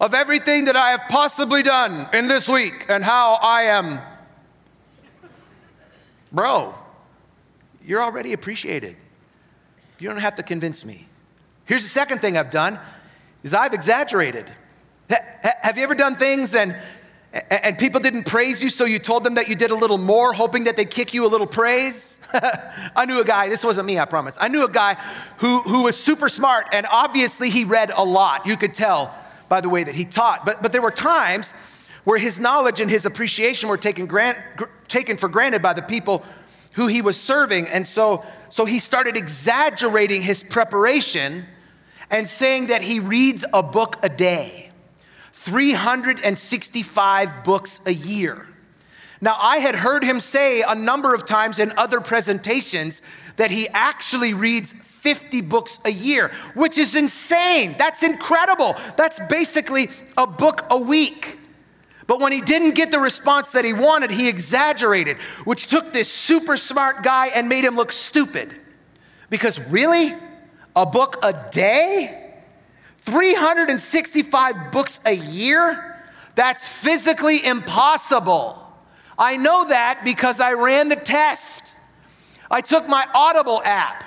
of 0.00 0.14
everything 0.14 0.66
that 0.66 0.76
I 0.76 0.92
have 0.92 1.02
possibly 1.08 1.62
done 1.62 2.06
in 2.12 2.28
this 2.28 2.48
week 2.48 2.86
and 2.88 3.02
how 3.02 3.34
I 3.34 3.62
am. 3.62 4.00
Bro, 6.30 6.74
you're 7.84 8.02
already 8.02 8.32
appreciated. 8.32 8.96
You 9.98 10.08
don't 10.08 10.20
have 10.20 10.36
to 10.36 10.42
convince 10.42 10.84
me. 10.84 11.06
Here's 11.64 11.82
the 11.82 11.88
second 11.88 12.20
thing 12.20 12.36
I've 12.36 12.50
done 12.50 12.78
is 13.42 13.54
I've 13.54 13.74
exaggerated. 13.74 14.52
Have 15.10 15.76
you 15.76 15.82
ever 15.82 15.94
done 15.94 16.14
things 16.16 16.54
and 16.54 16.76
and 17.32 17.78
people 17.78 18.00
didn't 18.00 18.24
praise 18.24 18.62
you, 18.62 18.70
so 18.70 18.84
you 18.84 18.98
told 18.98 19.22
them 19.22 19.34
that 19.34 19.48
you 19.48 19.54
did 19.54 19.70
a 19.70 19.74
little 19.74 19.98
more, 19.98 20.32
hoping 20.32 20.64
that 20.64 20.76
they'd 20.76 20.90
kick 20.90 21.12
you 21.12 21.26
a 21.26 21.28
little 21.28 21.46
praise. 21.46 22.17
I 22.96 23.04
knew 23.06 23.20
a 23.20 23.24
guy, 23.24 23.48
this 23.48 23.64
wasn't 23.64 23.86
me, 23.86 23.98
I 23.98 24.04
promise. 24.04 24.36
I 24.40 24.48
knew 24.48 24.64
a 24.64 24.70
guy 24.70 24.94
who, 25.38 25.60
who 25.62 25.84
was 25.84 25.96
super 25.96 26.28
smart, 26.28 26.66
and 26.72 26.86
obviously 26.90 27.50
he 27.50 27.64
read 27.64 27.90
a 27.94 28.04
lot. 28.04 28.46
You 28.46 28.56
could 28.56 28.74
tell 28.74 29.14
by 29.48 29.60
the 29.60 29.68
way 29.68 29.84
that 29.84 29.94
he 29.94 30.04
taught. 30.04 30.44
But, 30.44 30.62
but 30.62 30.72
there 30.72 30.82
were 30.82 30.90
times 30.90 31.52
where 32.04 32.18
his 32.18 32.40
knowledge 32.40 32.80
and 32.80 32.90
his 32.90 33.06
appreciation 33.06 33.68
were 33.68 33.76
taken, 33.76 34.06
grant, 34.06 34.38
gr- 34.56 34.66
taken 34.88 35.16
for 35.16 35.28
granted 35.28 35.62
by 35.62 35.72
the 35.72 35.82
people 35.82 36.24
who 36.72 36.86
he 36.86 37.02
was 37.02 37.20
serving. 37.20 37.66
And 37.68 37.86
so, 37.86 38.24
so 38.50 38.64
he 38.64 38.78
started 38.78 39.16
exaggerating 39.16 40.22
his 40.22 40.42
preparation 40.42 41.46
and 42.10 42.28
saying 42.28 42.68
that 42.68 42.82
he 42.82 43.00
reads 43.00 43.44
a 43.52 43.62
book 43.62 43.96
a 44.02 44.08
day. 44.08 44.70
365 45.32 47.44
books 47.44 47.80
a 47.86 47.92
year. 47.92 48.47
Now, 49.20 49.36
I 49.40 49.58
had 49.58 49.74
heard 49.74 50.04
him 50.04 50.20
say 50.20 50.62
a 50.62 50.74
number 50.74 51.14
of 51.14 51.26
times 51.26 51.58
in 51.58 51.72
other 51.76 52.00
presentations 52.00 53.02
that 53.36 53.50
he 53.50 53.68
actually 53.68 54.32
reads 54.32 54.72
50 54.72 55.40
books 55.42 55.78
a 55.84 55.90
year, 55.90 56.30
which 56.54 56.78
is 56.78 56.94
insane. 56.94 57.74
That's 57.78 58.02
incredible. 58.02 58.76
That's 58.96 59.20
basically 59.28 59.88
a 60.16 60.26
book 60.26 60.64
a 60.70 60.78
week. 60.78 61.38
But 62.06 62.20
when 62.20 62.32
he 62.32 62.40
didn't 62.40 62.74
get 62.74 62.90
the 62.90 62.98
response 62.98 63.52
that 63.52 63.64
he 63.64 63.72
wanted, 63.72 64.10
he 64.10 64.28
exaggerated, 64.28 65.18
which 65.44 65.66
took 65.66 65.92
this 65.92 66.10
super 66.10 66.56
smart 66.56 67.02
guy 67.02 67.26
and 67.28 67.48
made 67.48 67.64
him 67.64 67.76
look 67.76 67.92
stupid. 67.92 68.54
Because 69.30 69.58
really? 69.68 70.14
A 70.74 70.86
book 70.86 71.18
a 71.22 71.48
day? 71.50 72.34
365 72.98 74.72
books 74.72 75.00
a 75.04 75.14
year? 75.14 76.02
That's 76.34 76.66
physically 76.66 77.44
impossible. 77.44 78.57
I 79.18 79.36
know 79.36 79.68
that 79.68 80.02
because 80.04 80.40
I 80.40 80.52
ran 80.52 80.88
the 80.88 80.96
test. 80.96 81.74
I 82.50 82.60
took 82.60 82.88
my 82.88 83.06
Audible 83.14 83.60
app 83.64 84.04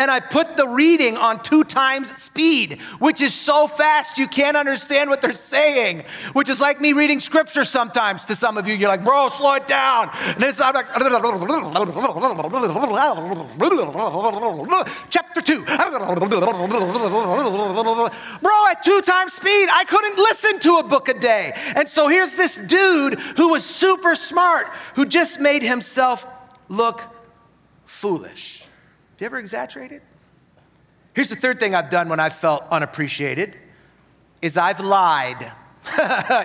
and 0.00 0.10
I 0.10 0.18
put 0.18 0.56
the 0.56 0.66
reading 0.66 1.18
on 1.18 1.42
two 1.42 1.62
times 1.62 2.10
speed, 2.20 2.80
which 3.00 3.20
is 3.20 3.34
so 3.34 3.68
fast 3.68 4.16
you 4.16 4.26
can't 4.26 4.56
understand 4.56 5.10
what 5.10 5.20
they're 5.20 5.34
saying, 5.34 6.04
which 6.32 6.48
is 6.48 6.58
like 6.58 6.80
me 6.80 6.94
reading 6.94 7.20
scripture 7.20 7.66
sometimes 7.66 8.24
to 8.24 8.34
some 8.34 8.56
of 8.56 8.66
you. 8.66 8.72
You're 8.74 8.88
like, 8.88 9.04
bro, 9.04 9.28
slow 9.28 9.54
it 9.54 9.68
down. 9.68 10.08
And 10.24 10.42
it's 10.42 10.58
I'm 10.58 10.74
like, 10.74 10.86
chapter 15.10 15.42
two. 15.42 15.64
Bro, 18.42 18.66
at 18.70 18.82
two 18.82 19.02
times 19.02 19.34
speed, 19.34 19.68
I 19.70 19.84
couldn't 19.86 20.16
listen 20.16 20.60
to 20.60 20.78
a 20.78 20.82
book 20.82 21.10
a 21.10 21.14
day. 21.20 21.52
And 21.76 21.86
so 21.86 22.08
here's 22.08 22.36
this 22.36 22.56
dude 22.56 23.18
who 23.36 23.50
was 23.50 23.66
super 23.66 24.16
smart, 24.16 24.66
who 24.94 25.04
just 25.04 25.40
made 25.40 25.62
himself 25.62 26.26
look 26.70 27.02
foolish. 27.84 28.59
You 29.20 29.26
ever 29.26 29.38
exaggerate 29.38 29.92
it? 29.92 30.02
Here's 31.12 31.28
the 31.28 31.36
third 31.36 31.60
thing 31.60 31.74
I've 31.74 31.90
done 31.90 32.08
when 32.08 32.18
I've 32.18 32.32
felt 32.32 32.64
unappreciated 32.70 33.56
is 34.40 34.56
I've 34.56 34.80
lied. 34.80 35.52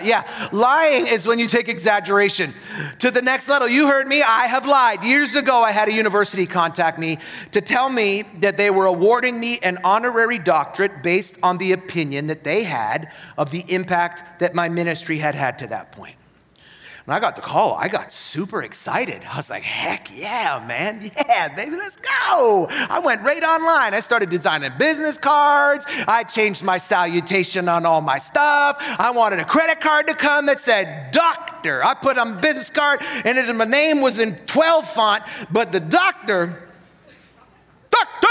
yeah, 0.03 0.49
lying 0.51 1.07
is 1.07 1.25
when 1.25 1.39
you 1.39 1.47
take 1.47 1.69
exaggeration 1.69 2.53
to 2.99 3.11
the 3.11 3.21
next 3.21 3.47
level. 3.47 3.67
You 3.67 3.87
heard 3.87 4.07
me, 4.07 4.21
I 4.21 4.47
have 4.47 4.65
lied. 4.65 5.03
Years 5.03 5.35
ago, 5.35 5.61
I 5.61 5.71
had 5.71 5.87
a 5.87 5.93
university 5.93 6.45
contact 6.45 6.99
me 6.99 7.19
to 7.53 7.61
tell 7.61 7.89
me 7.89 8.23
that 8.39 8.57
they 8.57 8.69
were 8.69 8.85
awarding 8.85 9.39
me 9.39 9.59
an 9.59 9.77
honorary 9.85 10.39
doctorate 10.39 11.01
based 11.01 11.37
on 11.43 11.57
the 11.57 11.71
opinion 11.71 12.27
that 12.27 12.43
they 12.43 12.63
had 12.63 13.11
of 13.37 13.51
the 13.51 13.63
impact 13.69 14.39
that 14.39 14.53
my 14.53 14.67
ministry 14.67 15.17
had 15.17 15.35
had 15.35 15.59
to 15.59 15.67
that 15.67 15.93
point. 15.93 16.15
When 17.05 17.15
I 17.15 17.19
got 17.19 17.35
the 17.35 17.43
call, 17.43 17.75
I 17.75 17.87
got 17.87 18.11
super 18.11 18.63
excited. 18.63 19.21
I 19.31 19.37
was 19.37 19.51
like, 19.51 19.61
heck 19.61 20.09
yeah, 20.15 20.63
man. 20.67 21.11
Yeah, 21.27 21.53
baby, 21.55 21.75
let's 21.75 21.95
go. 21.97 22.67
I 22.69 23.01
went 23.03 23.21
right 23.21 23.43
online. 23.43 23.93
I 23.93 23.99
started 23.99 24.29
designing 24.29 24.71
business 24.77 25.17
cards. 25.17 25.85
I 26.07 26.23
changed 26.23 26.63
my 26.63 26.77
salutation 26.77 27.67
on 27.67 27.85
all 27.85 28.01
my 28.01 28.17
stuff. 28.17 28.77
I 28.79 29.11
wanted 29.11 29.39
a 29.39 29.45
credit 29.45 29.81
card 29.81 30.07
to 30.07 30.13
come 30.13 30.47
that 30.47 30.59
said 30.59 31.11
doctor. 31.11 31.83
I 31.83 31.93
put 31.93 32.17
on 32.17 32.41
business 32.41 32.69
card 32.69 33.01
and 33.23 33.37
it, 33.37 33.55
my 33.55 33.65
name 33.65 34.01
was 34.01 34.19
in 34.19 34.35
12 34.35 34.87
font, 34.87 35.23
but 35.51 35.71
the 35.71 35.79
doctor, 35.79 36.69
doctor, 37.89 38.27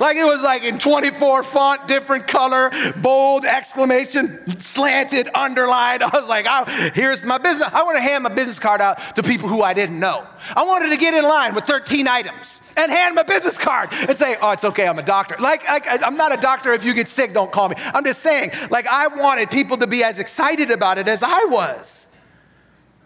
like 0.00 0.16
it 0.16 0.24
was 0.24 0.42
like 0.42 0.64
in 0.64 0.78
24 0.78 1.42
font, 1.42 1.86
different 1.86 2.26
color, 2.26 2.70
bold, 2.96 3.44
exclamation, 3.44 4.60
slanted, 4.60 5.28
underlined. 5.34 6.02
I 6.02 6.08
was 6.12 6.28
like, 6.28 6.46
here's 6.94 7.24
my 7.24 7.38
business. 7.38 7.68
I 7.72 7.82
want 7.84 7.96
to 7.96 8.02
hand 8.02 8.24
my 8.24 8.34
business 8.34 8.58
card 8.58 8.80
out 8.80 9.16
to 9.16 9.22
people 9.22 9.48
who 9.48 9.62
I 9.62 9.74
didn't 9.74 10.00
know. 10.00 10.26
I 10.54 10.64
wanted 10.64 10.90
to 10.90 10.96
get 10.96 11.14
in 11.14 11.24
line 11.24 11.54
with 11.54 11.64
13 11.64 12.08
items 12.08 12.60
and 12.76 12.90
hand 12.90 13.14
my 13.14 13.22
business 13.22 13.56
card 13.56 13.90
and 14.08 14.16
say, 14.16 14.36
oh, 14.40 14.50
it's 14.50 14.64
okay, 14.64 14.86
I'm 14.86 14.98
a 14.98 15.02
doctor. 15.02 15.36
Like, 15.38 15.62
I'm 15.66 16.16
not 16.16 16.36
a 16.36 16.40
doctor. 16.40 16.72
If 16.72 16.84
you 16.84 16.94
get 16.94 17.08
sick, 17.08 17.32
don't 17.32 17.52
call 17.52 17.68
me. 17.68 17.76
I'm 17.78 18.04
just 18.04 18.20
saying, 18.20 18.50
like, 18.70 18.86
I 18.86 19.08
wanted 19.08 19.50
people 19.50 19.76
to 19.78 19.86
be 19.86 20.02
as 20.02 20.18
excited 20.18 20.70
about 20.70 20.98
it 20.98 21.08
as 21.08 21.22
I 21.22 21.44
was. 21.46 22.06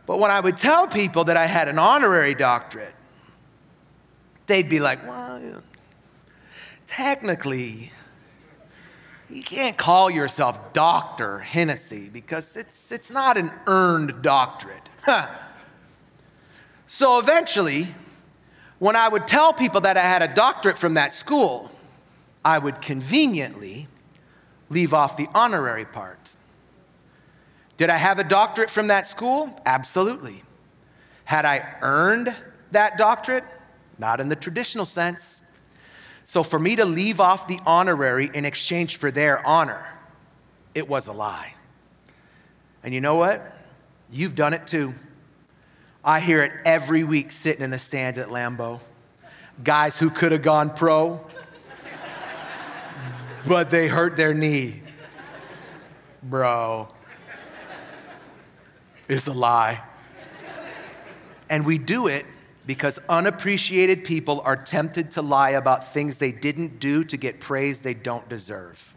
But 0.07 0.19
when 0.19 0.31
I 0.31 0.41
would 0.41 0.57
tell 0.57 0.87
people 0.87 1.25
that 1.25 1.37
I 1.37 1.45
had 1.45 1.69
an 1.69 1.79
honorary 1.79 2.35
doctorate, 2.35 2.95
they'd 4.47 4.69
be 4.69 4.81
like, 4.81 5.07
well, 5.07 5.63
technically, 6.89 7.93
you 9.31 9.43
can't 9.43 9.77
call 9.77 10.11
yourself 10.11 10.73
Dr. 10.73 11.39
Hennessy 11.39 12.09
because 12.09 12.57
it's, 12.57 12.91
it's 12.91 13.11
not 13.11 13.37
an 13.37 13.51
earned 13.67 14.23
doctorate. 14.23 14.89
so 16.89 17.21
eventually, 17.21 17.87
when 18.79 18.97
I 18.97 19.09
would 19.09 19.29
tell 19.29 19.53
people 19.53 19.83
that 19.83 19.97
I 19.97 20.03
had 20.03 20.23
a 20.23 20.35
doctorate 20.35 20.79
from 20.79 20.95
that 20.95 21.15
school, 21.15 21.71
I 22.45 22.59
would 22.59 22.81
conveniently 22.81 23.87
leave 24.71 24.95
off 24.95 25.17
the 25.17 25.29
honorary 25.35 25.85
part. 25.85 26.19
Did 27.77 27.91
I 27.91 27.97
have 27.97 28.19
a 28.19 28.25
doctorate 28.25 28.71
from 28.71 28.89
that 28.89 29.07
school? 29.07 29.55
Absolutely. 29.67 30.43
Had 31.25 31.45
I 31.45 31.77
earned 31.83 32.35
that 32.73 32.99
doctorate? 32.99 33.45
Not 33.99 34.21
in 34.21 34.29
the 34.29 34.37
traditional 34.37 34.85
sense. 34.85 35.43
So 36.29 36.43
for 36.43 36.59
me 36.59 36.77
to 36.77 36.85
leave 36.85 37.21
off 37.21 37.47
the 37.47 37.59
honorary 37.65 38.31
in 38.35 38.45
exchange 38.45 38.99
for 38.99 39.11
their 39.11 39.45
honor, 39.47 39.89
it 40.75 40.87
was 40.87 41.09
a 41.09 41.13
lie. 41.13 41.55
And 42.85 42.93
you 42.93 43.01
know 43.01 43.15
what? 43.15 43.51
You've 44.13 44.35
done 44.35 44.53
it 44.53 44.67
too. 44.67 44.93
I 46.05 46.21
hear 46.21 46.43
it 46.43 46.53
every 46.67 47.03
week 47.03 47.33
sitting 47.33 47.63
in 47.63 47.71
the 47.71 47.79
stands 47.79 48.19
at 48.19 48.29
Lambeau. 48.29 48.81
Guys 49.65 49.99
who 49.99 50.11
could 50.11 50.33
have 50.33 50.43
gone 50.43 50.69
pro, 50.69 51.27
but 53.49 53.71
they 53.71 53.89
hurt 53.89 54.19
their 54.19 54.35
knee. 54.35 54.83
Bro, 56.23 56.89
it's 59.09 59.27
a 59.29 59.33
lie. 59.33 59.83
And 61.49 61.65
we 61.65 61.79
do 61.79 62.07
it 62.07 62.27
because 62.69 62.99
unappreciated 63.09 64.05
people 64.05 64.43
are 64.45 64.55
tempted 64.55 65.11
to 65.11 65.23
lie 65.23 65.53
about 65.53 65.91
things 65.91 66.19
they 66.19 66.31
didn't 66.31 66.79
do 66.79 67.03
to 67.03 67.17
get 67.17 67.41
praise 67.41 67.81
they 67.81 67.95
don't 67.95 68.29
deserve. 68.29 68.95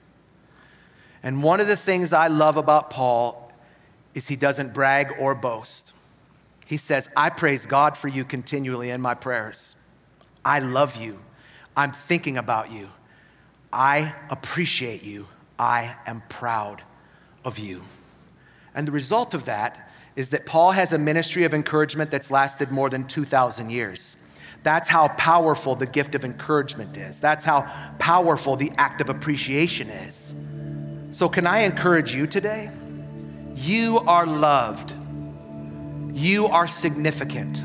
And 1.23 1.41
one 1.41 1.61
of 1.61 1.67
the 1.67 1.77
things 1.77 2.11
I 2.11 2.27
love 2.27 2.57
about 2.57 2.89
Paul 2.89 3.49
is 4.13 4.27
he 4.27 4.35
doesn't 4.35 4.73
brag 4.73 5.13
or 5.17 5.33
boast. 5.35 5.95
He 6.67 6.75
says, 6.75 7.07
I 7.15 7.29
praise 7.29 7.65
God 7.65 7.95
for 7.95 8.09
you 8.09 8.25
continually 8.25 8.89
in 8.89 8.99
my 8.99 9.13
prayers. 9.13 9.77
I 10.43 10.59
love 10.59 10.97
you. 10.97 11.19
I'm 11.77 11.93
thinking 11.93 12.37
about 12.37 12.73
you. 12.73 12.89
I 13.71 14.13
appreciate 14.29 15.01
you. 15.01 15.29
I 15.57 15.95
am 16.05 16.23
proud 16.27 16.83
of 17.45 17.57
you. 17.57 17.85
And 18.75 18.85
the 18.85 18.91
result 18.91 19.33
of 19.33 19.45
that 19.45 19.89
is 20.15 20.29
that 20.29 20.45
Paul 20.45 20.71
has 20.71 20.93
a 20.93 20.97
ministry 20.97 21.43
of 21.43 21.53
encouragement 21.53 22.11
that's 22.11 22.31
lasted 22.31 22.71
more 22.71 22.89
than 22.89 23.05
2,000 23.05 23.69
years. 23.69 24.17
That's 24.63 24.89
how 24.89 25.07
powerful 25.09 25.75
the 25.75 25.85
gift 25.85 26.13
of 26.13 26.23
encouragement 26.23 26.97
is. 26.97 27.19
That's 27.19 27.43
how 27.43 27.61
powerful 27.97 28.55
the 28.55 28.71
act 28.77 29.01
of 29.01 29.09
appreciation 29.09 29.89
is. 29.89 30.45
So, 31.11 31.27
can 31.27 31.47
I 31.47 31.59
encourage 31.59 32.13
you 32.13 32.27
today? 32.27 32.71
You 33.55 33.99
are 33.99 34.25
loved. 34.25 34.95
You 36.13 36.47
are 36.47 36.67
significant. 36.67 37.63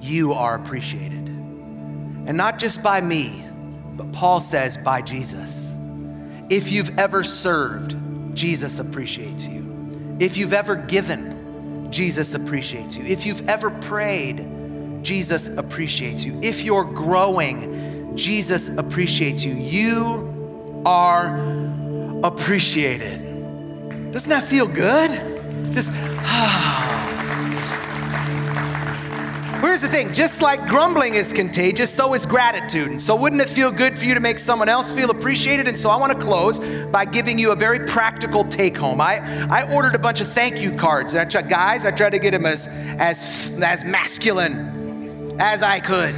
You 0.00 0.32
are 0.32 0.54
appreciated. 0.54 1.28
And 1.28 2.36
not 2.36 2.58
just 2.58 2.82
by 2.82 3.00
me, 3.00 3.44
but 3.94 4.12
Paul 4.12 4.40
says 4.40 4.76
by 4.76 5.02
Jesus. 5.02 5.74
If 6.48 6.70
you've 6.70 6.96
ever 6.98 7.24
served, 7.24 7.96
Jesus 8.34 8.78
appreciates 8.78 9.48
you. 9.48 9.71
If 10.18 10.36
you've 10.36 10.52
ever 10.52 10.76
given, 10.76 11.90
Jesus 11.90 12.34
appreciates 12.34 12.96
you. 12.96 13.04
If 13.04 13.26
you've 13.26 13.48
ever 13.48 13.70
prayed, 13.70 14.46
Jesus 15.02 15.48
appreciates 15.56 16.24
you. 16.24 16.38
If 16.42 16.62
you're 16.62 16.84
growing, 16.84 18.16
Jesus 18.16 18.76
appreciates 18.76 19.44
you. 19.44 19.54
You 19.54 20.82
are 20.86 21.38
appreciated. 22.22 24.12
Doesn't 24.12 24.30
that 24.30 24.44
feel 24.44 24.66
good? 24.66 25.10
Just, 25.72 25.92
ah. 26.24 26.91
Here's 29.62 29.80
the 29.80 29.86
thing 29.86 30.12
just 30.12 30.42
like 30.42 30.66
grumbling 30.66 31.14
is 31.14 31.32
contagious, 31.32 31.88
so 31.88 32.14
is 32.14 32.26
gratitude. 32.26 32.90
And 32.90 33.00
so, 33.00 33.14
wouldn't 33.14 33.40
it 33.40 33.48
feel 33.48 33.70
good 33.70 33.96
for 33.96 34.06
you 34.06 34.14
to 34.14 34.20
make 34.20 34.40
someone 34.40 34.68
else 34.68 34.90
feel 34.90 35.10
appreciated? 35.10 35.68
And 35.68 35.78
so, 35.78 35.88
I 35.88 35.96
want 35.96 36.12
to 36.12 36.18
close 36.18 36.58
by 36.88 37.04
giving 37.04 37.38
you 37.38 37.52
a 37.52 37.56
very 37.56 37.78
practical 37.86 38.44
take 38.44 38.76
home. 38.76 39.00
I, 39.00 39.18
I 39.48 39.72
ordered 39.72 39.94
a 39.94 40.00
bunch 40.00 40.20
of 40.20 40.26
thank 40.26 40.60
you 40.60 40.72
cards. 40.72 41.14
And 41.14 41.20
I 41.20 41.30
tried, 41.30 41.48
guys, 41.48 41.86
I 41.86 41.92
tried 41.92 42.10
to 42.10 42.18
get 42.18 42.32
them 42.32 42.44
as, 42.44 42.66
as, 42.66 43.56
as 43.62 43.84
masculine 43.84 45.40
as 45.40 45.62
I 45.62 45.78
could. 45.78 46.12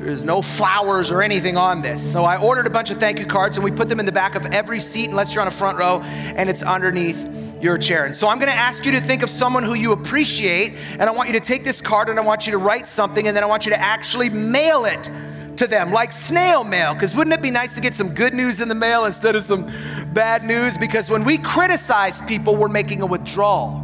There's 0.00 0.24
no 0.24 0.40
flowers 0.40 1.10
or 1.10 1.20
anything 1.20 1.58
on 1.58 1.82
this. 1.82 2.12
So 2.12 2.24
I 2.24 2.40
ordered 2.40 2.66
a 2.66 2.70
bunch 2.70 2.90
of 2.90 2.96
thank 2.98 3.18
you 3.18 3.26
cards 3.26 3.58
and 3.58 3.64
we 3.64 3.70
put 3.70 3.90
them 3.90 4.00
in 4.00 4.06
the 4.06 4.12
back 4.12 4.34
of 4.34 4.46
every 4.46 4.80
seat 4.80 5.10
unless 5.10 5.34
you're 5.34 5.42
on 5.42 5.48
a 5.48 5.50
front 5.50 5.78
row 5.78 6.00
and 6.00 6.48
it's 6.48 6.62
underneath 6.62 7.45
your 7.66 7.76
chair. 7.76 8.06
And 8.06 8.16
so 8.16 8.28
I'm 8.28 8.38
going 8.38 8.50
to 8.50 8.56
ask 8.56 8.86
you 8.86 8.92
to 8.92 9.00
think 9.00 9.22
of 9.22 9.28
someone 9.28 9.64
who 9.64 9.74
you 9.74 9.92
appreciate, 9.92 10.72
and 10.92 11.02
I 11.02 11.10
want 11.10 11.28
you 11.28 11.32
to 11.34 11.44
take 11.44 11.64
this 11.64 11.80
card 11.80 12.08
and 12.08 12.18
I 12.18 12.22
want 12.22 12.46
you 12.46 12.52
to 12.52 12.58
write 12.58 12.86
something, 12.86 13.26
and 13.26 13.36
then 13.36 13.42
I 13.42 13.46
want 13.46 13.66
you 13.66 13.72
to 13.72 13.80
actually 13.80 14.30
mail 14.30 14.84
it 14.84 15.10
to 15.56 15.66
them, 15.66 15.90
like 15.90 16.12
snail 16.12 16.64
mail. 16.64 16.94
Because 16.94 17.14
wouldn't 17.14 17.34
it 17.34 17.42
be 17.42 17.50
nice 17.50 17.74
to 17.74 17.80
get 17.80 17.94
some 17.94 18.14
good 18.14 18.34
news 18.34 18.60
in 18.60 18.68
the 18.68 18.74
mail 18.74 19.04
instead 19.04 19.34
of 19.34 19.42
some 19.42 19.70
bad 20.14 20.44
news? 20.44 20.78
Because 20.78 21.10
when 21.10 21.24
we 21.24 21.38
criticize 21.38 22.20
people, 22.22 22.54
we're 22.56 22.68
making 22.68 23.02
a 23.02 23.06
withdrawal. 23.06 23.82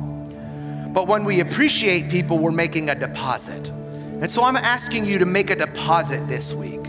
But 0.93 1.09
when 1.09 1.25
we 1.25 1.41
appreciate 1.41 2.09
people, 2.09 2.39
we're 2.39 2.53
making 2.53 2.89
a 2.89 2.95
deposit. 2.95 3.69
And 3.71 4.31
so 4.31 4.45
I'm 4.45 4.57
asking 4.57 5.07
you 5.07 5.19
to 5.19 5.27
make 5.27 5.51
a 5.51 5.57
deposit 5.57 6.29
this 6.29 6.55
week. 6.55 6.82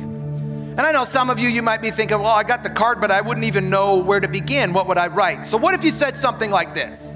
And 0.76 0.82
I 0.82 0.92
know 0.92 1.06
some 1.06 1.30
of 1.30 1.40
you, 1.40 1.50
you 1.50 1.62
might 1.62 1.84
be 1.84 1.92
thinking, 1.92 2.18
well, 2.18 2.34
I 2.34 2.42
got 2.42 2.64
the 2.64 2.70
card, 2.70 3.00
but 3.00 3.12
I 3.12 3.22
wouldn't 3.22 3.46
even 3.46 3.70
know 3.70 3.98
where 3.98 4.20
to 4.20 4.28
begin. 4.28 4.74
What 4.74 4.88
would 4.88 4.98
I 4.98 5.06
write? 5.08 5.46
So, 5.46 5.56
what 5.56 5.76
if 5.76 5.84
you 5.84 5.92
said 5.92 6.18
something 6.18 6.50
like 6.50 6.74
this 6.74 7.16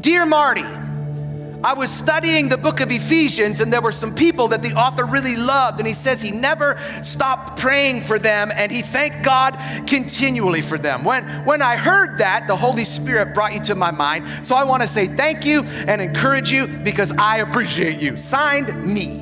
Dear 0.00 0.24
Marty, 0.24 0.64
I 1.64 1.74
was 1.74 1.92
studying 1.92 2.48
the 2.48 2.56
book 2.56 2.80
of 2.80 2.90
Ephesians, 2.90 3.60
and 3.60 3.72
there 3.72 3.80
were 3.80 3.92
some 3.92 4.14
people 4.14 4.48
that 4.48 4.62
the 4.62 4.72
author 4.72 5.04
really 5.04 5.36
loved. 5.36 5.78
And 5.78 5.86
he 5.86 5.94
says 5.94 6.20
he 6.20 6.32
never 6.32 6.80
stopped 7.02 7.60
praying 7.60 8.00
for 8.00 8.18
them, 8.18 8.50
and 8.52 8.72
he 8.72 8.82
thanked 8.82 9.22
God 9.22 9.56
continually 9.86 10.60
for 10.60 10.76
them. 10.76 11.04
When, 11.04 11.24
when 11.44 11.62
I 11.62 11.76
heard 11.76 12.18
that, 12.18 12.48
the 12.48 12.56
Holy 12.56 12.84
Spirit 12.84 13.32
brought 13.32 13.54
you 13.54 13.60
to 13.60 13.76
my 13.76 13.92
mind. 13.92 14.44
So 14.44 14.56
I 14.56 14.64
want 14.64 14.82
to 14.82 14.88
say 14.88 15.06
thank 15.06 15.44
you 15.44 15.62
and 15.62 16.00
encourage 16.00 16.50
you 16.50 16.66
because 16.66 17.12
I 17.12 17.38
appreciate 17.38 18.00
you. 18.00 18.16
Signed, 18.16 18.84
me. 18.84 19.20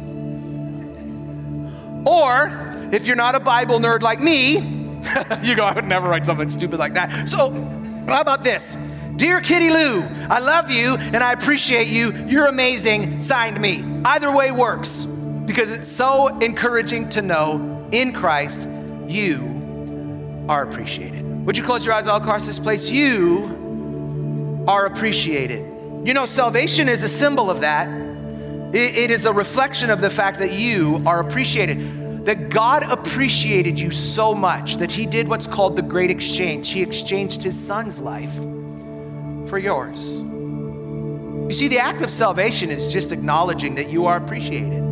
Or, 2.06 2.69
if 2.92 3.06
you're 3.06 3.16
not 3.16 3.34
a 3.34 3.40
Bible 3.40 3.78
nerd 3.78 4.02
like 4.02 4.20
me, 4.20 4.54
you 5.42 5.56
go, 5.56 5.64
I 5.64 5.72
would 5.74 5.84
never 5.84 6.08
write 6.08 6.26
something 6.26 6.48
stupid 6.48 6.78
like 6.78 6.94
that. 6.94 7.28
So, 7.28 7.50
how 8.06 8.20
about 8.20 8.42
this? 8.42 8.74
Dear 9.16 9.40
Kitty 9.40 9.70
Lou, 9.70 10.02
I 10.30 10.38
love 10.38 10.70
you 10.70 10.96
and 10.96 11.16
I 11.16 11.32
appreciate 11.32 11.88
you. 11.88 12.12
You're 12.26 12.46
amazing. 12.46 13.20
Signed 13.20 13.60
me. 13.60 13.84
Either 14.04 14.34
way 14.34 14.50
works 14.50 15.04
because 15.44 15.70
it's 15.72 15.88
so 15.88 16.28
encouraging 16.38 17.08
to 17.10 17.22
know 17.22 17.86
in 17.92 18.12
Christ 18.12 18.66
you 19.06 20.46
are 20.48 20.62
appreciated. 20.62 21.44
Would 21.44 21.56
you 21.56 21.62
close 21.62 21.84
your 21.84 21.94
eyes 21.94 22.06
all 22.06 22.18
across 22.18 22.46
this 22.46 22.58
place? 22.58 22.90
You 22.90 24.64
are 24.66 24.86
appreciated. 24.86 25.66
You 26.06 26.14
know, 26.14 26.26
salvation 26.26 26.88
is 26.88 27.02
a 27.02 27.08
symbol 27.08 27.50
of 27.50 27.60
that. 27.60 27.88
it 28.74 29.10
is 29.10 29.24
a 29.24 29.32
reflection 29.32 29.90
of 29.90 30.00
the 30.00 30.10
fact 30.10 30.38
that 30.38 30.52
you 30.52 31.02
are 31.06 31.20
appreciated 31.20 31.99
that 32.24 32.50
God 32.50 32.82
appreciated 32.90 33.78
you 33.78 33.90
so 33.90 34.34
much 34.34 34.76
that 34.76 34.90
He 34.92 35.06
did 35.06 35.28
what's 35.28 35.46
called 35.46 35.76
the 35.76 35.82
great 35.82 36.10
exchange. 36.10 36.70
He 36.70 36.82
exchanged 36.82 37.42
His 37.42 37.58
son's 37.58 38.00
life 38.00 38.34
for 39.48 39.58
yours. 39.58 40.20
You 40.22 41.52
see, 41.52 41.68
the 41.68 41.78
act 41.78 42.02
of 42.02 42.10
salvation 42.10 42.70
is 42.70 42.92
just 42.92 43.10
acknowledging 43.10 43.74
that 43.76 43.90
you 43.90 44.06
are 44.06 44.16
appreciated, 44.16 44.82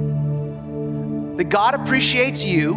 that 1.39 1.49
God 1.49 1.75
appreciates 1.75 2.43
you, 2.43 2.77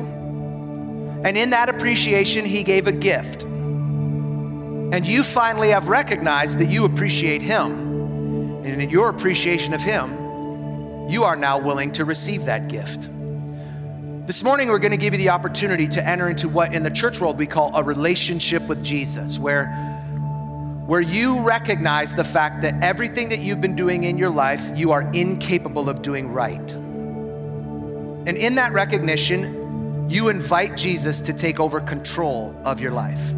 and 1.23 1.37
in 1.37 1.51
that 1.51 1.69
appreciation, 1.69 2.45
He 2.45 2.63
gave 2.63 2.87
a 2.87 2.91
gift. 2.91 3.43
And 3.43 5.05
you 5.07 5.23
finally 5.23 5.69
have 5.69 5.87
recognized 5.87 6.57
that 6.59 6.65
you 6.65 6.85
appreciate 6.85 7.41
Him. 7.41 7.89
And 8.65 8.81
in 8.81 8.89
your 8.89 9.09
appreciation 9.09 9.73
of 9.73 9.81
Him, 9.81 11.09
you 11.09 11.23
are 11.23 11.35
now 11.35 11.59
willing 11.59 11.91
to 11.93 12.05
receive 12.05 12.45
that 12.45 12.67
gift. 12.67 13.10
This 14.27 14.43
morning, 14.43 14.67
we're 14.67 14.77
going 14.77 14.91
to 14.91 14.97
give 14.97 15.15
you 15.15 15.17
the 15.17 15.29
opportunity 15.29 15.87
to 15.87 16.07
enter 16.07 16.29
into 16.29 16.47
what 16.47 16.75
in 16.75 16.83
the 16.83 16.91
church 16.91 17.19
world 17.19 17.39
we 17.39 17.47
call 17.47 17.75
a 17.75 17.83
relationship 17.83 18.61
with 18.67 18.83
Jesus, 18.83 19.39
where, 19.39 19.65
where 20.85 21.01
you 21.01 21.41
recognize 21.41 22.15
the 22.15 22.23
fact 22.23 22.61
that 22.61 22.83
everything 22.83 23.29
that 23.29 23.39
you've 23.39 23.61
been 23.61 23.75
doing 23.75 24.03
in 24.03 24.19
your 24.19 24.29
life, 24.29 24.77
you 24.77 24.91
are 24.91 25.01
incapable 25.13 25.89
of 25.89 26.03
doing 26.03 26.31
right. 26.31 26.73
And 26.73 28.37
in 28.37 28.53
that 28.55 28.73
recognition, 28.73 30.07
you 30.07 30.29
invite 30.29 30.77
Jesus 30.77 31.19
to 31.21 31.33
take 31.33 31.59
over 31.59 31.81
control 31.81 32.55
of 32.63 32.79
your 32.79 32.91
life. 32.91 33.31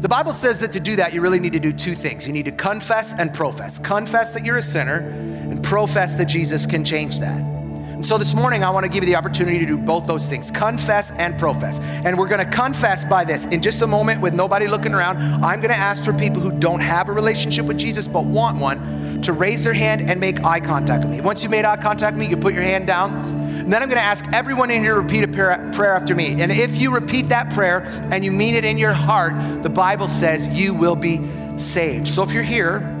The 0.00 0.08
Bible 0.08 0.32
says 0.32 0.60
that 0.60 0.72
to 0.72 0.80
do 0.80 0.96
that, 0.96 1.12
you 1.12 1.20
really 1.20 1.38
need 1.38 1.52
to 1.52 1.60
do 1.60 1.72
two 1.72 1.94
things. 1.94 2.26
You 2.26 2.32
need 2.32 2.46
to 2.46 2.52
confess 2.52 3.12
and 3.12 3.34
profess. 3.34 3.78
Confess 3.78 4.32
that 4.32 4.42
you're 4.42 4.56
a 4.56 4.62
sinner, 4.62 5.00
and 5.00 5.62
profess 5.62 6.14
that 6.14 6.28
Jesus 6.28 6.64
can 6.64 6.82
change 6.82 7.18
that. 7.18 7.57
And 7.98 8.06
so 8.06 8.16
this 8.16 8.32
morning, 8.32 8.62
I 8.62 8.70
want 8.70 8.84
to 8.84 8.88
give 8.88 9.02
you 9.02 9.10
the 9.10 9.16
opportunity 9.16 9.58
to 9.58 9.66
do 9.66 9.76
both 9.76 10.06
those 10.06 10.28
things 10.28 10.52
confess 10.52 11.10
and 11.10 11.36
profess. 11.36 11.80
And 11.80 12.16
we're 12.16 12.28
going 12.28 12.38
to 12.38 12.48
confess 12.48 13.04
by 13.04 13.24
this. 13.24 13.46
In 13.46 13.60
just 13.60 13.82
a 13.82 13.88
moment, 13.88 14.20
with 14.20 14.34
nobody 14.34 14.68
looking 14.68 14.94
around, 14.94 15.16
I'm 15.44 15.60
going 15.60 15.72
to 15.72 15.76
ask 15.76 16.04
for 16.04 16.12
people 16.12 16.40
who 16.40 16.52
don't 16.52 16.78
have 16.78 17.08
a 17.08 17.12
relationship 17.12 17.66
with 17.66 17.76
Jesus 17.76 18.06
but 18.06 18.24
want 18.24 18.60
one 18.60 19.20
to 19.22 19.32
raise 19.32 19.64
their 19.64 19.72
hand 19.72 20.08
and 20.08 20.20
make 20.20 20.44
eye 20.44 20.60
contact 20.60 21.06
with 21.06 21.12
me. 21.12 21.20
Once 21.20 21.42
you 21.42 21.48
made 21.48 21.64
eye 21.64 21.76
contact 21.76 22.14
with 22.14 22.24
me, 22.24 22.30
you 22.30 22.36
put 22.36 22.54
your 22.54 22.62
hand 22.62 22.86
down. 22.86 23.12
And 23.14 23.72
then 23.72 23.82
I'm 23.82 23.88
going 23.88 23.98
to 23.98 24.04
ask 24.04 24.24
everyone 24.32 24.70
in 24.70 24.80
here 24.80 24.94
to 24.94 25.00
repeat 25.00 25.24
a 25.24 25.28
prayer 25.28 25.92
after 25.92 26.14
me. 26.14 26.40
And 26.40 26.52
if 26.52 26.76
you 26.76 26.94
repeat 26.94 27.30
that 27.30 27.50
prayer 27.52 27.80
and 28.12 28.24
you 28.24 28.30
mean 28.30 28.54
it 28.54 28.64
in 28.64 28.78
your 28.78 28.92
heart, 28.92 29.64
the 29.64 29.70
Bible 29.70 30.06
says 30.06 30.46
you 30.48 30.72
will 30.72 30.94
be 30.94 31.20
saved. 31.58 32.06
So 32.06 32.22
if 32.22 32.30
you're 32.30 32.44
here, 32.44 32.94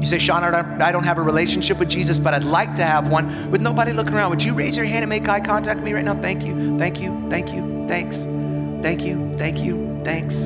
you 0.00 0.06
say, 0.06 0.18
Sean, 0.18 0.44
I 0.44 0.92
don't 0.92 1.04
have 1.04 1.18
a 1.18 1.22
relationship 1.22 1.78
with 1.78 1.88
Jesus, 1.88 2.18
but 2.18 2.32
I'd 2.32 2.44
like 2.44 2.74
to 2.76 2.84
have 2.84 3.08
one 3.08 3.50
with 3.50 3.60
nobody 3.60 3.92
looking 3.92 4.14
around. 4.14 4.30
Would 4.30 4.42
you 4.42 4.54
raise 4.54 4.76
your 4.76 4.86
hand 4.86 5.02
and 5.02 5.10
make 5.10 5.28
eye 5.28 5.40
contact 5.40 5.80
with 5.80 5.86
me 5.86 5.92
right 5.92 6.04
now? 6.04 6.14
Thank 6.14 6.44
you, 6.44 6.78
thank 6.78 7.00
you, 7.00 7.28
thank 7.28 7.52
you, 7.52 7.86
thanks. 7.88 8.24
Thank 8.80 9.02
you, 9.02 9.28
thank 9.30 9.58
you, 9.58 10.00
thanks. 10.04 10.44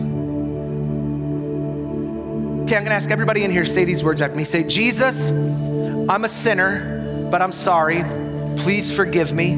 Okay, 2.62 2.76
I'm 2.76 2.84
gonna 2.84 2.94
ask 2.94 3.10
everybody 3.10 3.44
in 3.44 3.50
here 3.50 3.66
say 3.66 3.84
these 3.84 4.02
words 4.02 4.22
after 4.22 4.36
me. 4.36 4.44
Say, 4.44 4.66
Jesus, 4.66 5.30
I'm 6.08 6.24
a 6.24 6.28
sinner, 6.28 7.28
but 7.30 7.42
I'm 7.42 7.52
sorry. 7.52 8.02
Please 8.58 8.94
forgive 8.94 9.34
me. 9.34 9.50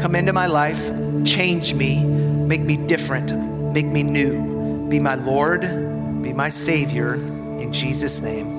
Come 0.00 0.16
into 0.16 0.32
my 0.32 0.46
life, 0.46 0.90
change 1.24 1.72
me, 1.72 2.04
make 2.04 2.62
me 2.62 2.76
different, 2.76 3.32
make 3.72 3.86
me 3.86 4.02
new. 4.02 4.88
Be 4.88 4.98
my 4.98 5.14
Lord, 5.14 5.60
be 6.22 6.32
my 6.32 6.48
Savior, 6.48 7.14
in 7.14 7.72
Jesus' 7.72 8.20
name. 8.20 8.55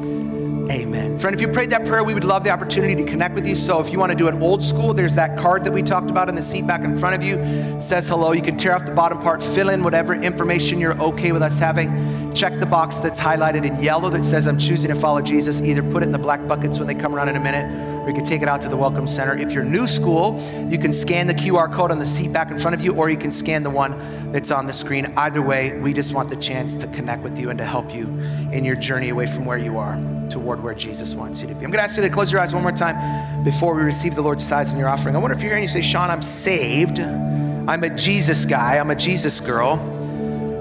Amen. 0.70 1.18
Friend, 1.18 1.34
if 1.34 1.42
you 1.42 1.48
prayed 1.48 1.70
that 1.70 1.86
prayer, 1.86 2.04
we 2.04 2.14
would 2.14 2.24
love 2.24 2.44
the 2.44 2.50
opportunity 2.50 2.96
to 2.96 3.10
connect 3.10 3.36
with 3.36 3.48
you. 3.48 3.56
So 3.56 3.80
if 3.80 3.92
you 3.92 4.00
want 4.00 4.12
to 4.12 4.18
do 4.18 4.28
it 4.28 4.36
old 4.36 4.64
school, 4.64 4.94
there's 4.94 5.16
that 5.16 5.38
card 5.38 5.64
that 5.64 5.74
we 5.74 5.82
talked 5.82 6.10
about 6.10 6.30
in 6.30 6.36
the 6.36 6.42
seat 6.42 6.68
back 6.68 6.82
in 6.82 6.98
front 6.98 7.16
of 7.16 7.24
you. 7.24 7.38
It 7.38 7.82
says 7.82 8.08
hello. 8.08 8.34
You 8.34 8.42
can 8.42 8.58
tear 8.58 8.76
off 8.76 8.86
the 8.86 8.94
bottom 8.94 9.20
part, 9.20 9.42
fill 9.42 9.70
in 9.70 9.84
whatever 9.84 10.14
information 10.14 10.80
you're 10.80 11.00
okay 11.02 11.32
with 11.32 11.42
us 11.42 11.58
having. 11.58 12.34
Check 12.34 12.60
the 12.60 12.66
box 12.66 13.00
that's 13.00 13.20
highlighted 13.20 13.66
in 13.66 13.82
yellow 13.82 14.10
that 14.10 14.24
says 14.26 14.48
I'm 14.48 14.60
choosing 14.60 14.94
to 14.94 15.00
follow 15.00 15.22
Jesus. 15.22 15.62
Either 15.62 15.82
put 15.84 16.04
it 16.04 16.08
in 16.08 16.12
the 16.12 16.20
black 16.20 16.46
buckets 16.48 16.80
when 16.80 16.88
they 16.88 16.96
come 16.96 17.16
around 17.16 17.30
in 17.30 17.36
a 17.36 17.40
minute 17.40 17.97
or 18.08 18.12
you 18.12 18.16
can 18.16 18.24
take 18.24 18.42
it 18.42 18.48
out 18.48 18.62
to 18.62 18.70
the 18.70 18.78
Welcome 18.78 19.06
Center. 19.06 19.38
If 19.38 19.52
you're 19.52 19.66
new 19.66 19.86
school, 19.86 20.40
you 20.70 20.78
can 20.78 20.94
scan 20.94 21.28
the 21.28 21.34
QR 21.34 21.70
code 21.70 21.92
on 21.92 22.00
the 22.00 22.08
seat 22.08 22.32
back 22.32 22.50
in 22.50 22.58
front 22.58 22.74
of 22.74 22.80
you, 22.80 22.96
or 22.96 23.10
you 23.10 23.18
can 23.18 23.34
scan 23.34 23.64
the 23.64 23.70
one 23.70 24.32
that's 24.32 24.50
on 24.50 24.66
the 24.66 24.72
screen. 24.72 25.08
Either 25.18 25.42
way, 25.42 25.78
we 25.82 25.92
just 25.92 26.14
want 26.14 26.30
the 26.30 26.38
chance 26.38 26.74
to 26.76 26.88
connect 26.88 27.22
with 27.22 27.38
you 27.38 27.50
and 27.50 27.60
to 27.60 27.66
help 27.66 27.94
you 27.94 28.06
in 28.54 28.64
your 28.64 28.78
journey 28.78 29.10
away 29.10 29.26
from 29.26 29.44
where 29.44 29.58
you 29.58 29.78
are 29.78 29.98
toward 30.30 30.64
where 30.64 30.74
Jesus 30.74 31.16
wants 31.16 31.42
you 31.42 31.50
to 31.50 31.54
be. 31.54 31.66
I'm 31.66 31.72
going 31.72 31.80
to 31.80 31.82
ask 31.82 31.98
you 31.98 32.04
to 32.04 32.10
close 32.10 32.32
your 32.32 32.40
eyes 32.40 32.54
one 32.54 32.64
more 32.64 32.72
time 32.72 33.44
before 33.44 33.76
we 33.76 33.82
receive 33.82 34.16
the 34.16 34.22
Lord's 34.22 34.48
tithes 34.48 34.72
and 34.72 34.80
your 34.80 34.88
offering. 34.88 35.14
I 35.14 35.20
wonder 35.20 35.36
if 35.36 35.42
you're 35.42 35.50
here 35.50 35.58
and 35.58 35.64
you 35.64 35.68
say, 35.68 35.82
Sean, 35.82 36.10
I'm 36.10 36.22
saved. 36.22 37.02
I'm 37.02 37.84
a 37.84 37.90
Jesus 37.90 38.46
guy. 38.46 38.78
I'm 38.78 38.90
a 38.90 38.96
Jesus 38.96 39.42
girl. 39.42 39.76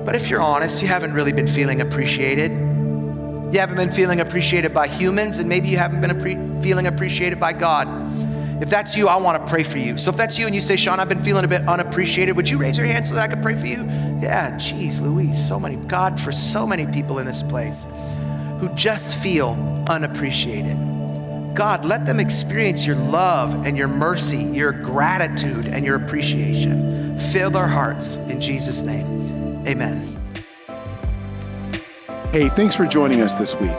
But 0.05 0.17
if 0.17 0.31
you're 0.31 0.43
honest, 0.43 0.83
you 0.83 0.89
haven't 0.89 1.15
really 1.15 1.33
been 1.33 1.47
feeling 1.47 1.81
appreciated. 1.81 2.76
You 3.57 3.61
haven't 3.61 3.77
been 3.79 3.91
feeling 3.91 4.21
appreciated 4.21 4.75
by 4.75 4.87
humans, 4.87 5.39
and 5.39 5.49
maybe 5.49 5.71
you 5.71 5.79
haven't 5.79 6.03
been 6.03 6.11
appre- 6.11 6.63
feeling 6.63 6.89
appreciated 6.89 7.41
by 7.41 7.55
God. 7.55 7.89
If 8.63 8.69
that's 8.69 8.95
you, 8.95 9.09
I 9.09 9.17
want 9.17 9.43
to 9.43 9.51
pray 9.51 9.63
for 9.63 9.79
you. 9.79 9.97
So 9.97 10.11
if 10.11 10.17
that's 10.19 10.39
you 10.39 10.45
and 10.45 10.55
you 10.55 10.61
say, 10.61 10.77
Sean, 10.77 11.01
I've 11.01 11.09
been 11.09 11.25
feeling 11.25 11.43
a 11.43 11.49
bit 11.49 11.67
unappreciated, 11.67 12.37
would 12.37 12.51
you 12.51 12.59
raise 12.59 12.77
your 12.77 12.87
hand 12.87 13.07
so 13.07 13.15
that 13.15 13.23
I 13.23 13.35
could 13.35 13.43
pray 13.43 13.55
for 13.55 13.67
you? 13.67 13.85
Yeah, 14.21 14.59
geez, 14.59 15.01
Louise, 15.01 15.43
so 15.49 15.59
many, 15.59 15.77
God, 15.87 16.21
for 16.21 16.33
so 16.33 16.67
many 16.67 16.85
people 16.85 17.19
in 17.19 17.25
this 17.25 17.43
place 17.43 17.87
who 18.61 18.69
just 18.75 19.15
feel 19.23 19.53
unappreciated. 19.89 20.77
God, 21.55 21.87
let 21.87 22.05
them 22.05 22.21
experience 22.21 22.85
your 22.85 22.97
love 22.97 23.65
and 23.65 23.75
your 23.75 23.89
mercy, 23.89 24.37
your 24.37 24.73
gratitude 24.73 25.65
and 25.65 25.83
your 25.83 25.97
appreciation. 25.97 27.19
Fill 27.19 27.49
their 27.49 27.69
hearts 27.69 28.17
in 28.17 28.39
Jesus' 28.39 28.83
name. 28.83 29.67
Amen. 29.67 30.16
Hey, 32.37 32.51
thanks 32.51 32.77
for 32.77 32.85
joining 32.85 33.23
us 33.23 33.37
this 33.37 33.55
week. 33.55 33.79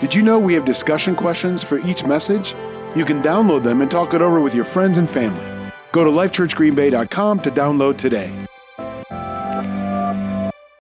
Did 0.00 0.14
you 0.14 0.20
know 0.20 0.38
we 0.38 0.52
have 0.52 0.66
discussion 0.66 1.16
questions 1.16 1.64
for 1.64 1.78
each 1.78 2.04
message? 2.04 2.54
You 2.94 3.06
can 3.06 3.22
download 3.22 3.62
them 3.62 3.80
and 3.80 3.90
talk 3.90 4.12
it 4.12 4.20
over 4.20 4.38
with 4.38 4.54
your 4.54 4.66
friends 4.66 4.98
and 4.98 5.08
family. 5.08 5.72
Go 5.92 6.04
to 6.04 6.10
lifechurchgreenbay.com 6.10 7.40
to 7.40 7.50
download 7.50 7.96
today. 7.96 8.45